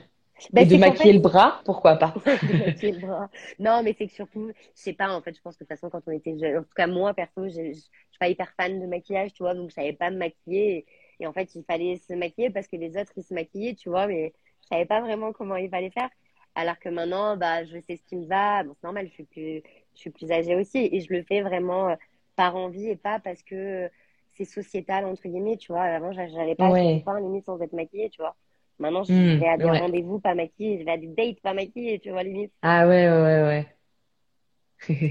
[0.52, 2.16] Bah, et de maquiller fait, le bras, pourquoi pas.
[2.43, 3.30] de maquiller le bras.
[3.60, 5.78] Non, mais c'est que surtout, je sais pas, en fait, je pense que de toute
[5.78, 7.89] façon, quand on était jeune, en tout cas, moi, perso, je suis
[8.20, 10.78] pas hyper fan de maquillage, tu vois, donc je savais pas me maquiller.
[11.20, 13.76] Et, et en fait, il fallait se maquiller parce que les autres, ils se maquillaient,
[13.76, 14.34] tu vois, mais
[14.64, 16.10] je savais pas vraiment comment il fallait faire.
[16.56, 18.64] Alors que maintenant, bah, je sais ce qui me va.
[18.64, 19.62] Bon, c'est normal, je suis plus,
[19.93, 20.89] je suis plus âgée aussi.
[20.91, 21.95] Et je le fais vraiment euh,
[22.36, 23.89] par envie et pas parce que
[24.38, 25.84] c'est sociétal, entre guillemets, tu vois.
[25.84, 27.06] Avant, j'a- j'allais pas Ouais.
[27.06, 28.36] femme, limite, sans être maquillée, tu vois.
[28.80, 29.84] Maintenant, je Hmm, vais à des ouais.
[29.84, 32.54] rendez-vous pas maquillée, je vais à des dates pas maquillée, tu vois, limite.
[32.62, 33.78] Ah ouais, ouais, ouais, ouais.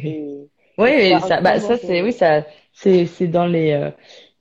[0.05, 2.03] Et, Oui, et ça, bah, ça c'est, c'est.
[2.03, 3.91] oui, ça, c'est, c'est dans les, euh,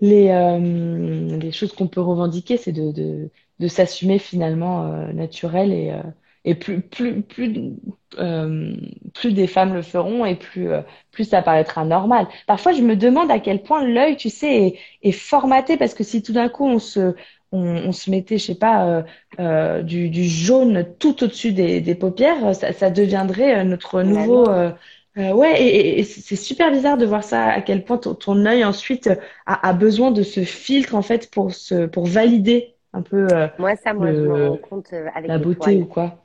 [0.02, 5.72] les, euh, les choses qu'on peut revendiquer, c'est de, de, de s'assumer finalement euh, naturel
[5.72, 6.04] et, euh,
[6.46, 7.74] et plus, plus, plus,
[8.20, 8.76] euh,
[9.14, 10.82] plus des femmes le feront et plus, euh,
[11.12, 12.28] plus ça paraîtra normal.
[12.48, 16.04] Parfois, je me demande à quel point l'œil, tu sais, est, est formaté parce que
[16.04, 17.16] si tout d'un coup on se,
[17.52, 19.04] on, on se mettait, je sais pas, euh,
[19.39, 24.48] euh, du, du jaune tout au-dessus des, des paupières, ça, ça deviendrait euh, notre nouveau.
[24.50, 24.72] euh,
[25.18, 25.62] euh, ouais,
[26.00, 29.10] et, c'est super bizarre de voir ça, à quel point ton, ton œil ensuite
[29.46, 33.48] a, a besoin de ce filtre en fait pour se, pour valider un peu euh,
[33.58, 35.82] Moi, ça, moi, je me rends compte euh, avec la beauté poils.
[35.82, 36.25] ou quoi.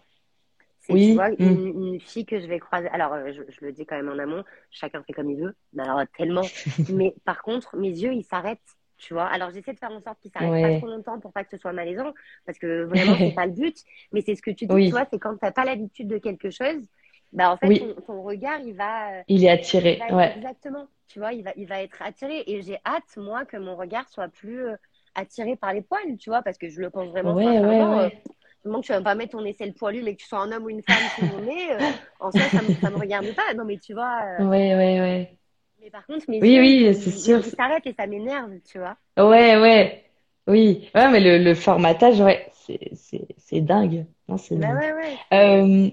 [0.99, 1.45] Tu Oui, vois, mm.
[1.45, 2.88] une, une fille que je vais croiser.
[2.88, 5.55] Alors, euh, je, je le dis quand même en amont, chacun fait comme il veut.
[5.72, 6.51] Mais alors, tellement.
[6.88, 8.61] Mais par contre, mes yeux, ils s'arrêtent.
[8.99, 11.43] Tu vois, alors j'essaie de faire en sorte qu'ils s'arrêtent pas trop longtemps pour pas
[11.43, 12.12] que ce soit malaisant,
[12.45, 13.74] parce que vraiment c'est pas le but.
[14.12, 16.18] Mais c'est ce que tu dis, tu Oui, vois, c'est quand t'as pas l'habitude de
[16.18, 16.86] quelque chose,
[17.32, 19.49] bah en fait oui, ton, ton regard il va, euh, il est
[19.88, 19.99] il attiré.
[19.99, 22.43] va Ouais, exactement, tu vois, il va, il va être attiré.
[22.47, 24.76] Et j'ai hâte moi que mon regard soit plus euh,
[25.14, 28.22] attiré par les poils, tu vois, parce que je le pense vraiment ouais, ouais, ouais.
[28.63, 30.53] Du moment que tu vas pas mettre ton aisselle poilu, mais que tu sois un
[30.53, 31.85] homme ou une femme mon nez, euh,
[32.21, 33.55] en soi, ça me, ça me regarde pas.
[33.55, 34.23] Non, mais tu vois.
[34.39, 35.39] Ouais, ouais, ouais.
[35.81, 37.43] mais par contre, mes Oui, yeux, oui, c'est sûr.
[37.57, 38.97] s'arrêtent et ça m'énerve, tu vois.
[39.17, 40.10] Ouais, ouais.
[40.47, 40.88] Oui.
[40.95, 44.07] Ouais, mais le, le formatage, ouais, c'est, c'est, c'est dingue.
[44.28, 44.80] Non, c'est Bah dingue.
[44.80, 45.88] ouais, ouais, c'est Euh.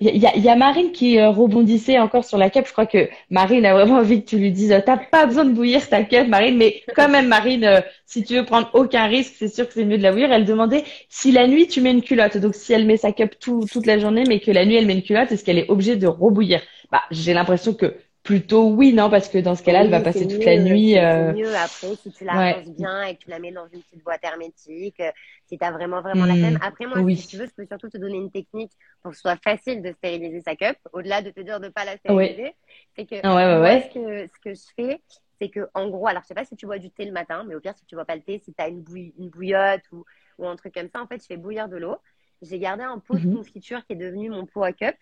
[0.00, 2.66] Il y, a, il y a Marine qui euh, rebondissait encore sur la cup.
[2.66, 5.52] Je crois que Marine a vraiment envie que tu lui dises, t'as pas besoin de
[5.52, 9.34] bouillir ta cup, Marine, mais quand même, Marine, euh, si tu veux prendre aucun risque,
[9.38, 10.32] c'est sûr que c'est mieux de la bouillir.
[10.32, 12.36] Elle demandait si la nuit tu mets une culotte.
[12.38, 14.86] Donc si elle met sa cup tout, toute la journée, mais que la nuit elle
[14.86, 16.60] met une culotte, est-ce qu'elle est obligée de rebouillir?
[16.92, 17.94] Bah, j'ai l'impression que
[18.26, 20.98] plutôt oui, non, parce que dans ce cas-là, elle va passer toute la nuit.
[20.98, 22.64] c'est c'est euh, mieux après si tu la Ouais.
[22.66, 25.10] bien et que tu la mets dans une petite boîte hermétique, euh,
[25.46, 26.54] si tu as vraiment vraiment la flemme.
[26.54, 28.72] Hmm, Après moi, si tu veux, je peux surtout te donner une technique
[29.02, 31.84] pour que ce soit facile de stériliser sa cup, au-delà de te dire de pas
[31.84, 32.36] la Ouais.
[32.36, 32.54] stériliser.
[32.96, 33.82] C'est que Ah ouais, ouais, moi, ouais.
[33.82, 35.02] ce que, ce que je fais,
[35.40, 37.44] c'est que en gros, alors je sais pas si tu bois du thé le matin,
[37.48, 39.30] mais au pire, si tu bois pas le thé, si tu as une, bouille, une
[39.30, 40.04] bouillotte ou,
[40.38, 41.96] ou un truc comme ça, en fait, je fais bouillir de l'eau.
[42.42, 43.32] J'ai gardé un pot de Mhm.
[43.32, 44.94] confiture qui est devenu mon pot à cup.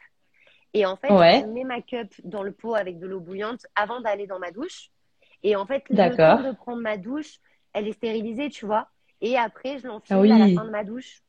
[0.75, 1.35] Et en fait, Ouais.
[1.35, 4.51] je mets ma cup dans le pot avec de l'eau bouillante avant d'aller dans ma
[4.51, 4.91] douche.
[5.43, 7.39] Et en fait, le temps de prendre ma douche,
[7.73, 8.89] elle est stérilisée, tu vois.
[9.21, 10.51] Et après, je Ah l'enfile à la oui.
[10.51, 11.23] fin de ma douche.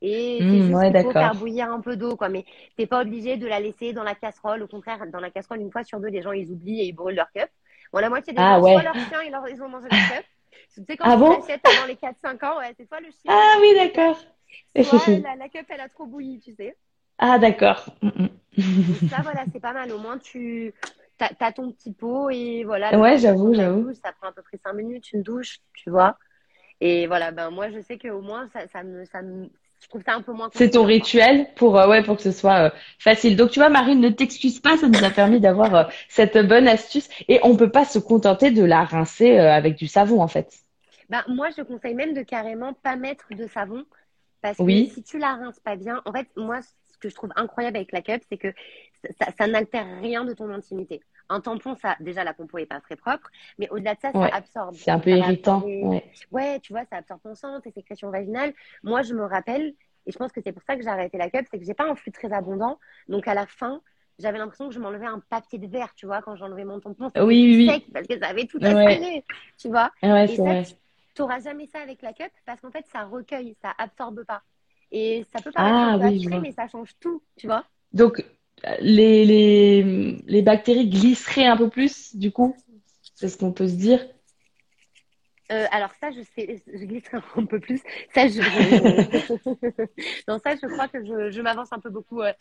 [0.00, 2.28] Et c'est Hmm, juste ouais, qu'il faut faire bouillir un peu d'eau, quoi.
[2.28, 2.44] Mais
[2.76, 4.62] t'es pas obligé de la laisser dans la casserole.
[4.62, 6.92] Au contraire, dans la casserole, une fois sur deux, les gens, ils oublient et ils
[6.92, 7.48] brûlent leur cup.
[7.92, 8.84] Bon, la moitié des Ah gens, soit ouais.
[8.84, 10.24] leur chien, ils, leur- ils ont mangé leur cup.
[10.74, 11.30] Tu sais, quand Ah tu bon?
[11.30, 14.16] l'achètes avant les 4-5 ans, ouais, c'est soit le chien, Ah oui, d'accord.
[14.80, 16.76] soit la, la cup, elle a trop bouilli, tu sais.
[17.24, 17.86] Ah d'accord.
[18.02, 18.28] Mm, mm.
[19.10, 19.92] Ça, voilà, c'est pas mal.
[19.92, 20.74] Au moins, tu
[21.18, 23.92] t'as, t'as ton petit pot et voilà, Ouais, j'avoue, j'avoue.
[23.94, 26.18] ça prend à peu près 5 minutes, une douche, tu vois.
[26.80, 29.50] Et voilà, ben moi, je sais qu'au moins, ça, ça me, ça me,
[29.80, 32.32] je trouve ça un peu moins C'est ton rituel pour, euh, ouais, pour que ce
[32.32, 33.36] soit euh, facile.
[33.36, 36.68] Donc, tu vois, Marine, ne t'excuse pas, ça nous a permis d'avoir euh, cette bonne
[36.68, 37.08] astuce.
[37.28, 40.52] Et on peut pas se contenter de la rincer avec du savon, en fait.
[41.08, 43.84] Ben, moi, je conseille même de carrément pas mettre de savon
[44.40, 46.60] parce que Oui, si tu la rinces pas bien, en fait, moi,
[47.02, 48.52] que je trouve incroyable avec la cup, c'est que
[49.18, 51.00] ça, ça n'altère rien de ton intimité.
[51.28, 54.26] Un tampon, ça, déjà, la pompe est pas très propre, mais au-delà de ça, ça
[54.32, 54.74] absorbe.
[54.74, 55.56] C'est un peu irritant.
[55.56, 56.04] absorber, Ouais.
[56.30, 58.52] ouais, tu vois, ça absorbe ton sang, tes sécrétions vaginales.
[58.82, 59.74] Moi, je me rappelle,
[60.06, 61.74] et je pense que c'est pour ça que j'ai arrêté la cup, c'est que j'ai
[61.74, 62.78] pas un flux très abondant.
[63.08, 63.80] Donc, à la fin,
[64.18, 67.10] j'avais l'impression que je m'enlevais un papier de verre, tu vois, quand j'enlevais mon tampon,
[67.16, 68.58] Oui, oui, parce que ça avait tout.
[68.58, 69.24] Ouais, aspiré,
[69.58, 69.90] tu vois.
[70.02, 70.62] ouais, Et c'est ça, vrai.
[71.14, 74.42] tu n'auras jamais ça avec la cup parce qu'en fait, ça recueille, ça absorbe pas.
[74.92, 77.66] Et ça peut paraître Ah oui, abstrait, mais ça change tout, tu vois.
[77.92, 78.24] Donc,
[78.80, 79.82] les, les,
[80.26, 82.56] les bactéries glisseraient un peu plus, du coup,
[83.14, 84.00] c'est ce qu'on peut se dire.
[85.50, 87.82] Euh, alors ça, je sais, je glisserai un peu plus.
[88.14, 88.40] Ça, je,
[90.28, 92.32] non, ça, je crois que je, je m'avance un peu beaucoup euh.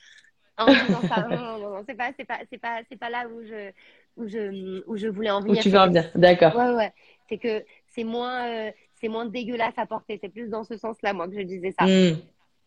[0.59, 3.71] Non, non, non, non, c'est pas, c'est pas, c'est pas, c'est pas là où je,
[4.17, 5.63] où je, où je voulais en Où venir.
[5.63, 6.09] tu C'est veux en venir.
[6.15, 6.53] D'accord.
[6.53, 6.93] ouais, ouais,
[7.29, 10.19] c'est que c'est moins, euh, c'est moins dégueulasse à porter.
[10.21, 11.85] C'est plus dans ce sens-là, moi, que je disais ça.
[11.85, 12.21] Hum,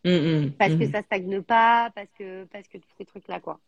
[0.05, 0.87] hum, hum, Parce que hum.
[0.87, 3.59] ça stagne pas, parce que, parce que tous ces trucs-là, quoi.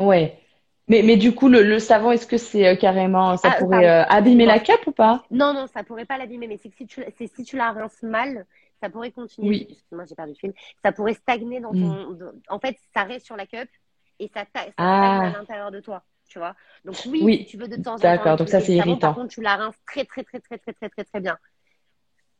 [0.00, 0.40] Ouais.
[0.88, 3.86] Mais, mais du coup, le, le savon, est-ce que c'est euh, carrément, ça Ah, pourrait
[3.88, 5.24] euh, abîmer la cape ou pas?
[5.30, 7.72] Non, non, ça pourrait pas l'abîmer, mais c'est que si tu, c'est si tu la
[7.72, 8.46] rinces mal,
[8.80, 9.48] ça pourrait continuer.
[9.48, 9.68] Oui.
[9.68, 10.54] Excuse-moi, j'ai perdu le fil.
[10.82, 12.18] Ça pourrait stagner dans ton.
[12.48, 13.68] En fait, ça reste sur la cup
[14.20, 16.54] et ça, ta- ça stagne à Ah, l'intérieur de toi, tu vois.
[16.84, 18.36] Donc oui, si tu veux de temps en temps D'accord.
[18.36, 19.12] Donc ça, c'est savon, par irritant.
[19.12, 21.36] contre, tu la rinces très, très, très, très, très, très, très, très bien.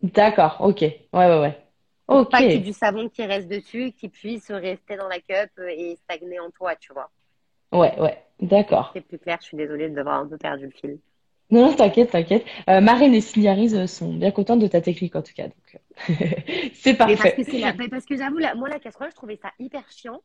[0.03, 0.57] D'accord.
[0.61, 0.81] Ok.
[0.83, 1.68] Ouais, ouais, ouais.
[2.11, 2.30] Pour Ok.
[2.30, 5.50] pas qu'il y ait du savon qui reste dessus, qui puisse rester dans la cup
[5.68, 7.11] et stagner en toi, tu vois.
[7.72, 8.22] Ouais, ouais.
[8.40, 8.94] D'accord.
[8.94, 11.00] C'est plus clair, je suis désolée d'avoir un peu perdu le fil.
[11.50, 12.44] Non, non, t'inquiète, t'inquiète.
[12.68, 15.44] Euh, Marine et Signarise euh, sont bien contentes de ta technique en tout cas.
[15.48, 15.80] Donc,
[16.11, 16.14] euh,
[16.74, 17.34] c'est parce parfait.
[17.34, 17.72] que la...
[17.88, 20.22] parce que j'avoue, la- moi, la casserole, je trouvais ça hyper chiant.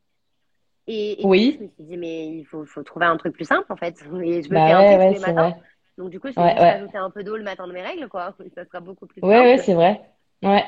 [0.88, 1.58] Et, Oui.
[1.60, 3.96] je me suis dit, mais il faut, faut trouver un truc plus simple, en fait.
[4.24, 5.34] Et je me Bah fais un ouais, tous ouais, les c'est matins.
[5.34, 5.56] vrai.
[5.98, 6.90] Donc, du coup, je vais Ouais, ouais.
[6.96, 8.36] un peu d'eau le matin de mes règles, quoi.
[8.56, 9.58] Ça sera beaucoup plus Ouais, ouais, simple.
[9.58, 10.02] c'est vrai.
[10.44, 10.64] Ouais.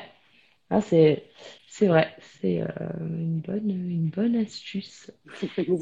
[0.70, 1.32] Ah, c'est,
[1.78, 2.08] C'est vrai,
[2.40, 2.66] c'est euh,
[3.00, 5.10] une bonne, une bonne astuce.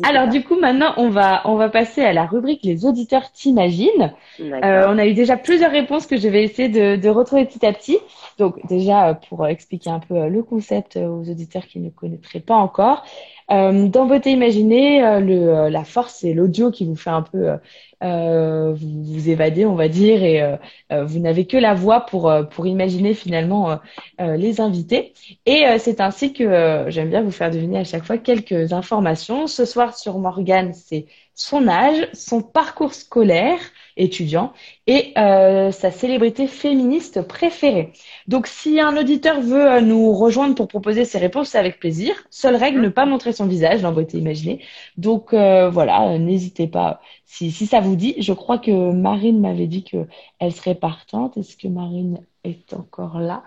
[0.02, 4.12] Alors du coup, maintenant, on va, on va passer à la rubrique Les auditeurs t'imaginent.
[4.40, 7.64] Euh, on a eu déjà plusieurs réponses que je vais essayer de, de retrouver petit
[7.64, 7.98] à petit.
[8.38, 12.56] Donc déjà, euh, pour expliquer un peu le concept aux auditeurs qui ne connaîtraient pas
[12.56, 13.04] encore,
[13.50, 17.22] euh, dans Beauté Imaginée, euh, le, euh, la force, c'est l'audio qui vous fait un
[17.22, 17.58] peu
[18.00, 20.42] vous, vous évader, on va dire, et
[20.90, 23.78] vous n'avez que la voix pour, pour imaginer finalement
[24.18, 25.14] les invités.
[25.46, 29.46] Et c'est ainsi que euh, j'aime bien vous faire deviner à chaque fois quelques informations.
[29.46, 33.58] Ce soir sur Morgane, c'est son âge, son parcours scolaire
[33.96, 34.52] étudiant
[34.86, 37.92] et euh, sa célébrité féministe préférée.
[38.26, 42.14] Donc si un auditeur veut euh, nous rejoindre pour proposer ses réponses, c'est avec plaisir.
[42.30, 44.64] Seule règle, ne pas montrer son visage dans Beauté Imaginée.
[44.96, 47.00] Donc voilà, n'hésitez pas.
[47.26, 50.06] Si, si ça vous dit, je crois que Marine m'avait dit que
[50.38, 51.36] elle serait partante.
[51.36, 53.44] Est-ce que Marine est encore là?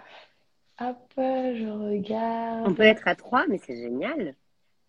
[0.79, 2.67] Hop, je regarde.
[2.67, 4.35] On peut être à trois, mais c'est génial.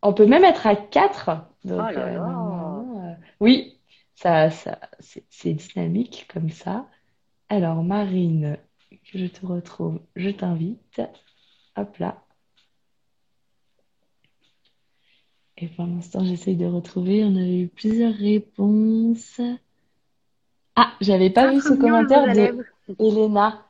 [0.03, 1.31] On peut même être à 4.
[1.65, 3.79] Donc, Oh là euh, euh, oui,
[4.15, 6.87] ça, ça, c'est dynamique comme ça.
[7.49, 8.59] Alors, Marine,
[8.91, 11.01] que je te retrouve, je t'invite.
[11.77, 12.23] Hop là.
[15.57, 17.25] Et pour l'instant, j'essaye de retrouver.
[17.25, 19.41] On avait eu plusieurs réponses.
[20.77, 22.65] Ah, j'avais pas Ah, vu ce commentaire de.
[23.01, 23.68] Elena.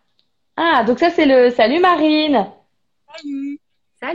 [0.61, 2.49] Ah, donc ça, c'est le salut Marine.
[3.17, 3.61] Salut.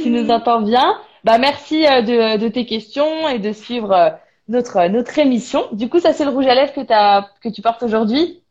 [0.02, 0.32] Tu nous Salut.
[0.32, 1.00] entends bien?
[1.24, 4.10] Bah, merci euh, de, de tes questions et de suivre euh,
[4.50, 5.70] notre, notre émission.
[5.72, 8.44] Du coup, ça, c'est le rouge à lèvres que tu portes aujourd'hui?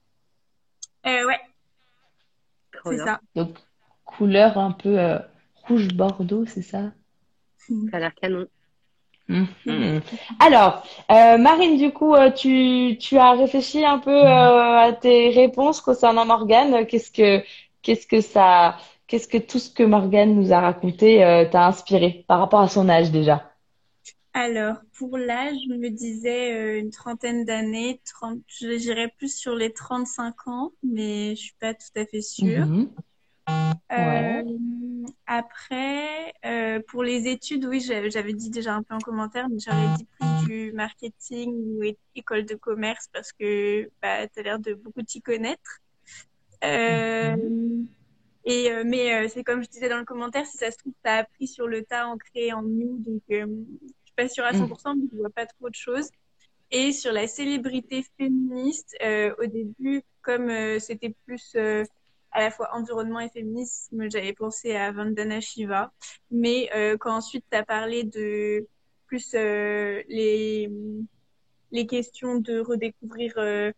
[1.04, 1.40] Euh, ouais,
[2.84, 3.20] c'est ça.
[3.34, 3.58] Donc,
[4.06, 5.18] couleur un peu euh,
[5.68, 6.92] rouge bordeaux, c'est ça?
[7.58, 8.46] Ça a l'air canon.
[9.28, 10.00] Mhm.
[10.40, 15.28] Alors, euh, Marine, du coup, euh, tu, tu as réfléchi un peu euh, à tes
[15.30, 16.86] réponses concernant Morgane.
[16.86, 17.44] Qu'est-ce que,
[17.82, 18.76] qu'est-ce que ça,
[19.06, 22.68] qu'est-ce que tout ce que Morgane nous a raconté euh, t'a inspiré par rapport à
[22.68, 23.52] son âge déjà?
[24.34, 29.54] Alors, pour l'âge, je me disais euh, une trentaine d'années, 30, je dirais plus sur
[29.54, 32.66] les 35 ans, mais je suis pas tout à fait sûre.
[32.66, 32.94] Mhm.
[33.96, 34.32] Ouais.
[34.36, 39.58] Euh, après, euh, pour les études, oui, j'avais dit déjà un peu en commentaire, mais
[39.58, 41.82] j'aurais dit plus du marketing ou
[42.14, 45.80] école de commerce parce que bah, tu as l'air de beaucoup t'y connaître.
[46.64, 47.36] Euh,
[48.44, 50.94] et, euh, mais euh, c'est comme je disais dans le commentaire, si ça se trouve,
[51.02, 54.52] t'as appris sur le tas ancré en nous, donc euh, je suis pas sûre à
[54.52, 56.08] 100%, mais je vois pas trop de choses.
[56.70, 61.84] Et sur la célébrité féministe, euh, au début, comme euh, c'était plus euh,
[62.32, 65.92] à la fois environnement et féminisme, j'avais pensé à Vandana Shiva.
[66.30, 68.66] Mais euh, quand ensuite tu as parlé de
[69.06, 70.70] plus euh, les,
[71.70, 73.70] les questions de redécouvrir euh,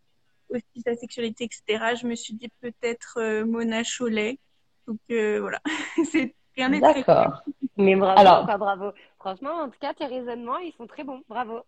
[0.50, 4.38] aussi sa sexualité, etc., je me suis dit peut-être euh, Mona Chollet.
[4.86, 5.60] Donc euh, voilà,
[6.12, 6.80] c'est rien n'est.
[6.80, 7.42] D'accord.
[7.76, 8.92] Mais bravo, Alors- quoi, bravo.
[9.18, 11.22] Franchement, en tout cas, tes raisonnements, ils sont très bons.
[11.28, 11.60] Bravo.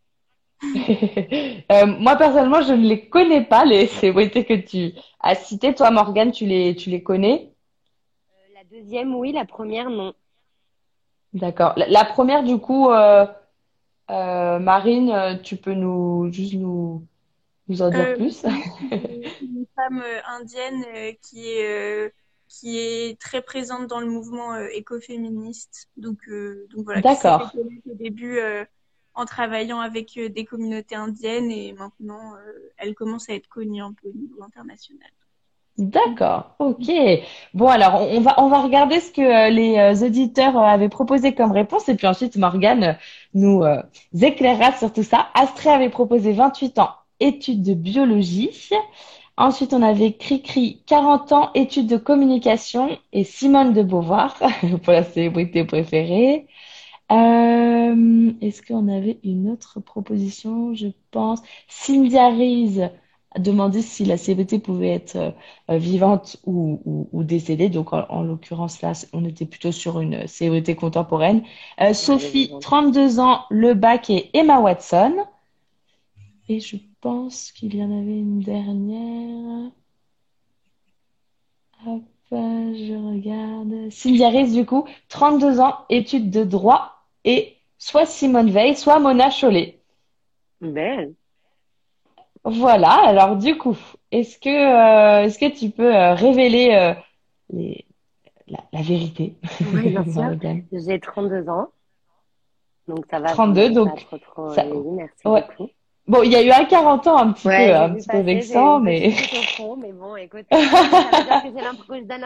[1.73, 5.75] Euh, moi, personnellement, je ne les connais pas, les célébrités que tu as citées.
[5.75, 7.51] Toi, Morgane, tu les, tu les connais?
[8.31, 9.33] Euh, La deuxième, oui.
[9.33, 10.15] La première, non.
[11.33, 11.73] D'accord.
[11.77, 13.27] La, la première, du coup, euh,
[14.11, 17.05] euh, Marine, tu peux nous, juste nous,
[17.69, 18.45] nous en dire Euh, plus?
[19.41, 22.13] une femme euh, indienne euh, qui est
[22.49, 25.89] qui est très présente dans le mouvement euh, écoféministe.
[25.97, 27.51] Donc euh, donc voilà, D'accord.
[27.55, 28.65] au début euh,
[29.15, 32.35] en travaillant avec des communautés indiennes et maintenant
[32.77, 35.09] elle commence à être connue un peu au niveau international.
[35.79, 36.91] D'accord, ok.
[37.53, 41.89] Bon, alors on va on va regarder ce que les auditeurs avaient proposé comme réponse
[41.91, 42.99] et puis ensuite Morgane
[43.35, 43.63] nous
[44.21, 45.29] éclairera sur tout ça.
[45.35, 46.91] Astrée avait proposé 28 ans,
[47.21, 48.51] études de biologie.
[49.37, 54.39] Ensuite, on avait Cricri, 40 ans, études de communication et Simone de Beauvoir
[54.83, 56.47] pour la célébrité préférée.
[57.13, 60.75] Euh, est-ce qu'on avait une autre proposition?
[60.75, 61.41] Je pense.
[61.69, 62.81] Cynthia Rees
[63.33, 67.69] a demandé si la célébrité pouvait être euh, vivante ou, ou, ou décédée.
[67.69, 71.43] Donc, en, en l'occurrence, là, on était plutôt sur une célébrité contemporaine.
[71.81, 72.61] Euh, Sophie, vivante.
[72.61, 75.15] 32 ans, Le Bac et Emma Watson.
[76.49, 79.71] Et je pense qu'il y en avait une dernière.
[81.87, 83.91] Hop, je regarde.
[83.91, 86.93] Cynthia Rees, du coup, 32 ans, études de droit
[87.25, 89.81] et soit Simone Veil, soit Mona Chollet.
[90.61, 91.17] Belle.
[92.45, 93.77] Voilà, alors du coup,
[94.13, 96.95] est-ce que, euh, est-ce que tu peux euh, révéler euh,
[97.51, 97.85] les,
[98.49, 100.35] la, la vérité, Oui, bien sûr.
[100.41, 100.67] Morgane?
[100.73, 101.71] J'ai 32 ans.
[102.89, 103.35] Donc, ça va.
[103.35, 104.67] 32, vraiment donc, pas trop, trop ça-
[104.97, 105.45] merci ouais.
[105.49, 105.69] beaucoup.
[106.07, 108.21] Bon, il y a eu un 40 ans un petit Ouais, peu, un petit peu
[108.21, 111.73] vexant, mais front, mais bon, écoute, ça veut dire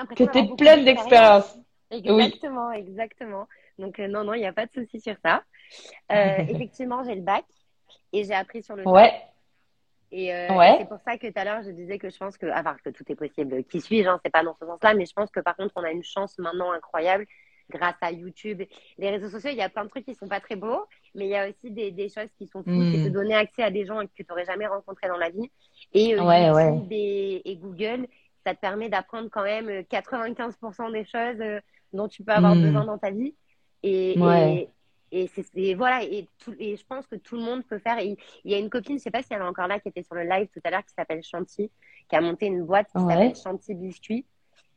[0.06, 1.58] que que t'es pleine d'expérience.
[1.90, 3.48] Exactement, exactement.
[3.78, 5.42] Donc, euh, non, non, il n'y a pas de souci sur ça.
[6.12, 7.44] Euh, effectivement, j'ai le bac
[8.12, 8.86] et j'ai appris sur le.
[8.86, 9.12] Ouais,
[10.12, 10.76] Et euh, Ouais.
[10.78, 12.82] c'est pour ça que tout à l'heure, je disais que je pense que, à part
[12.82, 15.30] que tout est possible, qui suis-je, hein, c'est pas dans ce sens-là, mais je pense
[15.30, 17.26] que par contre, on a une chance maintenant incroyable
[17.70, 18.62] grâce à YouTube.
[18.98, 21.26] Les réseaux sociaux, il y a plein de trucs qui sont pas très beaux, mais
[21.26, 23.04] il y a aussi des, des choses qui sont fous, c'est Mm.
[23.04, 25.50] de donner accès à des gens que tu n'aurais jamais rencontrés dans la vie.
[25.92, 28.06] Et euh, Ouais, YouTube Et, et Google,
[28.46, 31.60] ça te permet d'apprendre quand même euh, 95% des choses euh,
[31.92, 32.60] dont tu peux avoir Mm.
[32.62, 33.34] besoin dans ta vie.
[33.82, 34.70] Et, Ouais.
[35.12, 37.98] et, et c'est, voilà, et, tout, et je pense que tout le monde peut faire.
[38.00, 40.02] Il y a une copine, je sais pas si elle est encore là, qui était
[40.04, 41.70] sur le live tout à l'heure, qui s'appelle Chanty,
[42.08, 44.26] qui a monté une boîte qui s'appelle Chanty Biscuits,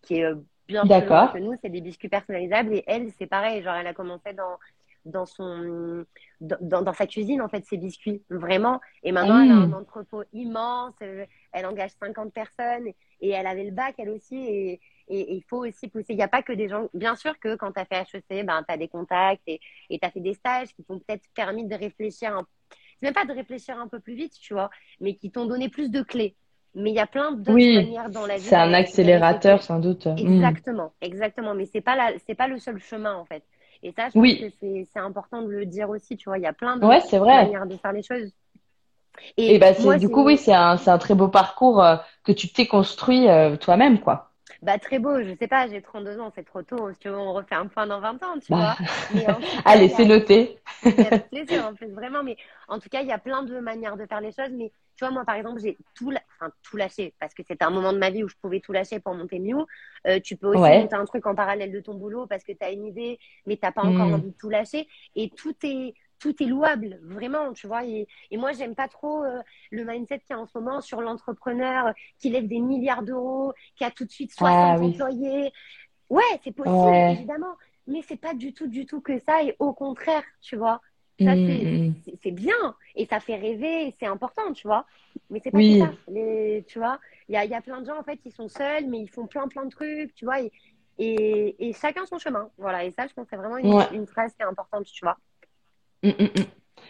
[0.01, 0.35] qui est euh,
[0.67, 0.99] bien plus
[1.33, 2.73] que nous, c'est des biscuits personnalisables.
[2.75, 4.57] Et elle, c'est pareil, genre elle a commencé dans
[5.05, 6.05] dans son
[6.41, 10.23] dans, dans, sa cuisine en fait ses biscuits vraiment et maintenant elle a un entrepôt
[10.33, 12.87] immense elle engage 50 personnes
[13.21, 16.23] et elle avait le bac elle aussi et et il faut aussi pousser il n'y
[16.23, 18.73] a pas que des gens bien sûr que quand tu as fait HEC ben tu
[18.73, 19.59] as des contacts et
[19.89, 22.47] tu as fait des stages qui t'ont peut-être permis de réfléchir un...
[23.01, 24.69] même pas de réfléchir un peu plus vite tu vois
[25.01, 26.35] mais qui t'ont donné plus de clés
[26.75, 29.79] mais il y a plein d'autres Oui, manières dans la vie c'est un accélérateur sans
[29.79, 30.07] doute.
[30.07, 30.17] Mm.
[30.17, 31.53] Exactement, exactement.
[31.53, 33.43] Mais c'est pas la, c'est pas le seul chemin en fait.
[33.83, 34.39] Et ça, je Oui.
[34.39, 36.15] pense que c'est, important de le dire aussi.
[36.15, 37.43] Tu vois, il y a plein de Ouais, c'est vrai.
[37.43, 38.31] manières de faire les choses.
[39.37, 42.31] Et bah, moi, du coup, oui, c'est un, c'est un très beau parcours euh, que
[42.31, 44.32] tu t'es construit euh, toi-même, quoi.
[44.61, 45.21] Bah très beau.
[45.23, 46.91] Je sais pas, j'ai 32 ans, c'est trop tôt.
[46.93, 48.77] Si tu veux, on refait un point dans 20 ans, tu Bah, vois.
[49.09, 50.57] Mais en Allez, il y a- c'est noté.
[50.99, 53.97] avec plaisir en plus vraiment mais en tout cas il y a plein de manières
[53.97, 56.77] de faire les choses mais tu vois moi par exemple j'ai tout la- enfin tout
[56.77, 59.13] lâché parce que c'était un moment de ma vie où je pouvais tout lâcher pour
[59.15, 59.65] monter Mew
[60.07, 60.81] Euh, tu peux aussi Ouais.
[60.81, 63.57] monter un truc en parallèle de ton boulot parce que tu as une idée mais
[63.57, 64.13] t'as pas encore Mm.
[64.13, 68.37] envie de tout lâcher et tout est tout est louable vraiment tu vois et, et
[68.37, 69.41] moi j'aime pas trop euh,
[69.71, 73.53] le mindset qu'il y a en ce moment sur l'entrepreneur qui lève des milliards d'euros
[73.75, 74.87] qui a tout de suite 60 Ah oui.
[74.87, 75.51] employés
[76.09, 77.13] ouais c'est possible Ouais.
[77.13, 77.55] évidemment
[77.87, 80.81] mais c'est pas du tout du tout que ça et au contraire tu vois
[81.23, 84.85] ça, Mm, c'est- bien et ça fait rêver c'est important, tu vois.
[85.29, 85.79] Mais c'est pas Oui.
[85.79, 85.91] que ça.
[86.07, 86.99] Les, tu vois,
[87.29, 89.07] il y a, y a plein de gens, en fait, qui sont seuls, mais ils
[89.09, 90.41] font plein, plein de trucs, tu vois.
[90.41, 90.51] Et,
[90.97, 92.49] et, et chacun son chemin.
[92.57, 92.83] Voilà.
[92.83, 93.87] Et ça, je pense que c'est vraiment une, Ouais.
[93.91, 95.17] une phrase qui est importante, tu vois.
[96.03, 96.45] Mm, mm, mm.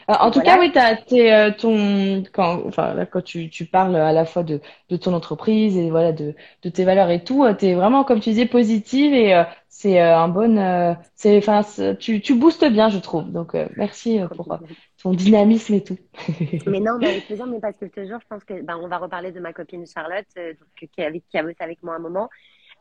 [0.10, 0.52] Euh, En tout Voilà.
[0.53, 4.26] cas, oui, t'as, t'es, euh, ton, quand, enfin, là, quand tu, tu parles à la
[4.26, 4.60] fois de,
[4.90, 8.19] de ton entreprise et voilà, de, de tes valeurs et tout, tu es vraiment, comme
[8.19, 11.61] tu disais, positive et euh, c'est euh, un bon, euh, c'est, enfin,
[11.99, 13.31] tu, tu boostes bien, je trouve.
[13.31, 14.57] Donc, euh, merci euh, pour euh,
[15.02, 15.98] ton dynamisme et tout.
[16.65, 18.77] Mais non, mais avec plaisir, mais parce que je te jure, je pense que ben,
[18.77, 20.88] on va reparler de ma copine Charlotte, euh, donc, qui,
[21.30, 22.30] qui a bossé avec moi un moment.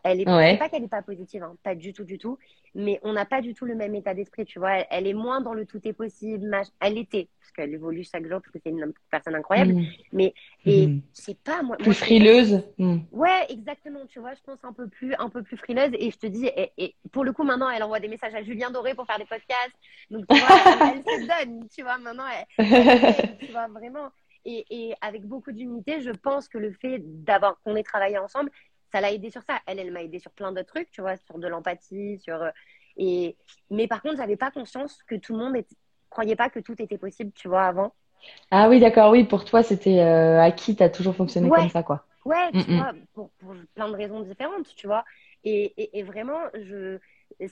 [0.05, 0.53] Elle est, Ouais.
[0.53, 2.37] c'est pas qu'elle est pas positive, hein, pas du tout, du tout,
[2.75, 4.73] mais on n'a pas du tout le même état d'esprit, tu vois.
[4.79, 8.03] Elle, elle est moins dans le tout est possible, mach- elle était, parce qu'elle évolue
[8.03, 9.85] chaque jour, parce que c'est une personne incroyable, Mm.
[10.13, 10.35] mais,
[10.67, 11.03] et Mhm.
[11.17, 11.77] je sais pas, moi.
[11.77, 12.63] Plus moi, frileuse.
[12.79, 12.99] Mm.
[13.13, 16.19] Ouais, exactement, tu vois, je pense un peu plus, un peu plus frileuse, et je
[16.19, 18.95] te dis, et, et pour le coup, maintenant, elle envoie des messages à Julien Doré
[18.97, 19.77] pour faire des podcasts,
[20.11, 22.25] donc tu vois, elle, elle se donne, tu vois, maintenant,
[22.59, 22.59] elle,
[23.47, 24.09] tu vois, vraiment.
[24.45, 28.51] Et, et avec beaucoup d'unité, je pense que le fait d'avoir qu'on ait travaillé ensemble,
[28.93, 29.61] ça l'a aidé sur ça.
[29.67, 32.43] Elle, elle m'a aidé sur plein d'autres trucs, tu vois, sur de l'empathie, sur.
[32.43, 32.51] euh,
[32.97, 33.37] Et...
[33.71, 35.77] Mais par contre, j'avais pas conscience que tout le monde était...
[36.11, 37.95] croyait pas que tout était possible, tu vois, avant.
[38.51, 41.51] Ah oui, d'accord, oui, pour toi, c'était euh, acquis, t'as toujours fonctionné Ouais.
[41.53, 42.07] comme ça, quoi.
[42.25, 42.83] Ouais, tu Mm, mm.
[42.83, 45.05] vois, pour, pour plein de raisons différentes, tu vois.
[45.45, 46.99] Et, et, et vraiment, je...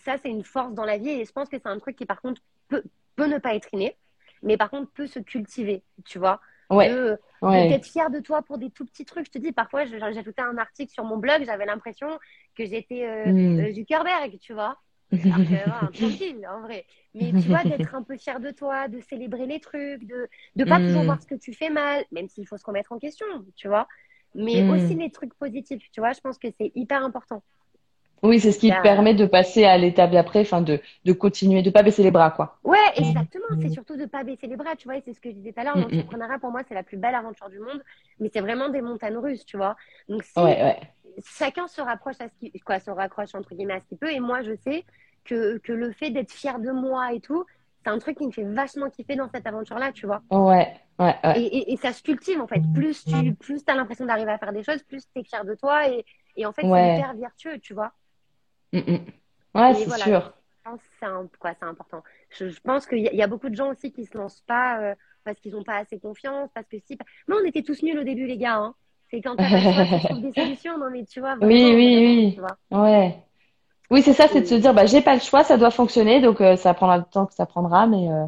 [0.05, 1.11] ça, c'est une force dans la vie.
[1.11, 2.85] Et je pense que c'est un truc qui, par contre, peut,
[3.17, 3.97] peut ne pas être inné,
[4.43, 6.41] mais par contre, peut se cultiver, tu vois.
[6.71, 7.69] Ouais, De- ouais.
[7.69, 9.27] d'être fière de toi pour des tout petits trucs.
[9.27, 12.19] Je te dis, parfois, j'ajoutais un article sur mon blog, j'avais l'impression
[12.57, 13.73] que j'étais euh, Mm.
[13.75, 14.79] Zuckerberg, tu vois.
[15.13, 16.87] Alors que, en vrai.
[17.15, 20.65] Mais tu vois, d'être un peu fière de toi, de célébrer les trucs, de de
[20.65, 20.87] pas Mm.
[20.87, 23.27] toujours voir ce que tu fais mal, même s'il faut se remettre en question,
[23.57, 23.89] tu vois.
[24.35, 24.71] Mais Mm.
[24.71, 26.13] aussi les trucs positifs, tu vois.
[26.13, 27.43] Je pense que c'est hyper important.
[28.23, 31.13] Oui, c'est ce qui te Bah, permet de passer à l'étape d'après, enfin, de, de
[31.13, 32.59] continuer, de pas baisser les bras, quoi.
[32.65, 33.47] Ouais, exactement.
[33.51, 33.61] Mm.
[33.61, 34.97] C'est surtout de pas baisser les bras, tu vois.
[34.97, 35.77] et C'est ce que je disais tout à l'heure.
[35.77, 35.81] Mm, mm.
[35.81, 37.83] L'entrepreneuriat, pour moi, c'est la plus belle aventure du monde.
[38.19, 39.77] Mais c'est vraiment des montagnes russes, tu vois.
[40.09, 40.81] Donc, si Ouais, ouais.
[41.25, 44.13] chacun se rapproche à ce qui, quoi, se raccroche entre guillemets à ce qu'il peut.
[44.13, 44.85] Et moi, je sais
[45.25, 47.45] que, que le fait d'être fier de moi et tout,
[47.85, 50.23] c'est un truc qui me fait vachement kiffer dans cette aventure-là, tu vois.
[50.31, 50.69] Ouais,
[50.99, 51.35] ouais, ouais.
[51.35, 52.63] Et, et, et ça se cultive, en fait.
[52.73, 55.55] Plus tu plus as l'impression d'arriver à faire des choses, plus tu es fier de
[55.55, 55.89] toi.
[55.89, 56.05] Et,
[56.37, 56.71] et en fait, Ouais.
[56.73, 57.93] c'est hyper vertueux, tu vois.
[58.73, 59.07] Mm, mm.
[59.55, 60.05] Ouais, c'est voilà.
[60.05, 60.33] sûr.
[60.65, 62.03] Je pense que c'est quoi, important.
[62.31, 64.81] Je, je pense qu'il y, y a beaucoup de gens aussi qui se lancent pas
[64.81, 64.95] euh,
[65.25, 66.99] parce qu'ils n'ont pas assez confiance, parce que si.
[67.29, 68.57] Mais on était tous nuls au début, les gars.
[68.57, 68.75] Hein.
[69.11, 69.49] C'est quand tu
[70.05, 70.79] trouves des solutions.
[70.79, 71.37] Non, mais tu vois.
[71.37, 72.39] Vraiment, Oui, oui,
[72.71, 72.79] oui.
[72.79, 73.17] Ouais.
[73.91, 76.21] Oui, c'est ça, c'est de se dire, bah, j'ai pas le choix, ça doit fonctionner,
[76.21, 78.27] donc euh, ça prendra le temps que ça prendra, mais euh,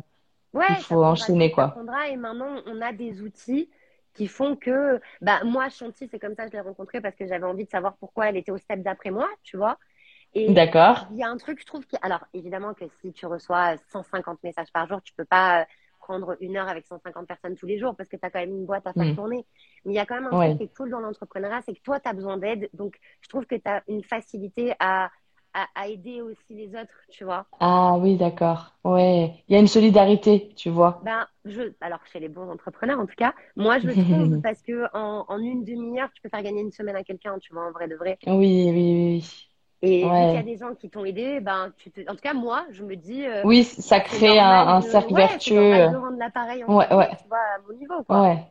[0.53, 1.69] Ouais, Il faut enchaîner, que ça quoi.
[1.69, 2.09] prendra.
[2.09, 3.71] Et maintenant, on a des outils
[4.15, 7.27] qui font que, bah, moi, Chanty, c'est comme ça que je l'ai rencontrée parce que
[7.27, 9.79] j'avais envie de savoir pourquoi elle était au step d'après moi, tu vois.
[10.35, 11.09] Et D'accord.
[11.09, 14.43] il y a un truc, je trouve que, alors évidemment que si tu reçois 150
[14.43, 15.65] messages par jour, tu peux pas euh,
[16.01, 18.51] prendre une heure avec 150 personnes tous les jours parce que tu as quand même
[18.51, 19.13] une boîte à faire Mm.
[19.13, 19.47] tourner.
[19.85, 20.57] Mais il y a quand même un Ouais.
[20.57, 22.69] truc qui est cool dans l'entrepreneuriat, c'est que toi, tu as besoin d'aide.
[22.73, 25.11] Donc, je trouve que tu as une facilité à,
[25.55, 27.47] à, à aider aussi les autres, tu vois.
[27.61, 28.77] Ah oui, d'accord.
[28.85, 29.43] Ouais.
[29.49, 31.03] Il y a une solidarité, tu vois.
[31.03, 34.63] Ben, je, alors chez les bons entrepreneurs en tout cas, moi je le trouve parce
[34.63, 37.67] que en, en une demi-heure, tu peux faire gagner une semaine à quelqu'un, tu vois,
[37.67, 38.19] en vrai de vrai.
[38.27, 38.73] Oui, oui,
[39.21, 39.49] oui.
[39.83, 40.27] Et Ouais.
[40.27, 42.01] qu'il y a des gens qui t'ont aidé, ben, tu te...
[42.11, 44.81] en tout cas, moi, je me dis, euh, Oui, ça c'est crée un, normal un
[44.83, 45.55] cercle ouais, c'est vertueux.
[45.55, 47.11] normal de rendre l'appareil en Ouais, ouais.
[47.17, 48.25] tu vois, à mon niveau, quoi.
[48.25, 48.47] Ouais.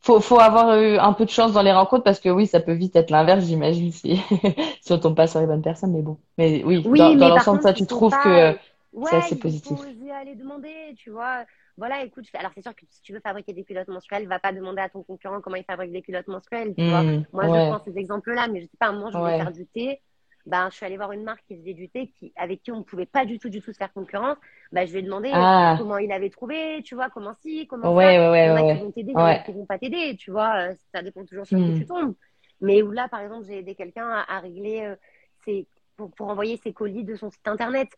[0.00, 2.60] Faut, faut avoir eu un peu de chance dans les rencontres parce que oui, ça
[2.60, 4.16] peut vite être l'inverse, j'imagine, si,
[4.82, 6.18] si on tombe pas sur les bonnes personnes, mais bon.
[6.38, 8.58] Mais oui, Oui, dans, dans l'ensemble, ça, il tu trouves pas- que
[8.92, 9.62] Ouais, c'est assez il positif.
[9.62, 11.44] faut oser aller demander, tu vois.
[11.76, 14.26] Voilà, écoute, je fais- alors c'est sûr que si tu veux fabriquer des culottes menstruelles,
[14.26, 17.06] va pas demander à ton concurrent comment il fabrique des culottes menstruelles, tu vois.
[17.06, 19.34] Hmm, Moi, je prends ces exemples-là, mais je sais pas, à un moment, je voulais
[19.34, 20.00] faire du thé.
[20.48, 22.78] Ben, je suis allée voir une marque qui faisait du thé, qui, avec qui on
[22.78, 24.36] ne pouvait pas du tout, du tout se faire concurrence.
[24.72, 25.76] Ben, je lui ai demandé Ah.
[25.78, 28.30] comment il avait trouvé, tu vois, comment si, comment Ouais, ça.
[28.30, 29.42] ouais, Il y en ouais, qui vont t'aider, il y en a ouais.
[29.44, 30.70] qui vont pas t'aider, tu vois.
[30.70, 31.72] euh, Ça dépend toujours sur Hmm.
[31.74, 32.14] qui tu tombes.
[32.60, 34.96] Mais où là, par exemple, j'ai aidé quelqu'un à, à régler euh,
[35.44, 35.66] ses,
[35.96, 37.88] pour, pour envoyer ses colis de son site internet.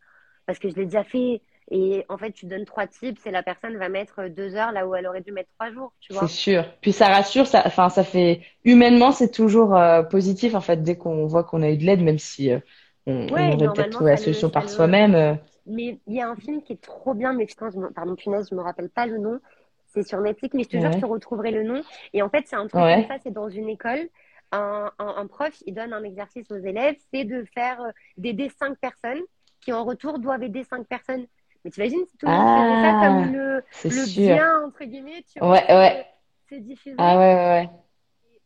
[0.46, 1.42] Parce que je l'ai déjà fait.
[1.70, 4.86] Et en fait, tu donnes trois tips et la personne va mettre deux heures là
[4.86, 6.22] où elle aurait dû mettre trois jours, tu vois.
[6.22, 6.64] C'est sûr.
[6.80, 10.96] Puis ça rassure, ça, enfin, ça fait, humainement, c'est toujours euh, positif, en fait, dès
[10.96, 12.58] qu'on voit qu'on a eu de l'aide, même si euh,
[13.06, 15.14] on, aurait peut-être trouvé la le- solution par soi-même.
[15.14, 15.34] euh.
[15.66, 17.90] Mais il y a un film qui est trop bien, mais putain, je me...
[17.92, 19.40] pardon, punaise, je me rappelle pas le nom.
[19.86, 20.92] C'est sur Netflix, mais je te jure, Ouais.
[20.92, 21.82] je te retrouverai le nom.
[22.12, 22.94] Et en fait, c'est un truc Ouais.
[22.94, 24.08] comme ça, c'est dans une école.
[24.52, 28.50] Un, un, un prof, il donne un exercice aux élèves, c'est de faire euh, d'aider
[28.58, 29.20] cinq personnes
[29.60, 31.26] qui, en retour, doivent aider cinq personnes.
[31.64, 34.22] Mais t'imagines si tout le monde faisait ça Ah, comme le, C'est le sûr.
[34.34, 36.06] bien, entre guillemets, tu vois, Ouais, c'est- ouais.
[36.48, 36.96] c'est diffusé.
[36.98, 37.70] Ah ouais, ouais, ouais.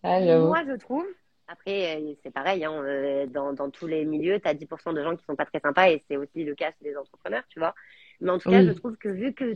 [0.03, 0.21] Ah.
[0.21, 1.07] Moi, je trouve,
[1.47, 5.03] après, euh, c'est pareil, hein, euh, dans, dans tous les milieux, tu as 10% de
[5.03, 7.59] gens qui sont pas très sympas et c'est aussi le cas chez les entrepreneurs, tu
[7.61, 7.75] vois.
[8.21, 8.67] Mais en tout cas, Oui.
[8.69, 9.55] je trouve que vu que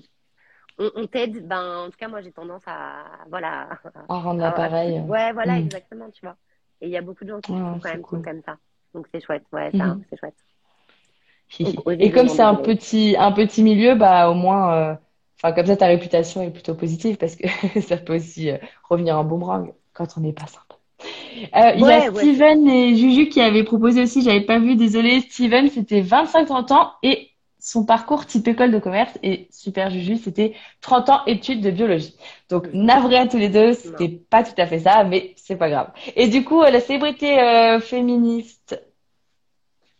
[0.79, 3.69] on, on t'aide, ben, en tout cas, moi, j'ai tendance à, voilà.
[4.09, 5.01] À rendre l'appareil.
[5.09, 5.67] Ouais, voilà, Mm.
[5.67, 6.37] exactement, tu vois.
[6.81, 8.19] Et il y a beaucoup de gens qui Ouais, font quand même cool.
[8.19, 8.59] sont comme ça.
[8.95, 9.71] Donc, c'est chouette, ouais,
[10.11, 10.37] c'est chouette.
[11.99, 14.95] Et comme c'est un petit, un petit milieu, bah au moins, euh,
[15.37, 17.49] enfin comme ça ta réputation est plutôt positive parce que
[17.81, 18.59] ça peut aussi euh,
[18.89, 20.79] revenir en boomerang quand on n'est pas sympa.
[21.57, 24.77] Euh, il y a Ouais, Steven et Juju qui avaient proposé aussi, j'avais pas vu,
[24.77, 25.21] désolé.
[25.21, 27.31] Steven, c'était 25-30 ans et
[27.61, 32.15] son parcours type école de commerce et super Juju, c'était 30 ans études de biologie.
[32.49, 35.69] Donc navré à tous les deux, c'était pas tout à fait ça, mais c'est pas
[35.69, 35.91] grave.
[36.17, 38.81] Et du coup, euh, la célébrité euh, féministe.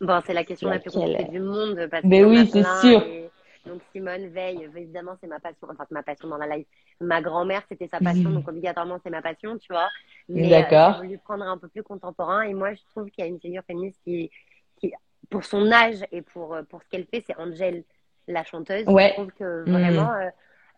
[0.01, 2.47] Bon, c'est la question la plus compliquée du monde parce Mais qu'il y en oui,
[2.47, 3.01] c'est sûr.
[3.01, 3.31] et
[3.65, 5.67] Donc Simone Veil, évidemment, c'est ma passion.
[5.69, 6.67] Enfin, c'est ma passion dans la life.
[7.01, 8.35] Ma grand-mère, c'était sa passion, Mhm.
[8.35, 9.89] donc obligatoirement, c'est ma passion, tu vois.
[10.29, 10.93] Mais euh, D'accord.
[10.93, 12.43] j'ai voulu prendre un peu plus contemporain.
[12.43, 14.31] Et moi, je trouve qu'il y a une figure féministe qui,
[14.79, 14.93] qui
[15.29, 17.83] pour son âge et pour, euh, pour ce qu'elle fait, c'est Angèle,
[18.27, 18.85] la chanteuse.
[18.87, 19.09] Ouais.
[19.09, 19.71] Je trouve que Mhm.
[19.71, 20.29] vraiment, euh,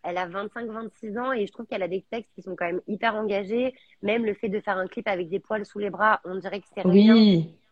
[0.03, 2.81] elle a 25-26 ans et je trouve qu'elle a des textes qui sont quand même
[2.87, 3.75] hyper engagés.
[4.01, 6.59] Même le fait de faire un clip avec des poils sous les bras, on dirait
[6.59, 7.15] que c'est rien.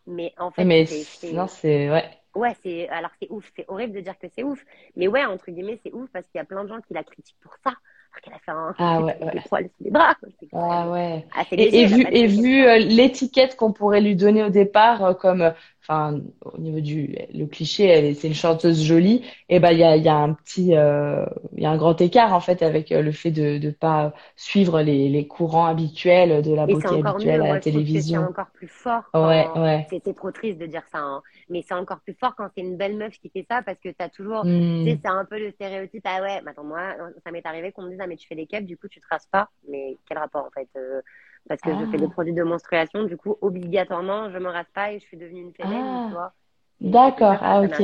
[0.09, 0.85] Mais en fait, mais
[1.33, 2.05] non, c'est ouais.
[2.35, 4.63] Ouais, c'est alors c'est ouf, c'est horrible de dire que c'est ouf,
[4.95, 7.03] mais ouais, entre guillemets, c'est ouf parce qu'il y a plein de gens qui la
[7.03, 9.31] critiquent pour ça, alors qu'elle a fait un Ah ouais, ouais.
[9.31, 10.15] des poils sous les bras.
[10.53, 11.25] Ah ouais.
[11.35, 15.13] assez Et, léger, vu et vu euh, l'étiquette qu'on pourrait lui donner au départ, euh,
[15.13, 15.53] comme
[15.89, 19.25] enfin au niveau du le cliché, c'est une chanteuse jolie.
[19.49, 21.25] Et ben il y a il y a un petit euh,
[21.57, 24.13] il y a un grand écart en fait avec euh, le fait de de pas
[24.35, 27.57] suivre les les courants habituels de la beauté habituelle mieux, à la
[27.91, 28.29] que c'est télévision.
[28.29, 29.87] encore plus fort Ouais, quand ouais.
[29.89, 31.23] c'est trop triste de dire ça, hein.
[31.49, 33.89] mais c'est encore plus fort quand c'est une belle meuf qui fait ça parce que
[33.89, 34.47] t'as toujours,
[34.83, 34.91] tu Hmm.
[34.91, 36.03] sais, c'est un peu le stéréotype.
[36.05, 36.95] Ah ouais, mais attends moi,
[37.25, 38.99] ça m'est arrivé qu'on me dise ah mais tu fais des cups, du coup tu
[39.01, 41.01] te rases pas, mais quel rapport en fait euh,
[41.47, 41.97] Parce que je fais Ah.
[41.97, 45.41] des produits de menstruation, du coup obligatoirement je me rase pas et je suis devenue
[45.41, 46.07] une féminine, Ah.
[46.07, 46.33] tu vois.
[46.81, 47.37] D'accord.
[47.41, 47.81] Ah ok.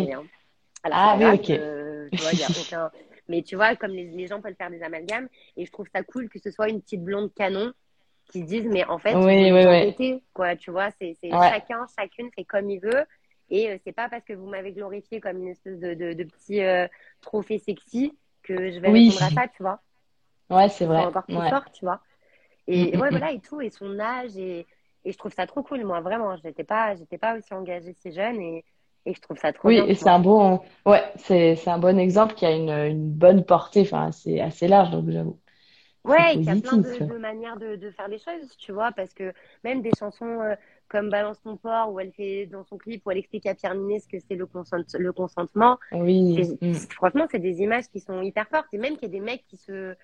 [0.84, 1.50] Alors, Ah oui, ok.
[1.50, 2.92] euh, tu vois, il y a aucun.
[3.28, 5.28] Mais tu vois, comme les, les gens peuvent faire des amalgames,
[5.58, 7.74] et je trouve ça cool que ce soit une petite blonde canon
[8.32, 11.50] qui se dise, mais en fait, Oui, oui, quoi, tu vois, c'est Ouais.
[11.50, 13.04] chacun, chacune fait comme il veut,
[13.50, 16.24] et euh, c'est pas parce que vous m'avez glorifié comme une espèce de, de, de
[16.24, 16.88] petit euh,
[17.22, 19.80] trophée sexy que je vais répondre à ça, tu vois.
[20.50, 21.06] Ouais, c'est C'est vrai.
[21.06, 21.50] encore plus Ouais.
[21.50, 22.02] fort, tu vois.
[22.68, 24.68] Et ouais, voilà, et tout, et son âge, et,
[25.06, 26.36] et je trouve ça trop cool, moi, vraiment.
[26.38, 28.66] J'étais pas, j'étais pas aussi engagée si jeune, et,
[29.06, 31.80] et je trouve ça trop Oui, bien, et c'est un bon, ouais, c'est c'est un
[31.80, 33.82] bon exemple qui a une une bonne portée.
[33.82, 35.40] Enfin, c'est assez large, donc j'avoue.
[36.04, 39.12] Ouais, qu'il y a plein de, manières de, de faire les choses, tu vois, parce
[39.16, 39.34] que
[39.64, 40.54] même des chansons euh,
[40.88, 43.74] comme Balance ton porc, où elle fait dans son clip, où elle explique à Pierre
[43.74, 46.58] Ninet ce que c'est le, consent le consentement, Oui.
[46.62, 46.74] Mm.
[46.96, 48.68] franchement, c'est des images qui sont hyper fortes.
[48.72, 49.96] Et même qu'il y a des mecs qui se,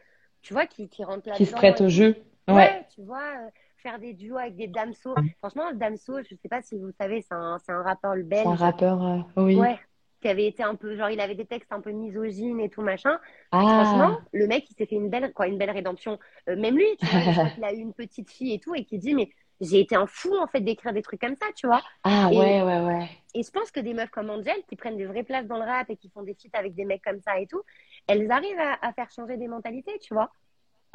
[0.42, 2.16] tu vois, qui, qui rentrent Qui se là-dedans prête et au jeu.
[2.47, 2.88] Ouais, Ouais.
[2.93, 5.15] tu vois, euh, faire des duos avec des damsos.
[5.39, 8.23] Franchement, le damso, je sais pas si vous savez, c'est un, c'est un rappeur C'est
[8.23, 8.47] belge.
[8.47, 9.55] un rappeur, euh, oui.
[9.55, 9.80] Ouais.
[10.22, 12.81] Qui avait été un peu, genre, il avait des textes un peu misogynes et tout
[12.84, 13.19] machin.
[13.51, 16.19] Ah, Franchement, le mec, il s'est fait une belle, quoi, une belle rédemption.
[16.47, 18.99] Euh, même lui, tu vois, qu'il a eu une petite fille et tout, et qui
[18.99, 19.30] dit, mais
[19.61, 21.81] j'ai été un fou, en fait, d'écrire des trucs comme ça, tu vois.
[22.03, 23.09] ah Et- ouais, ouais, ouais.
[23.34, 25.63] Et je pense que des meufs comme Angel, qui prennent des vraies places dans le
[25.63, 27.61] rap et qui font des feats avec des mecs comme ça et tout,
[28.07, 30.30] elles arrivent à, à faire changer des mentalités, tu vois.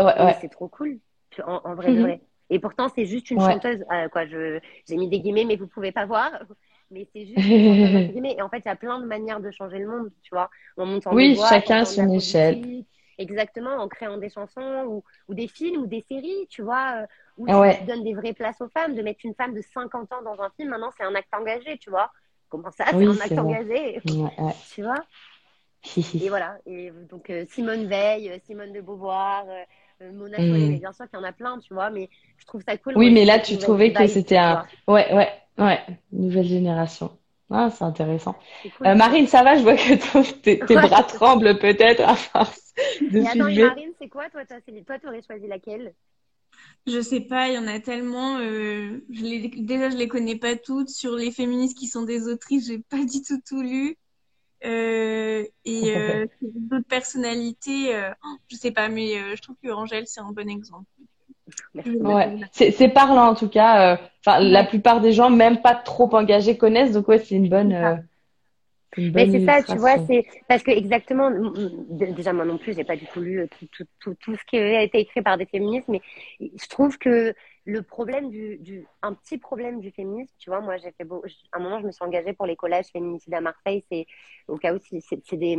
[0.01, 0.37] Ouais, Et ouais.
[0.41, 0.99] c'est trop cool,
[1.47, 2.23] en, en vrai vrai.
[2.51, 3.41] Et pourtant, c'est juste une Ouais.
[3.41, 6.31] chanteuse, euh, quoi, je, j'ai mis des guillemets, mais vous pouvez pas voir.
[6.93, 7.67] Mais c'est juste une
[8.13, 8.37] guillemets.
[8.39, 10.51] Et en fait, il y a plein de manières de changer le monde, tu vois.
[10.77, 12.85] En montant Oui, voix, chacun son la échelle.
[13.19, 17.07] Exactement, en créant des chansons ou, ou des films ou des séries, tu vois, euh,
[17.39, 17.79] où ouais.
[17.79, 18.95] tu donnes des vraies places aux femmes.
[18.95, 21.79] De mettre une femme de 50 ans dans un film, maintenant, c'est un acte engagé,
[21.79, 22.13] tu vois.
[22.51, 24.55] Comment ça, Oui, c'est un acte engagé, Ouais, ouais.
[24.71, 25.07] tu vois.
[26.21, 26.59] Et voilà.
[26.67, 29.47] Et donc euh, Simone Veil, Simone de Beauvoir,
[30.03, 30.69] euh, euh, Mm.
[30.69, 31.91] Mais bien sûr qu'il y en a plein, tu vois.
[31.91, 32.09] Mais
[32.39, 32.95] je trouve ça cool.
[32.97, 34.67] Oui, mais là, tu trouvais que c'était un...
[34.89, 35.29] Ouais, ouais,
[35.59, 35.81] ouais.
[36.13, 37.19] Nouvelle génération.
[37.51, 38.37] Ah, c'est intéressant.
[38.63, 38.87] Cool.
[38.87, 39.57] Euh, Marine, ça va?
[39.57, 40.83] Je vois que ton- tes, tes Ouais.
[40.89, 43.51] bras tremblent peut-être à force de Mais attends.
[43.51, 44.61] Marine, c'est quoi toi toi,
[44.99, 45.95] tu aurais choisi laquelle?
[46.87, 48.39] Je sais pas, il y en a tellement.
[48.39, 50.89] euh, je les, déjà, je les connais pas toutes.
[50.89, 53.97] Sur les féministes qui sont des autrices, j'ai pas du tout tout lu.
[54.67, 59.71] Euh, et euh, d'autres personnalités, euh, oh, je sais pas, mais euh, je trouve que
[59.71, 60.87] Angèle, c'est un bon exemple.
[62.01, 63.95] Ouais, c'est parlant en tout cas.
[63.95, 66.93] euh, Enfin, la plupart des gens, même pas trop engagés, connaissent.
[66.93, 67.95] Donc ouais, c'est une bonne, euh,
[68.97, 71.31] Mais c'est ça, tu vois, c'est parce que exactement,
[71.91, 74.57] déjà moi non plus, j'ai pas du tout lu tout, tout, tout, tout ce qui
[74.57, 76.01] a été écrit par des féministes, mais
[76.41, 77.35] je trouve que
[77.67, 81.25] le problème du, du un petit problème du féminisme, tu vois, moi j'ai fait beau,
[81.53, 84.07] à un moment je me suis engagée pour les collages féminicides à Marseille, c'est
[84.49, 85.57] au cas où c'est c'est- c'est des,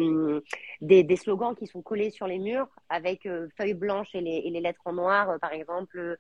[0.82, 4.38] des des slogans qui sont collés sur les murs avec euh, feuilles blanches et les,
[4.46, 6.18] et les lettres en noir, euh, par exemple,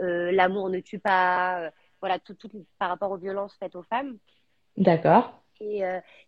[0.00, 4.18] euh, l'amour ne tue pas, voilà, tout, tout par rapport aux violences faites aux femmes.
[4.76, 5.30] D'accord.
[5.62, 5.82] Et,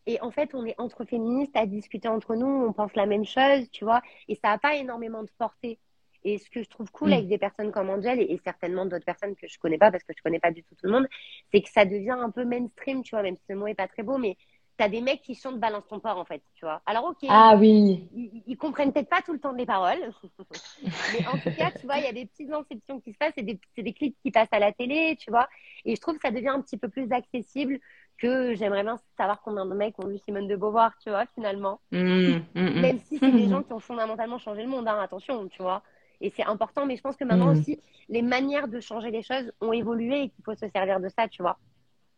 [0.07, 3.25] et en fait, on est entre féministes à discuter entre nous, on pense la même
[3.25, 5.79] chose, tu vois, et ça n'a pas énormément de portée.
[6.25, 7.13] Et ce que je trouve cool Mm.
[7.15, 10.05] avec des personnes comme Angel et, et certainement d'autres personnes que je connais pas parce
[10.05, 11.09] que je connais pas du tout tout le monde,
[11.53, 13.89] c'est que ça devient un peu mainstream, tu vois, même si ce mot est pas
[13.89, 14.37] très beau, mais
[14.77, 16.81] t'as des mecs qui chantent Balance ton porc en fait, tu vois.
[16.87, 18.09] Alors ok, Ah oui.
[18.47, 19.99] ils, comprennent peut-être pas tout le temps les paroles,
[21.13, 23.35] mais en tout cas, tu vois, il y a des petites inceptions qui se passent,
[23.37, 25.49] des, c'est des clips qui passent à la télé, tu vois,
[25.85, 27.79] et je trouve que ça devient un petit peu plus accessible
[28.19, 31.81] que j'aimerais bien savoir combien de mecs ont lu Simone de Beauvoir, tu vois, finalement.
[31.91, 32.81] Mm, mm.
[32.81, 35.83] Même si c'est des gens qui ont fondamentalement changé le monde, hein, attention, tu vois.
[36.23, 37.59] Et c'est important, mais je pense que maintenant Mm.
[37.59, 41.09] aussi, les manières de changer les choses ont évolué et qu'il faut se servir de
[41.09, 41.59] ça, tu vois.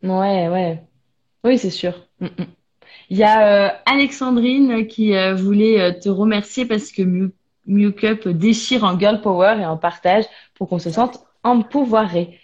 [0.03, 0.83] Ouais, ouais.
[1.43, 1.95] Oui, c'est sûr.
[2.21, 2.47] Mm, mm.
[3.11, 7.03] Il y a euh, Alexandrine qui euh, voulait euh, te remercier parce que
[7.67, 10.25] Mew Cup déchire en girl power et en partage
[10.55, 12.39] pour qu'on se sente empouvoiré.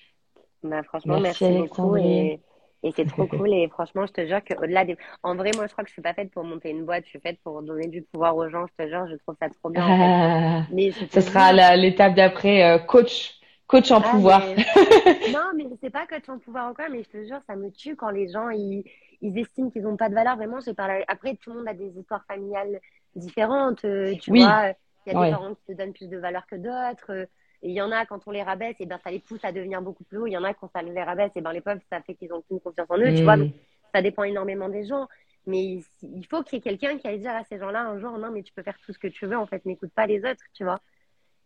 [0.62, 1.96] Bah, franchement, Merci, merci, beaucoup.
[1.96, 2.40] Et,
[2.82, 3.52] et c'est trop cool.
[3.52, 4.96] Et franchement, je te jure qu'au-delà des.
[5.22, 7.04] En vrai, moi, je crois que je suis pas faite pour monter une boîte.
[7.04, 8.66] Je suis faite pour donner du pouvoir aux gens.
[8.66, 10.04] Je te jure, je trouve ça trop bien, en fait.
[10.04, 14.42] Ah, Mais ce sera l'étape d'après, euh, coach, coach en Ah, pouvoir.
[14.56, 14.56] mais-
[15.32, 17.70] Non, mais c'est pas coach en pouvoir ou quoi, mais je te jure, ça me
[17.70, 18.84] tue quand les gens, ils,
[19.20, 20.36] ils estiment qu'ils n'ont pas de valeur.
[20.36, 21.04] Vraiment, j'ai parlé.
[21.08, 22.80] Après, tout le monde a des histoires familiales
[23.14, 23.84] différentes.
[23.84, 24.40] euh, tu Oui.
[24.40, 24.72] vois,
[25.06, 25.26] il y a Ouais.
[25.26, 27.26] des parents qui te donnent plus de valeur que d'autres.
[27.62, 29.52] Et il y en a, quand on les rabaisse, et ben, ça les pousse à
[29.52, 30.26] devenir beaucoup plus haut.
[30.26, 32.32] Il y en a, quand ça les rabaisse, et ben, les pauvres, ça fait qu'ils
[32.32, 33.36] ont plus confiance en eux, tu vois.
[33.36, 33.44] Mm.
[33.44, 33.52] Donc,
[33.94, 35.08] ça dépend énormément des gens.
[35.46, 38.16] Mais il faut qu'il y ait quelqu'un qui aille dire à ces gens-là un jour,
[38.18, 40.18] non, mais tu peux faire tout ce que tu veux, en fait, n'écoute pas les
[40.20, 40.80] autres, tu vois.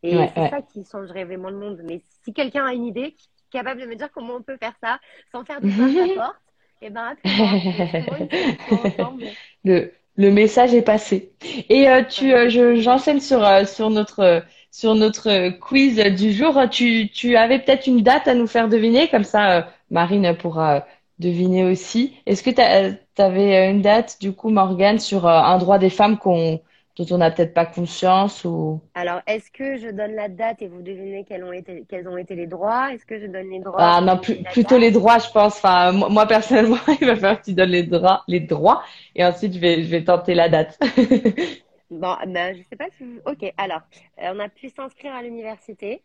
[0.02, 0.50] Et Ouais, c'est ouais.
[0.50, 1.80] ça qui changerait vraiment le monde.
[1.84, 4.56] Mais si quelqu'un a une idée, qui est capable de me dire comment on peut
[4.56, 5.00] faire ça
[5.32, 5.70] sans faire du
[6.16, 6.36] porte
[6.82, 9.24] et ben, solution ensemble.
[9.64, 11.32] Le, le message est passé.
[11.68, 14.40] Et euh, tu, euh, je, j'enchaîne sur, euh, sur notre, euh,
[14.74, 16.60] sur notre euh, quiz du jour.
[16.68, 20.74] Tu, tu avais peut-être une date à nous faire deviner, comme ça, euh, Marine pourra
[20.74, 20.80] euh,
[21.20, 22.16] deviner aussi.
[22.26, 26.60] Est-ce que tu avais une date, du coup, Morgane, sur un droit des femmes qu'on,
[26.96, 28.80] dont on n'a peut-être pas conscience ou...
[28.96, 32.16] Alors, est-ce que je donne la date et vous devinez quels ont été, quels ont
[32.16, 32.92] été les droits?
[32.92, 33.76] Est-ce que je donne les droits?
[33.78, 35.56] Ah non, plus, plutôt les droits, je pense.
[35.58, 38.82] Enfin, moi, moi, personnellement, il va falloir que tu donnes les droits, les droits,
[39.14, 40.80] et ensuite je vais, je vais tenter la date.
[41.90, 43.20] Bon, ben, je sais pas si vous...
[43.26, 43.82] Ok, alors,
[44.22, 46.02] euh, on a pu s'inscrire à l'université,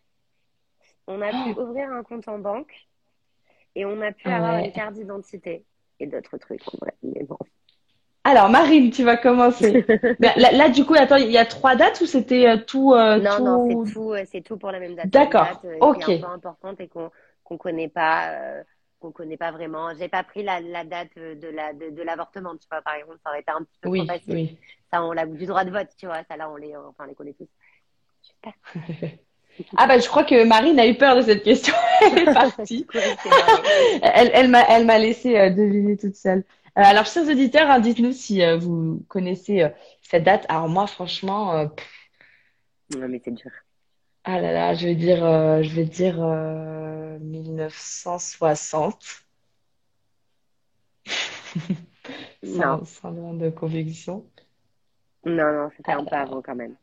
[1.07, 2.73] on a pu ouvrir un compte en banque,
[3.75, 4.65] et on a pu avoir Ouais.
[4.67, 5.63] une carte d'identité
[5.99, 6.61] et d'autres trucs.
[6.81, 7.37] ouais, mais bon.
[8.25, 9.85] Alors, Marine, tu vas commencer.
[10.19, 12.93] Là, là, là, du coup, attends, il y a trois dates ou c'était euh, tout,
[12.93, 13.43] euh, Non, tout...
[13.43, 15.07] non, c'est tout, euh, c'est tout pour la même date.
[15.09, 15.47] D'accord,
[15.79, 16.03] ok.
[16.03, 17.09] qui est un peu importante et qu'on
[17.43, 18.63] qu'on connaît pas, euh,
[18.99, 19.93] qu'on connaît pas vraiment.
[19.95, 22.95] J'ai pas pris la, la date euh, de la de, de l'avortement, tu vois, par
[22.95, 24.33] exemple, ça aurait été un petit peu Oui, facile.
[24.35, 24.57] oui.
[24.91, 27.07] Ça, on l'a du droit de vote, tu vois, ça là, on les, enfin, on
[27.07, 27.47] les connaît tous.
[29.77, 31.73] Ah bah je crois que Marine a eu peur de cette question.
[32.01, 32.87] Elle est partie.
[34.01, 36.39] Elle, elle m'a, elle m'a laissé euh, deviner toute seule.
[36.77, 39.69] Euh, alors, chers auditeurs, hein, dites-nous si euh, vous connaissez euh,
[40.01, 40.45] cette date.
[40.47, 41.67] Alors moi, franchement, euh,
[42.89, 43.51] Non, mais c'est dur.
[44.31, 49.25] Ah là là, je vais dire, euh, je vais dire euh, 1960.
[52.43, 54.25] Non, Sans, sans grande conviction.
[55.25, 56.75] non, non, c'était un peu avant quand même.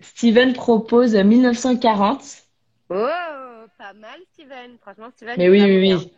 [0.00, 2.42] Steven propose 1940.
[2.90, 4.78] Oh, pas mal, Steven.
[4.80, 6.12] Franchement, Steven, Mais oui, oui, oui.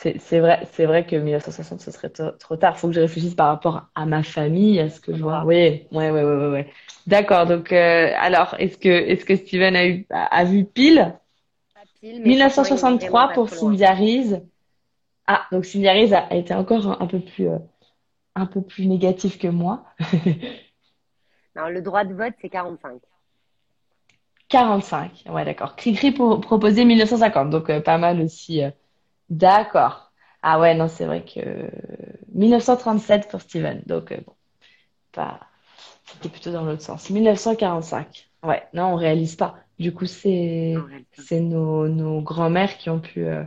[0.00, 2.78] C'est, c'est vrai, c'est vrai que 1960, ce serait trop tard.
[2.78, 5.42] Faut que je réfléchisse par rapport à ma famille, à ce que je vois.
[5.44, 6.72] Oui, ouais, ouais, ouais, ouais, ouais.
[7.08, 7.46] D'accord.
[7.46, 11.18] Donc, euh, alors, est-ce que, est-ce que Steven a eu, a, vu pile?
[11.74, 14.40] Pas pile, mais franchement, il est vraiment 1963 pas pour Reese.
[15.26, 17.58] Ah, donc Cynthia Reese a, été encore un, peu plus, euh,
[18.36, 19.84] un peu plus négatif que moi.
[21.56, 23.00] Non, le droit de vote, c'est 45.
[24.48, 25.24] 45.
[25.28, 25.74] Ouais, d'accord.
[25.74, 27.50] Cricri pour proposer 1950.
[27.50, 28.62] Donc, euh, pas mal aussi.
[29.30, 29.34] Euh.
[29.34, 30.12] D'accord.
[30.42, 31.70] Ah ouais, non, c'est vrai que
[32.34, 33.82] 1937 pour Steven.
[33.86, 34.34] Donc, euh, bon,
[35.12, 35.40] pas...
[36.04, 37.10] C'était plutôt dans l'autre sens.
[37.10, 38.30] 1945.
[38.42, 39.56] Ouais, non, on réalise pas.
[39.78, 40.74] Du coup, c'est
[41.30, 43.44] nos, nos grands-mères qui ont pu euh,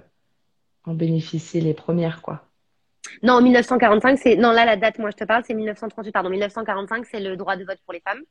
[0.85, 2.45] en bénéficier les premières, quoi.
[3.23, 4.35] Non, 1945, c'est.
[4.35, 6.11] Non, là, la date, moi, je te parle, c'est 1938.
[6.11, 8.21] Pardon, 1945, c'est le droit de vote pour les femmes.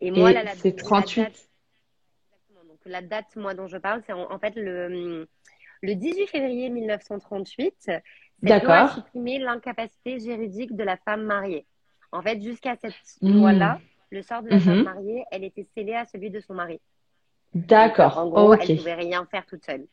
[0.00, 1.22] Et moi, Et là, la, c'est la 38.
[1.22, 1.28] date.
[1.28, 2.64] Exactement.
[2.68, 5.28] Donc, la date, moi, dont je parle, c'est en, en fait le,
[5.82, 7.90] le 18 février 1938.
[8.42, 11.66] Cette loi a supprimé l'incapacité juridique de la femme mariée.
[12.12, 13.32] En fait, jusqu'à cette Hmm.
[13.34, 13.78] loi-là,
[14.10, 14.84] le sort de la femme Mhm.
[14.84, 16.80] mariée, elle était scellée à celui de son mari.
[17.54, 18.18] D'accord.
[18.18, 19.86] en gros, elle pouvait rien faire toute seule.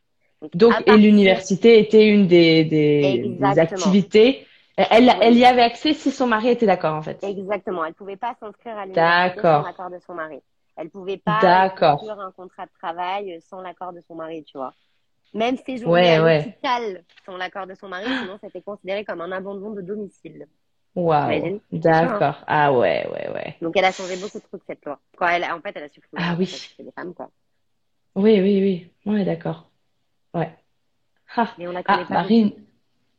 [0.54, 3.62] Donc, et l'université était une des, des, des Exactement.
[3.62, 4.48] activités.
[4.78, 7.24] Elle, elle y avait accès si son mari était d'accord, en fait.
[7.24, 7.84] Exactement.
[7.84, 9.62] Elle pouvait pas s'inscrire à l'université D'accord.
[9.62, 10.40] sans l'accord de son mari.
[10.76, 14.74] Elle pouvait pas conclure un contrat de travail sans l'accord de son mari, tu vois.
[15.34, 19.32] Même séjourner Ouais, à l'hôpital sans l'accord de son mari, sinon c'était considéré comme un
[19.32, 20.48] abandon de domicile.
[20.96, 21.62] Waouh.
[21.72, 22.44] D'accord.
[22.48, 23.56] Ah ouais, ouais, ouais.
[23.62, 25.00] Donc elle a changé beaucoup de trucs cette loi.
[25.16, 26.76] Quoi, elle, en fait, elle a supprimé Ah oui.
[26.80, 27.30] des femmes, quoi.
[28.16, 29.12] Oui, oui, oui.
[29.12, 29.70] Ouais, d'accord.
[30.34, 30.52] Ouais.
[31.36, 32.52] Ah, Mais on la ah, pas Marine.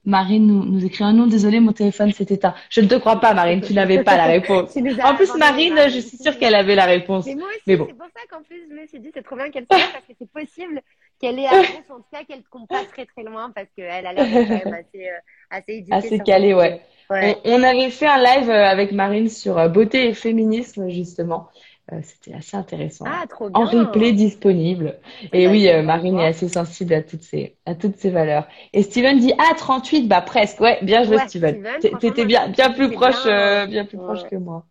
[0.09, 1.27] Marine nous, nous écrit un nom.
[1.27, 2.55] Désolé, mon téléphone s'est éteint.
[2.71, 3.61] Je ne te crois pas, Marine.
[3.61, 4.77] Tu n'avais pas la réponse.
[5.05, 7.27] En plus, Marine, je suis sûre qu'elle avait la réponse.
[7.27, 7.87] Mais moi aussi, Mais bon.
[7.89, 9.85] c'est pour ça qu'en plus, je me suis dit, c'est trop bien qu'elle soit là
[9.93, 10.81] parce que c'est possible
[11.21, 14.07] qu'elle ait la réponse, en tout cas qu'elle qu'on passe très très loin parce qu'elle
[14.07, 15.19] a l'air quand même assez, euh,
[15.51, 15.95] assez éduquée.
[15.95, 16.81] Assez calée, ouais.
[17.11, 17.37] Ouais.
[17.45, 21.49] On, on avait fait un live euh, avec Marine sur euh, beauté et féminisme, justement.
[21.93, 23.07] Euh, c'était assez intéressant.
[23.09, 23.85] Ah, trop En bien.
[23.85, 24.99] replay disponible.
[25.33, 28.47] Et bah, oui, euh, Marine est assez sensible à toutes ces, à toutes ces valeurs.
[28.75, 30.61] Et Steven dit, ah, 38, bah presque.
[30.61, 31.63] Ouais, bien joué, Ouais, Steven.
[31.81, 33.33] T'étais bien, je bien plus proche, bien.
[33.33, 34.67] euh, bien plus proche que moi.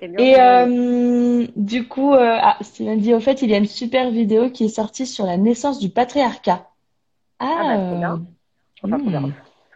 [0.00, 3.66] Bien Et euh, du coup, euh, ah, Steven dit, au fait, il y a une
[3.66, 6.66] super vidéo qui est sortie sur la naissance du patriarcat.
[7.40, 8.22] Ah, bah, Ah, bien.
[8.82, 9.32] Enfin, hmm.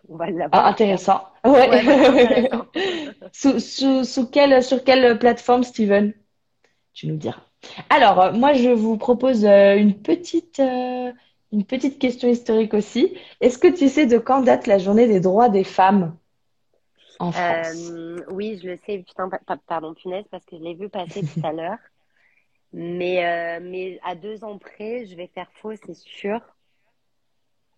[0.09, 0.49] On va l'avoir.
[0.53, 1.23] Ah, intéressant.
[1.45, 1.69] Ouais.
[1.69, 2.67] Ouais, ouais, intéressant.
[3.33, 6.13] Sous, sous, sous quelle, sur quelle plateforme, Steven?
[6.95, 7.43] Tu nous diras.
[7.91, 11.13] Alors, euh, moi, je vous propose euh, une petite, euh,
[11.53, 13.17] une petite question historique aussi.
[13.41, 16.17] Est-ce que tu sais de quand date la journée des droits des femmes
[17.19, 17.95] en France?
[17.95, 18.99] Euh, oui, je le sais.
[18.99, 21.79] Putain, pa- pa- pardon, punaise, parce que je l'ai vu passer tout à l'heure.
[22.73, 26.41] Mais, euh, mais à deux ans près, je vais faire faux, c'est sûr.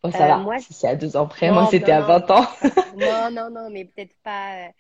[0.03, 0.45] Oh, ça euh, va.
[0.45, 2.03] moi, Si c'est à deux ans près, Non, moi, c'était à non.
[2.03, 2.47] 20 ans.
[2.93, 4.71] Non, non, non, mais peut-être pas,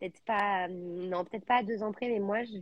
[0.00, 2.58] peut-être pas, non, peut-être pas à deux ans près, mais moi, je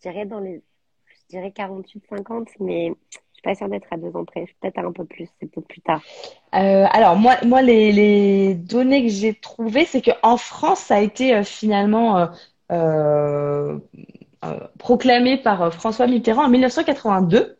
[0.00, 0.62] dirais dans les,
[1.06, 4.46] je dirais 48, 50, mais je suis pas sûre d'être à deux ans près.
[4.46, 6.00] Je peut-être un peu plus, c'est peut-être plus tard.
[6.54, 11.34] Euh, alors moi, moi les, données que j'ai trouvées, c'est qu'en France, ça a été
[11.34, 12.28] euh, finalement
[12.72, 13.78] euh,
[14.78, 17.56] proclamé par François Mitterrand en 1982.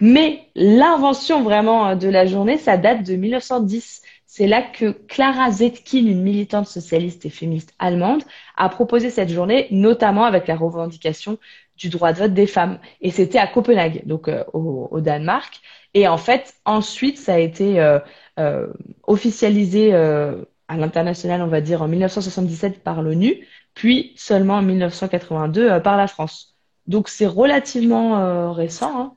[0.00, 4.02] Mais l'invention vraiment de la journée, ça date de 1910.
[4.26, 8.22] C'est là que Clara Zetkin, une militante socialiste et féministe allemande,
[8.56, 11.38] a proposé cette journée, notamment avec la revendication
[11.76, 12.78] du droit de vote des femmes.
[13.00, 15.60] Et c'était à Copenhague, donc euh, au, au Danemark.
[15.94, 17.98] Et en fait, ensuite, ça a été euh,
[18.38, 18.66] euh,
[19.06, 25.80] officialisé à l'international, on va dire, en 1977 par l'ONU, puis seulement en 1982 euh,
[25.80, 26.56] par la France.
[26.86, 29.16] Donc c'est relativement récent, hein,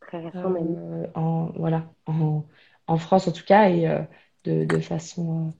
[0.00, 1.08] Très récent même.
[1.14, 2.44] en, voilà, en,
[2.86, 3.86] en France en tout cas, et
[4.44, 5.54] de, de façon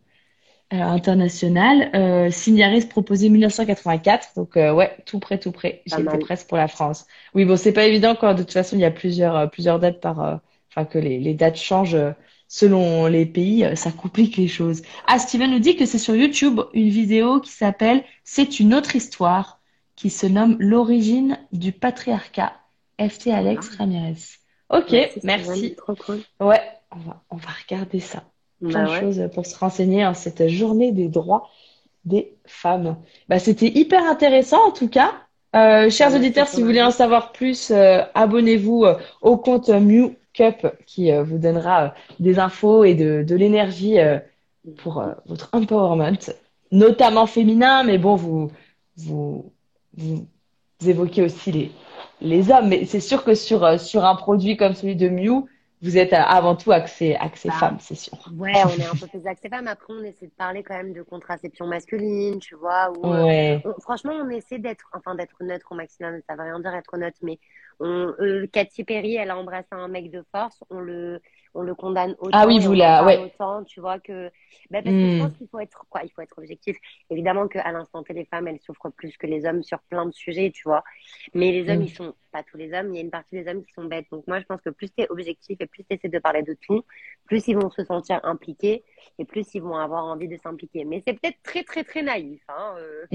[0.73, 1.91] euh, internationale.
[1.95, 5.83] Euh, Signaris proposait 1984, donc euh, ouais, tout près, tout près.
[5.91, 6.19] Pas J'y étais mal.
[6.19, 7.07] presque pour la France.
[7.35, 10.01] Oui, bon, c'est pas évident quand de toute façon il y a plusieurs, plusieurs dates
[10.01, 10.41] par,
[10.71, 11.99] enfin que les, les dates changent
[12.49, 14.83] selon les pays, ça complique les choses.
[15.07, 18.97] Ah, Steven nous dit que c'est sur YouTube une vidéo qui s'appelle C'est une autre
[18.97, 19.61] histoire,
[19.97, 22.53] qui se nomme L'origine du patriarcat
[22.99, 24.17] FT Alex Ramirez.
[24.71, 26.23] Ok, Merci, cool.
[26.41, 26.61] Ouais,
[26.91, 28.25] on va, on va regarder ça.
[28.69, 29.01] Plein Bah de ouais.
[29.01, 31.49] choses pour se renseigner en cette journée des droits
[32.05, 32.97] des femmes.
[33.29, 35.13] Bah, c'était hyper intéressant en tout cas.
[35.55, 40.15] Euh, chers auditeurs, si vous voulez en savoir plus, euh, abonnez-vous euh, au compte Mew
[40.33, 41.89] Cup qui euh, vous donnera euh,
[42.21, 44.19] des infos et de, de l'énergie euh,
[44.79, 46.17] pour votre empowerment,
[46.71, 48.51] notamment féminin, mais bon, vous,
[48.97, 49.53] vous,
[49.97, 50.27] vous,
[50.87, 51.73] évoquez aussi les,
[52.21, 52.69] les hommes.
[52.69, 55.47] Mais c'est sûr que sur, sur un produit comme celui de Mew,
[55.83, 58.19] vous êtes euh, avant tout axé, axé Bah, femme, c'est sûr.
[58.25, 59.67] Ouais, on est un peu plus axé femmes.
[59.69, 62.93] Après, on essaie de parler quand même de contraception masculine, tu vois.
[63.05, 63.63] Euh, Ouais.
[63.65, 66.21] on- franchement, on essaie d'être, enfin, d'être neutre au maximum.
[66.29, 67.41] Ça veut rien dire être neutre, mais
[67.81, 70.63] on, euh, Katy Perry, elle a embrassé un mec de force.
[70.71, 71.21] On le,
[71.55, 72.33] on le condamne autant.
[72.33, 73.21] Ah oui, vous la- ouais.
[73.21, 74.31] autant, tu vois que,
[74.71, 75.19] bah, parce que je Hmm.
[75.19, 76.77] pense qu'il faut être, quoi, il faut être objectif.
[77.11, 80.13] Évidemment qu'à l'instant T, les femmes, elles souffrent plus que les hommes sur plein de
[80.13, 80.83] sujets, tu vois.
[81.35, 81.85] Mais les hommes, Hmm.
[81.85, 83.85] ils sont, pas tous les hommes, il y a une partie des hommes qui sont
[83.85, 84.07] bêtes.
[84.11, 86.83] Donc moi, je pense que plus t'es objectif et plus t'essaies de parler de tout,
[87.27, 88.85] plus ils vont se sentir impliqués
[89.19, 90.85] et plus ils vont avoir envie de s'impliquer.
[90.85, 93.07] Mais c'est peut-être très, très, très naïf, hein, euh,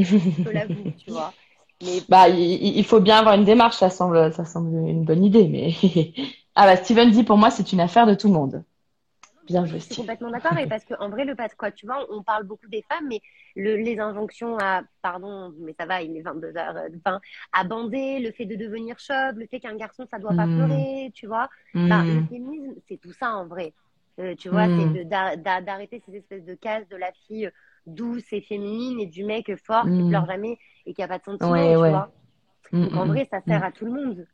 [0.45, 1.35] je l'avoue, tu vois.
[1.81, 5.23] Mais Bah, il, il faut bien avoir une démarche, ça semble, ça semble une bonne
[5.23, 5.73] idée, mais
[6.57, 8.65] ah bah Steven dit pour moi c'est une affaire de tout le monde.
[9.49, 11.85] Bien joué, Je suis complètement d'accord et parce que en vrai le pas quoi tu
[11.85, 13.21] vois on parle beaucoup des femmes mais
[13.55, 17.21] le, les injonctions à pardon mais ça va il est 22h20
[17.53, 20.47] à bander le fait de devenir chauve le fait qu'un garçon ça doit pas Hmm.
[20.47, 21.49] pleurer tu vois
[21.89, 22.27] Enfin, le Hmm.
[22.29, 23.73] féminisme c'est tout ça en vrai
[24.19, 24.75] Euh, tu vois Hmm.
[24.75, 27.49] c'est d'a- d'arrêter ces espèces de cases de la fille
[27.85, 30.03] douce et féminine et du mec fort qui Hmm.
[30.03, 31.93] pleure jamais et qui a pas de sentiments Ouais, tu ouais.
[31.93, 32.11] vois
[32.71, 33.59] Hmm, donc en hmm, vrai ça hmm.
[33.59, 34.27] sert à tout le monde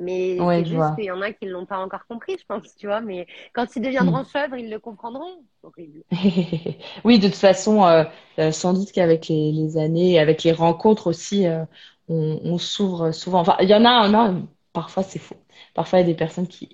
[0.00, 2.76] mais Ouais, c'est juste qu'il y en a qui l'ont pas encore compris je pense
[2.76, 4.14] tu vois mais quand ils Hmm.
[4.14, 6.04] deviendront chèvres ils le comprendront horrible
[7.04, 8.04] Oui, de toute façon, euh,
[8.38, 11.64] euh, sans doute qu'avec les, les années, avec les rencontres aussi, euh,
[12.08, 13.40] on, on s'ouvre souvent.
[13.40, 14.34] Enfin, il y en a, en a,
[14.72, 15.36] parfois c'est faux.
[15.74, 16.68] Parfois, il y a des personnes qui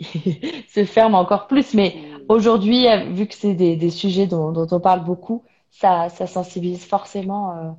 [0.68, 1.74] se ferment encore plus.
[1.74, 1.96] Mais
[2.28, 6.26] aujourd'hui, euh, vu que c'est des, des sujets dont, dont on parle beaucoup, ça, ça
[6.26, 7.70] sensibilise forcément euh,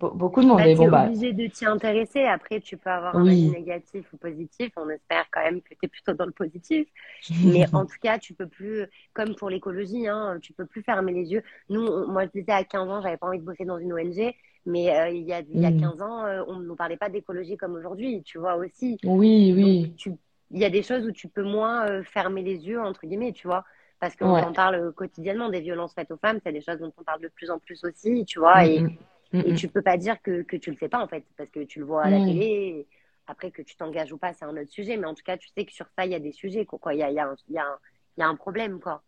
[0.00, 0.62] be- beaucoup de monde.
[0.62, 2.24] Bah, tu bon, es bah, obligé de t'y intéresser.
[2.24, 4.72] Après, tu peux avoir un avis négatif ou positif.
[4.76, 6.88] On espère quand même que tu es plutôt dans le positif.
[7.42, 11.12] Mais en tout cas, tu peux plus, comme pour l'écologie, hein, tu peux plus fermer
[11.12, 11.42] les yeux.
[11.68, 13.92] Nous, on- moi, je disais à 15 ans, j'avais pas envie de bosser dans une
[13.92, 14.34] ONG.
[14.64, 15.72] Mais euh, il y a, il y a Mm.
[15.72, 19.00] 15 ans, euh, on ne nous parlait pas d'écologie comme aujourd'hui, tu vois aussi.
[19.04, 19.62] oui, oui.
[19.62, 20.12] Donc, tu,
[20.50, 23.32] il y a des choses où tu peux moins euh, fermer les yeux, entre guillemets,
[23.32, 23.64] tu vois.
[24.00, 24.42] Parce qu'on Ouais.
[24.42, 27.28] en parle quotidiennement des violences faites aux femmes, c'est des choses dont on parle de
[27.28, 28.66] plus en plus aussi, tu vois.
[28.66, 28.88] Et, Mm,
[29.32, 31.24] mm, et mm, tu peux pas dire que, que tu le fais pas, en fait,
[31.36, 32.26] parce que tu le vois à la Mm.
[32.26, 32.86] télé.
[33.26, 34.96] Après, que tu t'engages ou pas, c'est un autre sujet.
[34.96, 36.94] Mais en tout cas, tu sais que sur ça, il y a des sujets, quoi.
[36.94, 37.78] Il y a, y a, y a,
[38.18, 39.02] y a un problème, quoi.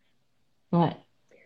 [0.73, 0.97] Ouais,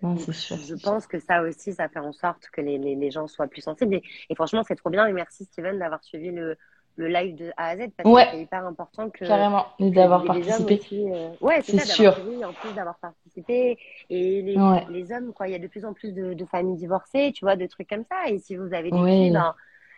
[0.03, 0.57] non, Donc, c'est sûr.
[0.57, 0.77] je sûr.
[0.77, 3.62] pense que ça aussi, ça fait en sorte que les, les, les gens soient plus
[3.62, 3.94] sensibles.
[3.94, 5.07] Et, et franchement, c'est trop bien.
[5.07, 6.57] Et merci, Steven, d'avoir suivi le,
[6.97, 8.12] le live de A à Z, parce Ouais.
[8.12, 10.81] que c'est hyper important que, Carrément, que d'avoir participé.
[10.81, 11.10] aussi.
[11.12, 12.14] euh, Ouais, c'est sûr.
[12.14, 13.78] suivi, en plus d'avoir participé.
[14.10, 14.86] Et les, Ouais.
[14.86, 17.44] les hommes, quoi, il y a de plus en plus de, de familles divorcées, tu
[17.44, 18.28] vois, de trucs comme ça.
[18.28, 19.10] Et si vous avez des Oui.
[19.16, 19.55] filles, ben,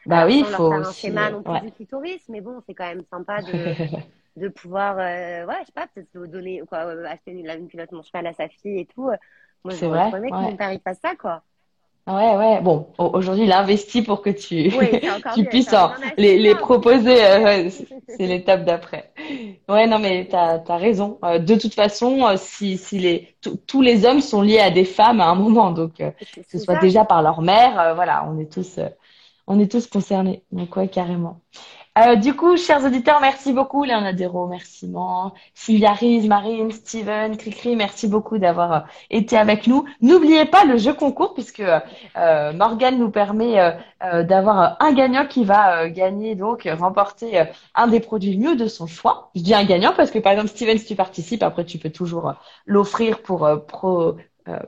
[0.06, 0.92] Bah alors, oui, il faut faire un aussi.
[0.92, 1.60] schéma euh, non plus ouais.
[1.60, 3.76] du clitoris, mais bon, c'est quand même sympa de,
[4.36, 7.68] de pouvoir, euh, ouais, je sais pas, peut-être vous donner, quoi, euh, acheter une, une
[7.68, 9.10] culotte menstruelle à sa fille et tout.
[9.64, 11.44] Moi, trop aimé que mon père il fasse ça, quoi.
[12.06, 12.60] Ouais, ouais.
[12.60, 15.00] Bon, au- aujourd'hui, il a investi pour que tu, Oui,
[15.32, 17.24] tu mieux, puisses en- les, les proposer.
[17.24, 17.70] euh,
[18.08, 19.12] c'est l'étape d'après.
[19.68, 21.18] Ouais, non, mais t'as, t'as raison.
[21.24, 23.36] Euh, de toute façon, euh, si, si les,
[23.66, 26.10] tous les hommes sont liés à des femmes à un moment, donc euh,
[26.50, 26.76] que ce soit ça.
[26.76, 28.88] déjà par leur mère, euh, voilà, on est tous, euh,
[29.46, 30.44] on est tous concernés.
[30.52, 31.40] Donc ouais, carrément.
[31.96, 33.84] Euh, du coup, chers auditeurs, merci beaucoup.
[33.84, 35.32] Léonard remerciements.
[35.54, 38.80] Sylvia Riz, Marine, Steven, Cricri, merci beaucoup d'avoir euh,
[39.10, 39.84] été avec nous.
[40.00, 43.70] N'oubliez pas le jeu concours puisque euh, Morgane nous permet euh,
[44.02, 47.44] euh, d'avoir euh, un gagnant qui va euh, gagner, donc euh, remporter euh,
[47.76, 49.30] un des produits mieux de son choix.
[49.36, 51.90] Je dis un gagnant parce que par exemple, Steven, si tu participes, après tu peux
[51.90, 52.32] toujours euh,
[52.66, 54.16] l'offrir pour, euh, pro,
[54.48, 54.58] euh,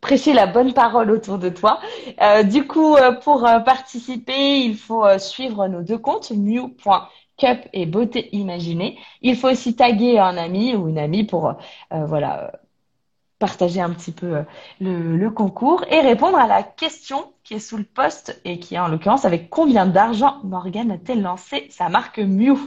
[0.00, 1.80] prêcher la bonne parole autour de toi.
[2.20, 7.86] Euh, du coup, euh, pour euh, participer, il faut suivre nos deux comptes, mew.cup et
[7.86, 8.98] beauté imaginée.
[9.22, 11.54] Il faut aussi taguer un ami ou une amie pour
[11.90, 12.52] voilà
[13.38, 14.44] partager un petit peu
[14.80, 18.74] le, le concours et répondre à la question qui est sous le post et qui
[18.74, 22.58] est en l'occurrence avec combien d'argent Morgane a-t-elle lancé sa marque Mew?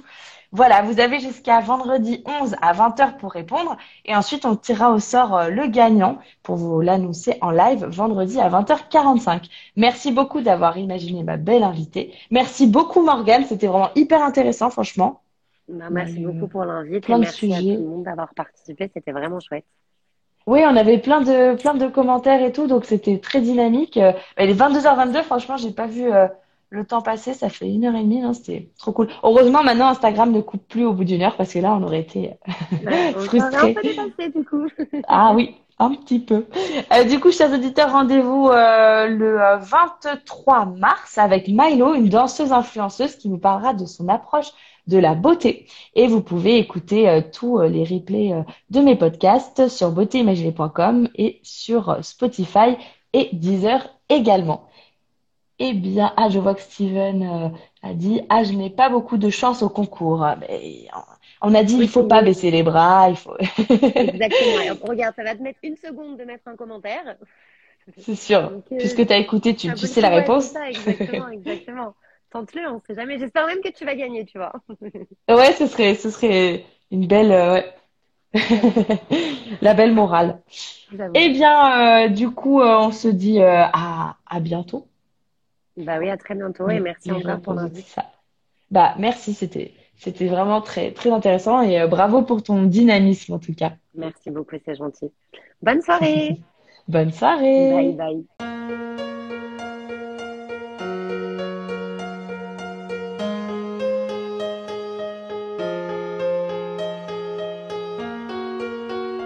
[0.53, 3.75] Voilà, vous avez jusqu'à vendredi 11 à 20h pour répondre
[4.05, 8.39] et ensuite on tirera au sort euh, le gagnant pour vous l'annoncer en live vendredi
[8.39, 9.49] à 20h45.
[9.75, 12.13] Merci beaucoup d'avoir imaginé ma belle invitée.
[12.29, 15.21] Merci beaucoup Morgane, c'était vraiment hyper intéressant franchement.
[15.67, 18.91] Bah, merci Euh, beaucoup pour l'invite plein et merci à tout le monde d'avoir participé.
[18.93, 19.65] C'était vraiment chouette.
[20.45, 23.97] Oui, on avait plein de plein de commentaires et tout, donc c'était très dynamique.
[23.97, 26.27] Euh, Il est 22h22, franchement, j'ai pas vu euh,
[26.73, 29.07] le temps passé, ça fait une heure et demie, hein, c'était trop cool.
[29.21, 31.99] Heureusement, maintenant, Instagram ne coupe plus au bout d'une heure parce que là, on aurait
[31.99, 32.31] été
[33.19, 33.75] frustrés.
[35.07, 36.47] Ah oui, un petit peu.
[36.91, 42.51] Euh, du coup, chers auditeurs, rendez-vous euh, le euh, 23 mars avec Milo, une danseuse
[42.51, 44.51] influenceuse qui vous parlera de son approche
[44.87, 45.67] de la beauté.
[45.93, 48.41] Et vous pouvez écouter euh, tous euh, les replays euh,
[48.71, 52.77] de mes podcasts sur beautéimaginée.com et sur euh, Spotify
[53.13, 54.67] et Deezer également.
[55.59, 57.49] Eh bien, ah, je vois que Steven euh,
[57.87, 60.25] a dit, ah, je n'ai pas beaucoup de chance au concours.
[60.39, 60.87] Mais
[61.41, 63.35] on a dit, il faut pas baisser les bras, il faut.
[63.95, 64.87] Exactement.
[64.87, 67.17] Regarde, ça va te mettre une seconde de mettre un commentaire.
[67.97, 68.49] C'est sûr.
[68.49, 70.45] Donc, euh, Puisque tu as écouté, tu, sais la réponse.
[70.45, 71.95] ça, exactement, exactement.
[72.31, 73.19] Tente-le, on sait jamais.
[73.19, 74.53] J'espère même que tu vas gagner, tu vois.
[75.29, 77.73] Ouais, ce serait, ce serait une belle, euh, ouais.
[79.61, 80.41] La belle morale.
[81.13, 84.87] Eh bien, euh, du coup, euh, on se dit euh, à, à bientôt.
[85.77, 88.05] Bah oui, à très bientôt et merci Les encore pour ça.
[88.69, 93.39] Bah, merci, c'était, c'était vraiment très, très intéressant et euh, bravo pour ton dynamisme en
[93.39, 93.73] tout cas.
[93.95, 95.11] Merci beaucoup, c'est gentil.
[95.61, 96.41] Bonne soirée.
[96.87, 97.71] Bonne soirée.
[97.71, 98.25] Bye bye.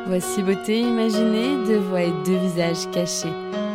[0.08, 3.47] Voici beauté imaginée, deux voix et deux visages cachés.